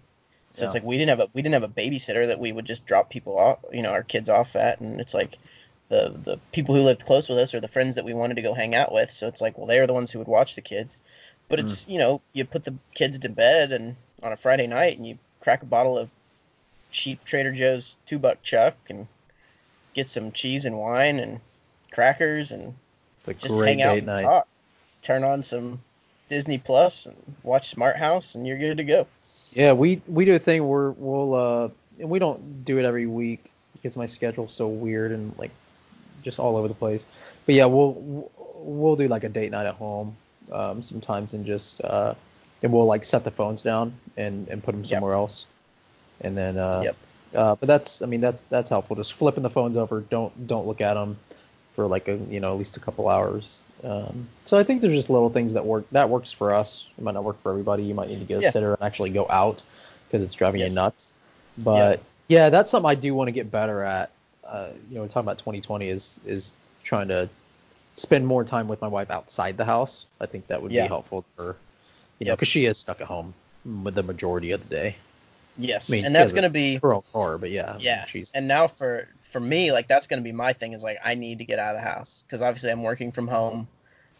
So 0.52 0.62
yeah. 0.62 0.66
it's 0.68 0.74
like 0.74 0.84
we 0.84 0.98
didn't 0.98 1.10
have 1.10 1.20
a 1.20 1.30
we 1.34 1.42
didn't 1.42 1.62
have 1.62 1.64
a 1.64 1.74
babysitter 1.74 2.28
that 2.28 2.40
we 2.40 2.52
would 2.52 2.66
just 2.66 2.86
drop 2.86 3.10
people 3.10 3.38
off, 3.38 3.60
you 3.72 3.82
know, 3.82 3.92
our 3.92 4.04
kids 4.04 4.30
off 4.30 4.56
at, 4.56 4.80
and 4.82 5.00
it's 5.00 5.14
like 5.14 5.38
the 5.90 6.16
the 6.24 6.40
people 6.52 6.76
who 6.76 6.82
lived 6.82 7.06
close 7.06 7.28
with 7.28 7.40
us 7.40 7.54
are 7.54 7.60
the 7.60 7.68
friends 7.68 7.96
that 7.96 8.06
we 8.06 8.14
wanted 8.14 8.36
to 8.36 8.44
go 8.44 8.54
hang 8.54 8.76
out 8.76 8.94
with. 8.94 9.12
So 9.12 9.28
it's 9.28 9.42
like, 9.42 9.58
well, 9.58 9.68
they 9.68 9.80
are 9.80 9.88
the 9.88 9.94
ones 9.94 10.12
who 10.12 10.20
would 10.20 10.28
watch 10.28 10.56
the 10.56 10.62
kids. 10.62 10.98
But 11.48 11.60
it's 11.60 11.86
mm. 11.86 11.94
you 11.94 12.00
know, 12.00 12.22
you 12.34 12.46
put 12.46 12.64
the 12.64 12.76
kids 12.94 13.20
to 13.20 13.30
bed 13.30 13.72
and 13.72 13.96
on 14.24 14.32
a 14.32 14.38
Friday 14.38 14.68
night, 14.68 14.98
and 14.98 15.06
you 15.06 15.18
crack 15.42 15.64
a 15.64 15.66
bottle 15.66 15.98
of 15.98 16.10
cheap 16.92 17.24
Trader 17.24 17.52
Joe's 17.52 17.98
two 18.06 18.20
buck 18.20 18.42
chuck 18.42 18.76
and 18.90 19.08
get 19.94 20.08
some 20.08 20.32
cheese 20.32 20.66
and 20.66 20.78
wine 20.78 21.20
and 21.20 21.40
crackers 21.92 22.52
and 22.52 22.76
just 23.38 23.54
hang 23.60 23.82
out 23.82 23.98
and 23.98 24.08
night. 24.08 24.24
talk. 24.24 24.48
Turn 25.02 25.24
on 25.24 25.44
some 25.44 25.82
Disney 26.30 26.58
Plus 26.58 27.06
and 27.06 27.16
watch 27.44 27.70
Smart 27.70 27.98
House, 27.98 28.36
and 28.36 28.46
you're 28.46 28.58
good 28.58 28.78
to 28.78 28.84
go. 28.84 29.08
Yeah, 29.54 29.74
we 29.74 30.02
we 30.08 30.26
do 30.26 30.36
a 30.36 30.40
thing 30.40 30.68
where 30.68 30.92
we'll 30.92 31.34
uh, 31.36 31.70
and 32.00 32.10
we 32.10 32.20
don't 32.20 32.66
do 32.66 32.80
it 32.80 32.86
every 32.86 33.08
week 33.08 33.44
because 33.74 33.96
my 33.98 34.06
schedule's 34.06 34.54
so 34.54 34.68
weird 34.68 35.12
and 35.12 35.38
like 35.38 35.52
just 36.24 36.40
all 36.40 36.58
over 36.58 36.68
the 36.68 36.74
place. 36.74 37.06
But 37.46 37.56
yeah, 37.56 37.66
we'll 37.66 38.30
we'll 38.56 38.96
do 38.96 39.08
like 39.08 39.24
a 39.24 39.30
date 39.30 39.52
night 39.52 39.66
at 39.66 39.76
home 39.76 40.16
um, 40.52 40.82
sometimes 40.82 41.34
and 41.34 41.46
just 41.46 41.82
uh, 41.82 42.14
and 42.62 42.74
we'll 42.74 42.86
like 42.86 43.06
set 43.06 43.24
the 43.24 43.32
phones 43.32 43.62
down 43.62 43.94
and 44.18 44.48
and 44.48 44.64
put 44.64 44.74
them 44.74 44.86
somewhere 44.86 45.14
yep. 45.14 45.20
else. 45.20 45.46
And 46.22 46.38
then 46.38 46.58
uh, 46.58 46.82
yep. 46.84 46.98
Uh, 47.34 47.56
but 47.56 47.68
that's 47.68 48.02
I 48.02 48.06
mean 48.06 48.22
that's 48.22 48.42
that's 48.44 48.70
helpful. 48.70 48.96
Just 48.96 49.14
flipping 49.14 49.44
the 49.44 49.50
phones 49.50 49.78
over. 49.78 50.02
Don't 50.02 50.48
don't 50.48 50.68
look 50.68 50.82
at 50.82 50.96
them 50.96 51.18
for 51.76 51.88
like 51.88 52.08
a 52.08 52.16
you 52.16 52.40
know 52.40 52.52
at 52.52 52.58
least 52.58 52.78
a 52.78 52.80
couple 52.80 53.08
hours. 53.08 53.62
Um, 53.84 54.28
so 54.46 54.58
I 54.58 54.64
think 54.64 54.82
there's 54.82 54.96
just 54.96 55.10
little 55.10 55.30
things 55.30 55.54
that 55.54 55.66
work. 55.66 55.86
That 55.92 56.10
works 56.10 56.32
for 56.32 56.54
us. 56.54 56.88
It 56.98 57.04
might 57.04 57.14
not 57.14 57.24
work 57.24 57.42
for 57.42 57.52
everybody. 57.52 57.84
You 57.84 57.94
might 57.94 58.10
need 58.10 58.20
to 58.20 58.26
get 58.26 58.40
a 58.40 58.44
yeah. 58.44 58.50
sitter 58.52 58.74
and 58.74 58.84
actually 58.84 59.12
go 59.12 59.28
out 59.30 59.62
because 60.08 60.26
it's 60.26 60.36
driving 60.36 60.62
yes. 60.62 60.70
you 60.70 60.76
nuts. 60.76 61.14
But 61.58 62.02
yeah. 62.28 62.44
yeah. 62.44 62.50
that's 62.50 62.72
something 62.72 62.90
I 62.90 62.96
do 62.96 63.14
want 63.14 63.28
to 63.28 63.32
get 63.32 63.52
better 63.52 63.84
at. 63.84 64.12
Uh, 64.44 64.72
you 64.90 64.98
know, 64.98 65.06
talking 65.06 65.22
about 65.22 65.38
2020 65.38 65.88
is 65.88 66.20
is 66.26 66.56
trying 66.84 67.10
to 67.10 67.30
spend 67.94 68.26
more 68.26 68.44
time 68.44 68.68
with 68.68 68.82
my 68.82 68.88
wife 68.88 69.12
outside 69.12 69.56
the 69.56 69.66
house. 69.66 70.08
I 70.20 70.26
think 70.26 70.48
that 70.48 70.62
would 70.62 70.72
yeah. 70.72 70.84
be 70.84 70.88
helpful 70.88 71.24
for 71.36 71.56
you 72.20 72.28
know 72.28 72.36
because 72.36 72.48
she 72.48 72.66
is 72.66 72.78
stuck 72.78 73.02
at 73.02 73.08
home 73.08 73.34
with 73.84 73.96
the 73.96 74.04
majority 74.04 74.52
of 74.52 74.62
the 74.68 74.76
day. 74.76 74.96
Yes, 75.58 75.92
I 75.92 75.96
mean, 75.96 76.06
and 76.06 76.16
that's 76.16 76.32
going 76.32 76.44
to 76.44 76.50
be 76.50 76.78
her 76.78 76.94
own 76.94 77.04
car, 77.12 77.38
but 77.38 77.52
yeah. 77.52 77.76
Yeah, 77.80 78.06
she's 78.06 78.32
and 78.32 78.48
now 78.48 78.68
for 78.68 79.10
for 79.24 79.40
me, 79.40 79.72
like 79.72 79.88
that's 79.88 80.08
going 80.08 80.20
to 80.20 80.24
be 80.24 80.32
my 80.32 80.54
thing 80.54 80.74
is 80.74 80.84
like 80.84 81.00
I 81.04 81.16
need 81.16 81.40
to 81.40 81.46
get 81.46 81.60
out 81.60 81.76
of 81.76 81.82
the 81.82 81.88
house 81.88 82.24
because 82.26 82.42
obviously 82.42 82.72
I'm 82.72 82.84
working 82.84 83.12
from 83.12 83.28
home, 83.28 83.68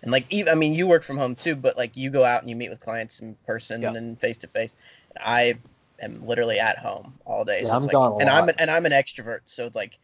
and 0.02 0.12
like 0.12 0.26
even 0.30 0.52
I 0.52 0.56
mean 0.56 0.74
you 0.74 0.86
work 0.86 1.04
from 1.04 1.18
home 1.18 1.36
too, 1.36 1.56
but 1.56 1.78
like 1.78 1.96
you 1.96 2.10
go 2.10 2.26
out 2.26 2.42
and 2.42 2.50
you 2.50 2.56
meet 2.58 2.70
with 2.70 2.82
clients 2.82 3.22
in 3.22 3.36
person 3.48 3.82
yeah. 3.82 3.94
and 3.94 4.20
face 4.20 4.40
to 4.40 4.48
face. 4.48 4.76
I 5.18 5.58
am 6.02 6.26
literally 6.26 6.60
at 6.60 6.78
home 6.78 7.14
all 7.26 7.46
day, 7.46 7.62
yeah, 7.62 7.70
so 7.70 7.76
I'm 7.76 7.82
like, 7.84 7.92
gone 7.92 8.22
and 8.22 8.30
lot. 8.30 8.44
I'm 8.44 8.50
an, 8.50 8.56
and 8.60 8.70
I'm 8.70 8.86
an 8.86 8.92
extrovert, 8.92 9.42
so 9.46 9.66
it's 9.66 9.76
like 9.76 9.98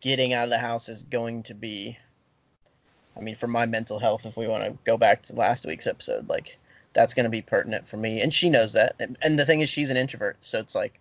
getting 0.00 0.32
out 0.32 0.44
of 0.44 0.50
the 0.50 0.58
house 0.58 0.88
is 0.88 1.04
going 1.04 1.44
to 1.44 1.54
be, 1.54 1.96
I 3.16 3.20
mean, 3.20 3.36
for 3.36 3.46
my 3.46 3.66
mental 3.66 3.98
health, 3.98 4.26
if 4.26 4.36
we 4.36 4.48
want 4.48 4.64
to 4.64 4.76
go 4.84 4.96
back 4.96 5.22
to 5.24 5.34
last 5.34 5.66
week's 5.66 5.86
episode, 5.86 6.28
like 6.28 6.58
that's 6.92 7.14
going 7.14 7.24
to 7.24 7.30
be 7.30 7.42
pertinent 7.42 7.88
for 7.88 7.96
me, 7.96 8.20
and 8.20 8.32
she 8.32 8.50
knows 8.50 8.72
that. 8.74 8.96
And, 8.98 9.16
and 9.22 9.38
the 9.38 9.44
thing 9.44 9.60
is, 9.60 9.68
she's 9.68 9.90
an 9.90 9.96
introvert, 9.96 10.36
so 10.40 10.58
it's 10.58 10.74
like 10.74 11.00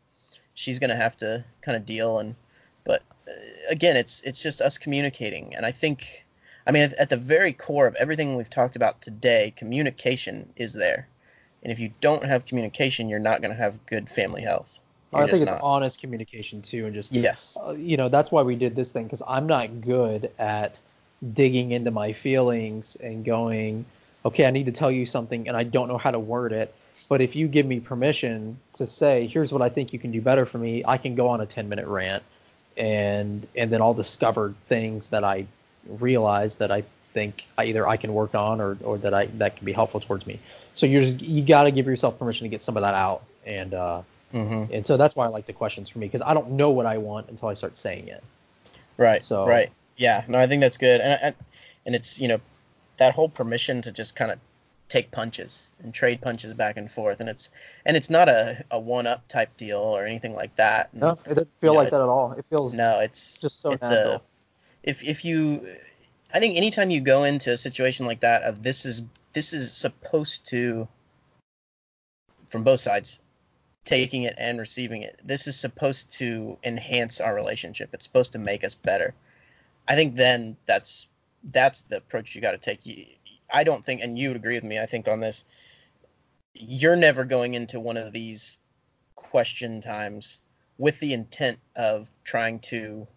she's 0.53 0.79
going 0.79 0.89
to 0.89 0.95
have 0.95 1.15
to 1.17 1.43
kind 1.61 1.75
of 1.75 1.85
deal 1.85 2.19
and, 2.19 2.35
but 2.83 3.01
uh, 3.27 3.31
again, 3.69 3.97
it's 3.97 4.21
it's 4.21 4.41
just 4.41 4.61
us 4.61 4.77
communicating, 4.77 5.55
and 5.55 5.65
I 5.65 5.71
think, 5.71 6.25
I 6.65 6.71
mean, 6.71 6.83
at, 6.83 6.93
at 6.93 7.09
the 7.09 7.17
very 7.17 7.53
core 7.53 7.87
of 7.87 7.95
everything 7.95 8.35
we've 8.35 8.49
talked 8.49 8.75
about 8.75 9.01
today, 9.01 9.53
communication 9.55 10.51
is 10.55 10.73
there, 10.73 11.07
and 11.63 11.71
if 11.71 11.79
you 11.79 11.91
don't 12.01 12.25
have 12.25 12.45
communication, 12.45 13.09
you're 13.09 13.19
not 13.19 13.41
going 13.41 13.51
to 13.51 13.61
have 13.61 13.85
good 13.85 14.09
family 14.09 14.41
health. 14.41 14.79
You're 15.11 15.23
I 15.23 15.25
think 15.25 15.41
it's 15.41 15.51
not. 15.51 15.61
honest 15.63 15.99
communication 15.99 16.61
too, 16.61 16.85
and 16.85 16.93
just 16.93 17.11
yes, 17.11 17.57
uh, 17.65 17.71
you 17.71 17.97
know, 17.97 18.09
that's 18.09 18.31
why 18.31 18.43
we 18.43 18.55
did 18.55 18.75
this 18.75 18.91
thing 18.91 19.05
because 19.05 19.23
I'm 19.27 19.47
not 19.47 19.81
good 19.81 20.31
at 20.37 20.77
digging 21.33 21.71
into 21.71 21.91
my 21.91 22.13
feelings 22.13 22.95
and 22.97 23.25
going, 23.25 23.85
okay, 24.25 24.45
I 24.45 24.51
need 24.51 24.65
to 24.65 24.71
tell 24.71 24.91
you 24.91 25.05
something, 25.05 25.47
and 25.47 25.55
I 25.55 25.63
don't 25.63 25.87
know 25.87 25.97
how 25.97 26.11
to 26.11 26.19
word 26.19 26.51
it. 26.51 26.73
But 27.07 27.21
if 27.21 27.35
you 27.35 27.47
give 27.47 27.65
me 27.65 27.79
permission 27.79 28.59
to 28.73 28.85
say, 28.85 29.27
here's 29.27 29.53
what 29.53 29.61
I 29.61 29.69
think 29.69 29.93
you 29.93 29.99
can 29.99 30.11
do 30.11 30.21
better 30.21 30.45
for 30.45 30.57
me, 30.57 30.83
I 30.85 30.97
can 30.97 31.15
go 31.15 31.29
on 31.29 31.41
a 31.41 31.45
10 31.45 31.69
minute 31.69 31.87
rant, 31.87 32.23
and 32.77 33.47
and 33.55 33.71
then 33.71 33.81
I'll 33.81 33.93
discover 33.93 34.53
things 34.67 35.07
that 35.09 35.23
I 35.23 35.45
realize 35.87 36.55
that 36.55 36.71
I 36.71 36.83
think 37.13 37.47
either 37.57 37.87
I 37.87 37.97
can 37.97 38.13
work 38.13 38.35
on 38.35 38.61
or, 38.61 38.77
or 38.83 38.97
that 38.99 39.13
I 39.13 39.25
that 39.25 39.55
can 39.55 39.65
be 39.65 39.73
helpful 39.73 39.99
towards 39.99 40.27
me. 40.27 40.39
So 40.73 40.85
you're 40.85 41.01
just, 41.01 41.21
you 41.21 41.43
got 41.43 41.63
to 41.63 41.71
give 41.71 41.87
yourself 41.87 42.19
permission 42.19 42.45
to 42.45 42.49
get 42.49 42.61
some 42.61 42.77
of 42.77 42.83
that 42.83 42.93
out, 42.93 43.23
and 43.45 43.73
uh, 43.73 44.01
mm-hmm. 44.33 44.73
and 44.73 44.85
so 44.85 44.97
that's 44.97 45.15
why 45.15 45.25
I 45.25 45.29
like 45.29 45.45
the 45.45 45.53
questions 45.53 45.89
for 45.89 45.99
me 45.99 46.07
because 46.07 46.21
I 46.21 46.33
don't 46.33 46.51
know 46.51 46.69
what 46.71 46.85
I 46.85 46.97
want 46.97 47.29
until 47.29 47.47
I 47.47 47.53
start 47.53 47.77
saying 47.77 48.09
it. 48.09 48.23
Right. 48.97 49.23
So 49.23 49.47
right. 49.47 49.69
Yeah. 49.97 50.23
No, 50.27 50.37
I 50.37 50.47
think 50.47 50.61
that's 50.61 50.77
good, 50.77 51.01
and 51.01 51.19
and, 51.21 51.35
and 51.85 51.95
it's 51.95 52.19
you 52.19 52.27
know 52.27 52.39
that 52.99 53.15
whole 53.15 53.29
permission 53.29 53.81
to 53.81 53.91
just 53.91 54.15
kind 54.15 54.31
of 54.31 54.39
take 54.87 55.11
punches 55.11 55.67
and 55.83 55.93
trade 55.93 56.19
punches 56.21 56.53
back 56.53 56.75
and 56.77 56.89
forth 56.89 57.19
and 57.19 57.29
it's 57.29 57.51
and 57.85 57.95
it's 57.95 58.09
not 58.09 58.27
a, 58.27 58.63
a 58.71 58.79
one 58.79 59.05
up 59.05 59.27
type 59.27 59.55
deal 59.57 59.79
or 59.79 60.05
anything 60.05 60.33
like 60.33 60.55
that. 60.55 60.93
No 60.93 61.17
it 61.25 61.29
doesn't 61.29 61.49
feel 61.61 61.75
like 61.75 61.91
know, 61.91 61.97
that 61.97 62.03
at 62.03 62.09
all. 62.09 62.31
It 62.33 62.45
feels 62.45 62.73
no 62.73 62.99
it's 62.99 63.39
just 63.39 63.61
so 63.61 63.71
it's 63.71 63.89
natural 63.89 64.15
a, 64.15 64.21
if 64.83 65.03
if 65.03 65.25
you 65.25 65.67
i 66.33 66.39
think 66.39 66.57
anytime 66.57 66.89
you 66.89 67.01
go 67.01 67.23
into 67.23 67.51
a 67.51 67.57
situation 67.57 68.05
like 68.05 68.21
that 68.21 68.43
of 68.43 68.63
this 68.63 68.85
is 68.85 69.03
this 69.33 69.53
is 69.53 69.71
supposed 69.71 70.47
to 70.47 70.87
from 72.47 72.63
both 72.63 72.79
sides 72.79 73.19
taking 73.85 74.23
it 74.23 74.35
and 74.37 74.59
receiving 74.59 75.03
it 75.03 75.19
this 75.23 75.47
is 75.47 75.55
supposed 75.55 76.11
to 76.11 76.57
enhance 76.63 77.21
our 77.21 77.33
relationship. 77.33 77.89
It's 77.93 78.05
supposed 78.05 78.33
to 78.33 78.39
make 78.39 78.63
us 78.63 78.75
better. 78.75 79.13
I 79.87 79.95
think 79.95 80.15
then 80.15 80.57
that's 80.65 81.07
that's 81.43 81.81
the 81.81 81.97
approach 81.97 82.35
you 82.35 82.41
got 82.41 82.51
to 82.51 82.57
take 82.57 82.85
you, 82.85 83.05
I 83.53 83.63
don't 83.63 83.83
think, 83.83 84.01
and 84.01 84.17
you 84.17 84.29
would 84.29 84.37
agree 84.37 84.55
with 84.55 84.63
me, 84.63 84.79
I 84.79 84.85
think, 84.85 85.07
on 85.07 85.19
this. 85.19 85.45
You're 86.53 86.95
never 86.95 87.25
going 87.25 87.53
into 87.53 87.79
one 87.79 87.97
of 87.97 88.11
these 88.11 88.57
question 89.15 89.81
times 89.81 90.39
with 90.77 90.99
the 90.99 91.13
intent 91.13 91.59
of 91.75 92.09
trying 92.23 92.59
to 92.59 93.07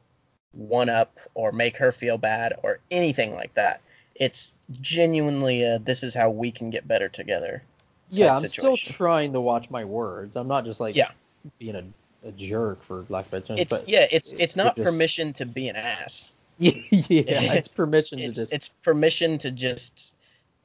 one 0.53 0.89
up 0.89 1.19
or 1.35 1.53
make 1.53 1.79
her 1.79 1.93
feel 1.93 2.19
bad 2.19 2.55
or 2.63 2.81
anything 2.91 3.35
like 3.35 3.55
that. 3.55 3.81
It's 4.15 4.53
genuinely 4.81 5.63
a, 5.63 5.79
this 5.79 6.03
is 6.03 6.15
how 6.15 6.31
we 6.31 6.51
can 6.51 6.71
get 6.71 6.87
better 6.87 7.09
together. 7.09 7.63
Yeah, 8.11 8.35
I'm 8.35 8.41
situation. 8.41 8.77
still 8.77 8.95
trying 8.95 9.33
to 9.33 9.41
watch 9.41 9.71
my 9.71 9.87
words. 9.87 10.37
I'm 10.37 10.49
not 10.49 10.67
just 10.67 10.81
like 10.81 10.95
yeah. 10.95 11.11
being 11.59 11.77
a, 11.77 12.29
a 12.29 12.33
jerk 12.33 12.83
for 12.85 13.07
lack 13.09 13.27
of 13.27 13.33
a 13.33 13.37
better 13.37 13.47
term. 13.47 13.59
It's 13.59 13.89
yeah, 13.89 14.07
it's 14.13 14.33
it's 14.33 14.55
not 14.55 14.77
just, 14.77 14.87
permission 14.87 15.33
to 15.35 15.47
be 15.47 15.69
an 15.69 15.77
ass. 15.77 16.33
yeah, 17.09 17.55
it's 17.55 17.69
permission 17.69 18.19
it's, 18.19 18.29
to 18.29 18.35
just 18.35 18.53
it's 18.53 18.69
permission 18.69 19.39
to 19.39 19.51
just 19.51 20.15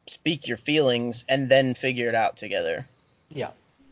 speak 0.06 0.48
your 0.48 0.58
feelings 0.58 1.26
and 1.28 1.50
then 1.50 1.74
figure 1.74 2.08
it 2.08 2.16
out 2.16 2.38
together. 2.38 2.86
Yeah. 3.30 3.50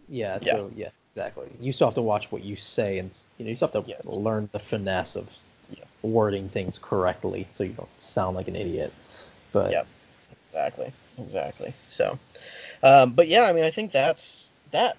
Yeah. 0.07 0.37
yeah. 0.41 0.53
So 0.53 0.71
yeah, 0.75 0.89
exactly. 1.09 1.47
You 1.59 1.73
still 1.73 1.87
have 1.87 1.95
to 1.95 2.03
watch 2.03 2.31
what 2.31 2.43
you 2.43 2.57
say, 2.57 2.99
and 2.99 3.17
you 3.37 3.45
know 3.45 3.49
you 3.49 3.55
still 3.55 3.69
have 3.73 3.87
to 3.87 4.09
learn 4.09 4.49
the 4.51 4.59
finesse 4.59 5.15
of 5.15 5.35
yeah. 5.75 5.83
wording 6.03 6.49
things 6.49 6.77
correctly, 6.77 7.47
so 7.49 7.63
you 7.63 7.73
don't 7.73 7.89
sound 8.01 8.35
like 8.35 8.47
an 8.47 8.55
idiot. 8.55 8.93
But 9.51 9.71
yeah, 9.71 9.83
exactly, 10.49 10.91
exactly. 11.17 11.73
So, 11.87 12.19
um, 12.83 13.13
but 13.13 13.27
yeah, 13.27 13.43
I 13.43 13.53
mean, 13.53 13.63
I 13.63 13.71
think 13.71 13.91
that's 13.91 14.51
that 14.71 14.95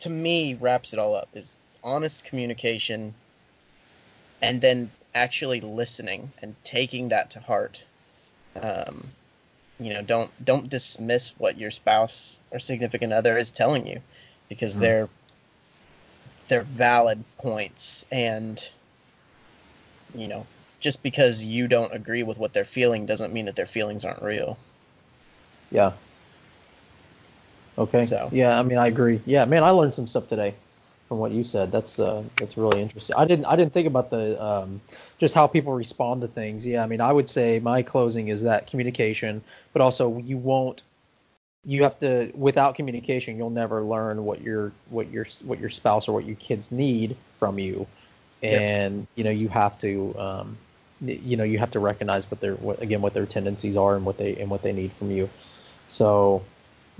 to 0.00 0.10
me 0.10 0.54
wraps 0.54 0.92
it 0.92 1.00
all 1.00 1.16
up 1.16 1.28
is 1.34 1.56
honest 1.82 2.24
communication, 2.24 3.12
and 4.40 4.60
then 4.60 4.90
actually 5.14 5.60
listening 5.60 6.32
and 6.42 6.54
taking 6.64 7.10
that 7.10 7.30
to 7.30 7.40
heart. 7.40 7.84
Um, 8.60 9.08
you 9.80 9.92
know 9.92 10.02
don't 10.02 10.30
don't 10.44 10.68
dismiss 10.68 11.30
what 11.38 11.58
your 11.58 11.70
spouse 11.70 12.38
or 12.50 12.58
significant 12.58 13.12
other 13.12 13.36
is 13.36 13.50
telling 13.50 13.86
you 13.86 14.00
because 14.48 14.72
mm-hmm. 14.72 14.82
they're 14.82 15.08
they're 16.48 16.62
valid 16.62 17.24
points 17.38 18.04
and 18.12 18.70
you 20.14 20.28
know 20.28 20.46
just 20.80 21.02
because 21.02 21.42
you 21.42 21.66
don't 21.66 21.92
agree 21.94 22.22
with 22.22 22.38
what 22.38 22.52
they're 22.52 22.64
feeling 22.64 23.06
doesn't 23.06 23.32
mean 23.32 23.46
that 23.46 23.56
their 23.56 23.64
feelings 23.66 24.04
aren't 24.04 24.22
real. 24.22 24.58
Yeah. 25.70 25.92
Okay. 27.78 28.04
So. 28.06 28.28
Yeah 28.32 28.58
i 28.58 28.62
mean 28.62 28.78
i 28.78 28.86
agree. 28.86 29.20
Yeah 29.26 29.44
man 29.44 29.64
i 29.64 29.70
learned 29.70 29.94
some 29.94 30.06
stuff 30.06 30.28
today 30.28 30.54
from 31.08 31.18
what 31.18 31.32
you 31.32 31.44
said. 31.44 31.70
That's 31.70 31.98
uh, 31.98 32.24
that's 32.36 32.56
really 32.56 32.80
interesting. 32.80 33.16
I 33.16 33.24
didn't 33.24 33.44
I 33.44 33.56
didn't 33.56 33.72
think 33.72 33.86
about 33.86 34.10
the 34.10 34.42
um, 34.42 34.80
just 35.18 35.34
how 35.34 35.46
people 35.46 35.72
respond 35.72 36.22
to 36.22 36.28
things. 36.28 36.66
Yeah, 36.66 36.82
I 36.82 36.86
mean, 36.86 37.00
I 37.00 37.12
would 37.12 37.28
say 37.28 37.60
my 37.60 37.82
closing 37.82 38.28
is 38.28 38.42
that 38.42 38.66
communication, 38.66 39.42
but 39.72 39.82
also 39.82 40.18
you 40.18 40.38
won't. 40.38 40.82
You 41.66 41.82
have 41.84 41.98
to 42.00 42.30
without 42.34 42.74
communication, 42.74 43.36
you'll 43.36 43.50
never 43.50 43.82
learn 43.82 44.24
what 44.24 44.42
your 44.42 44.72
what 44.90 45.10
your 45.10 45.26
what 45.44 45.58
your 45.58 45.70
spouse 45.70 46.08
or 46.08 46.12
what 46.12 46.24
your 46.24 46.36
kids 46.36 46.70
need 46.70 47.16
from 47.38 47.58
you, 47.58 47.86
and 48.42 48.98
yep. 48.98 49.06
you 49.14 49.24
know 49.24 49.30
you 49.30 49.48
have 49.48 49.78
to 49.78 50.14
um, 50.18 50.58
you 51.00 51.36
know 51.36 51.44
you 51.44 51.58
have 51.58 51.70
to 51.70 51.80
recognize 51.80 52.30
what 52.30 52.40
their 52.40 52.54
what, 52.56 52.82
again 52.82 53.00
what 53.00 53.14
their 53.14 53.24
tendencies 53.24 53.76
are 53.76 53.96
and 53.96 54.04
what 54.04 54.18
they 54.18 54.36
and 54.36 54.50
what 54.50 54.62
they 54.62 54.72
need 54.72 54.92
from 54.92 55.10
you. 55.10 55.30
So 55.88 56.44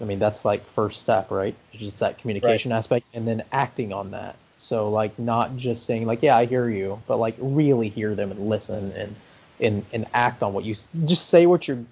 I 0.01 0.05
mean, 0.05 0.19
that's 0.19 0.45
like 0.45 0.65
first 0.67 1.01
step, 1.01 1.31
right? 1.31 1.55
Just 1.73 2.01
that 2.01 2.19
communication 2.19 2.71
right. 2.71 2.79
aspect, 2.79 3.07
and 3.15 3.27
then 3.27 3.45
acting 3.53 3.93
on 3.93 4.11
that. 4.11 4.37
So 4.57 4.91
like 4.91 5.19
not 5.19 5.57
just 5.57 5.85
saying 5.85 6.07
like 6.07 6.23
yeah 6.23 6.37
I 6.37 6.47
hear 6.47 6.69
you, 6.69 7.03
but 7.07 7.19
like 7.19 7.35
really 7.39 7.89
hear 7.89 8.15
them 8.15 8.31
and 8.31 8.49
listen 8.49 8.93
and 8.93 9.17
and 9.61 9.85
and 9.93 10.07
act 10.15 10.43
on 10.43 10.53
what 10.53 10.65
you 10.65 10.75
just 11.05 11.29
say 11.29 11.47
what 11.47 11.67
you're 11.69 11.85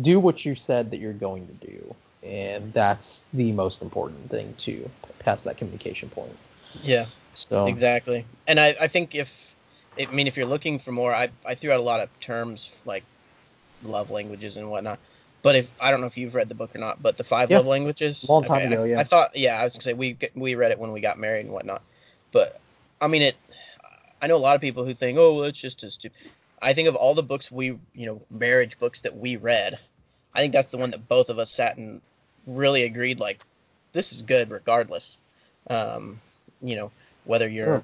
do 0.00 0.20
what 0.20 0.44
you 0.44 0.54
said 0.54 0.90
that 0.90 0.98
you're 0.98 1.12
going 1.12 1.46
to 1.46 1.66
do, 1.66 1.94
and 2.22 2.72
that's 2.72 3.24
the 3.32 3.52
most 3.52 3.82
important 3.82 4.30
thing 4.30 4.54
to 4.58 4.88
pass 5.20 5.42
that 5.42 5.56
communication 5.56 6.08
point. 6.08 6.36
Yeah. 6.82 7.06
So 7.34 7.66
exactly, 7.66 8.24
and 8.46 8.58
I 8.58 8.74
I 8.80 8.88
think 8.88 9.14
if 9.14 9.54
I 9.98 10.06
mean 10.06 10.26
if 10.26 10.36
you're 10.36 10.46
looking 10.46 10.78
for 10.78 10.92
more, 10.92 11.12
I 11.12 11.28
I 11.46 11.54
threw 11.54 11.70
out 11.70 11.80
a 11.80 11.82
lot 11.82 12.00
of 12.00 12.20
terms 12.20 12.70
like 12.84 13.04
love 13.84 14.10
languages 14.10 14.56
and 14.56 14.70
whatnot. 14.70 14.98
But 15.42 15.56
if 15.56 15.70
I 15.80 15.90
don't 15.90 16.00
know 16.00 16.06
if 16.06 16.18
you've 16.18 16.34
read 16.34 16.48
the 16.48 16.54
book 16.54 16.74
or 16.74 16.78
not, 16.78 17.02
but 17.02 17.16
the 17.16 17.24
five 17.24 17.50
yeah. 17.50 17.58
love 17.58 17.66
languages. 17.66 18.28
Long 18.28 18.44
time 18.44 18.58
okay, 18.58 18.66
ago, 18.66 18.84
yeah. 18.84 18.98
I, 18.98 19.00
I, 19.00 19.04
thought, 19.04 19.36
yeah, 19.36 19.58
I 19.58 19.64
was 19.64 19.74
gonna 19.74 19.82
say 19.82 19.94
we 19.94 20.16
we 20.34 20.54
read 20.54 20.70
it 20.70 20.78
when 20.78 20.92
we 20.92 21.00
got 21.00 21.18
married 21.18 21.46
and 21.46 21.54
whatnot. 21.54 21.82
But 22.32 22.60
I 23.00 23.08
mean, 23.08 23.22
it. 23.22 23.36
I 24.22 24.26
know 24.26 24.36
a 24.36 24.38
lot 24.38 24.54
of 24.54 24.60
people 24.60 24.84
who 24.84 24.92
think, 24.92 25.18
oh, 25.18 25.36
well, 25.36 25.44
it's 25.44 25.60
just 25.60 25.82
as 25.82 25.94
stupid. 25.94 26.18
I 26.60 26.74
think 26.74 26.88
of 26.88 26.94
all 26.94 27.14
the 27.14 27.22
books 27.22 27.50
we, 27.50 27.78
you 27.94 28.06
know, 28.06 28.20
marriage 28.30 28.78
books 28.78 29.02
that 29.02 29.16
we 29.16 29.36
read, 29.36 29.78
I 30.34 30.40
think 30.40 30.52
that's 30.52 30.70
the 30.70 30.76
one 30.76 30.90
that 30.90 31.08
both 31.08 31.30
of 31.30 31.38
us 31.38 31.50
sat 31.50 31.76
and 31.78 32.02
really 32.46 32.82
agreed, 32.82 33.18
like, 33.18 33.40
this 33.92 34.12
is 34.12 34.22
good 34.22 34.50
regardless. 34.50 35.18
Um, 35.68 36.20
you 36.60 36.76
know, 36.76 36.90
whether 37.24 37.48
you're, 37.48 37.82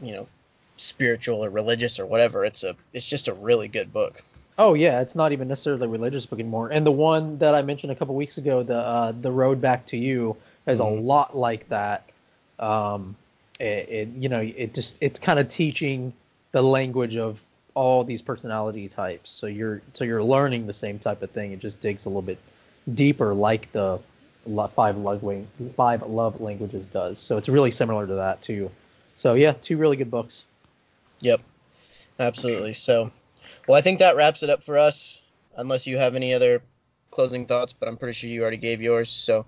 you 0.00 0.12
know, 0.12 0.28
spiritual 0.76 1.44
or 1.44 1.50
religious 1.50 1.98
or 1.98 2.06
whatever, 2.06 2.44
it's 2.44 2.62
a, 2.62 2.76
it's 2.92 3.06
just 3.06 3.28
a 3.28 3.34
really 3.34 3.68
good 3.68 3.92
book. 3.92 4.22
Oh 4.58 4.74
yeah, 4.74 5.00
it's 5.00 5.14
not 5.14 5.32
even 5.32 5.48
necessarily 5.48 5.84
a 5.84 5.88
religious 5.88 6.24
book 6.24 6.40
anymore. 6.40 6.70
And 6.70 6.86
the 6.86 6.92
one 6.92 7.38
that 7.38 7.54
I 7.54 7.62
mentioned 7.62 7.92
a 7.92 7.94
couple 7.94 8.14
weeks 8.14 8.38
ago, 8.38 8.62
the 8.62 8.78
uh, 8.78 9.12
the 9.12 9.30
Road 9.30 9.60
Back 9.60 9.86
to 9.86 9.96
You, 9.96 10.36
is 10.66 10.80
mm-hmm. 10.80 10.98
a 10.98 11.00
lot 11.00 11.36
like 11.36 11.68
that. 11.68 12.08
Um, 12.58 13.16
it, 13.60 13.88
it, 13.88 14.08
you 14.16 14.28
know 14.28 14.40
it 14.40 14.74
just 14.74 14.98
it's 15.02 15.18
kind 15.18 15.38
of 15.38 15.48
teaching 15.48 16.12
the 16.52 16.62
language 16.62 17.16
of 17.16 17.42
all 17.74 18.04
these 18.04 18.22
personality 18.22 18.88
types. 18.88 19.30
So 19.30 19.46
you're 19.46 19.82
so 19.92 20.04
you're 20.04 20.22
learning 20.22 20.66
the 20.66 20.72
same 20.72 20.98
type 20.98 21.22
of 21.22 21.30
thing. 21.30 21.52
It 21.52 21.60
just 21.60 21.80
digs 21.80 22.06
a 22.06 22.08
little 22.08 22.22
bit 22.22 22.38
deeper, 22.92 23.34
like 23.34 23.70
the 23.72 24.00
five 24.74 24.96
love 24.96 25.22
five 25.76 26.02
love 26.02 26.40
languages 26.40 26.86
does. 26.86 27.18
So 27.18 27.36
it's 27.36 27.48
really 27.48 27.70
similar 27.70 28.06
to 28.06 28.14
that 28.14 28.42
too. 28.42 28.70
So 29.14 29.34
yeah, 29.34 29.52
two 29.52 29.76
really 29.76 29.96
good 29.96 30.10
books. 30.10 30.44
Yep, 31.20 31.40
absolutely. 32.18 32.72
So 32.72 33.10
well, 33.66 33.78
I 33.78 33.80
think 33.80 33.98
that 34.00 34.16
wraps 34.16 34.42
it 34.42 34.50
up 34.50 34.62
for 34.62 34.78
us. 34.78 35.24
Unless 35.56 35.86
you 35.86 35.96
have 35.96 36.14
any 36.14 36.34
other 36.34 36.62
closing 37.10 37.46
thoughts, 37.46 37.72
but 37.72 37.88
I'm 37.88 37.96
pretty 37.96 38.12
sure 38.12 38.28
you 38.28 38.42
already 38.42 38.58
gave 38.58 38.82
yours. 38.82 39.08
So, 39.08 39.46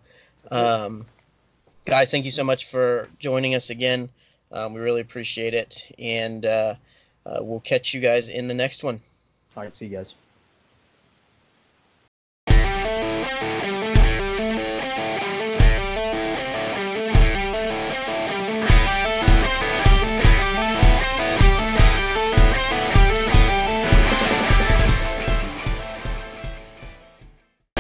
um, 0.50 1.04
guys, 1.84 2.10
thank 2.10 2.24
you 2.24 2.30
so 2.30 2.44
much 2.44 2.64
for 2.64 3.08
joining 3.18 3.54
us 3.54 3.68
again. 3.68 4.08
Um, 4.50 4.72
we 4.72 4.80
really 4.80 5.02
appreciate 5.02 5.52
it, 5.52 5.86
and 5.98 6.46
uh, 6.46 6.74
uh, 7.26 7.38
we'll 7.40 7.60
catch 7.60 7.92
you 7.92 8.00
guys 8.00 8.30
in 8.30 8.48
the 8.48 8.54
next 8.54 8.82
one. 8.82 9.00
All 9.54 9.62
right, 9.64 9.76
see 9.76 9.86
you 9.86 9.96
guys. 9.96 10.14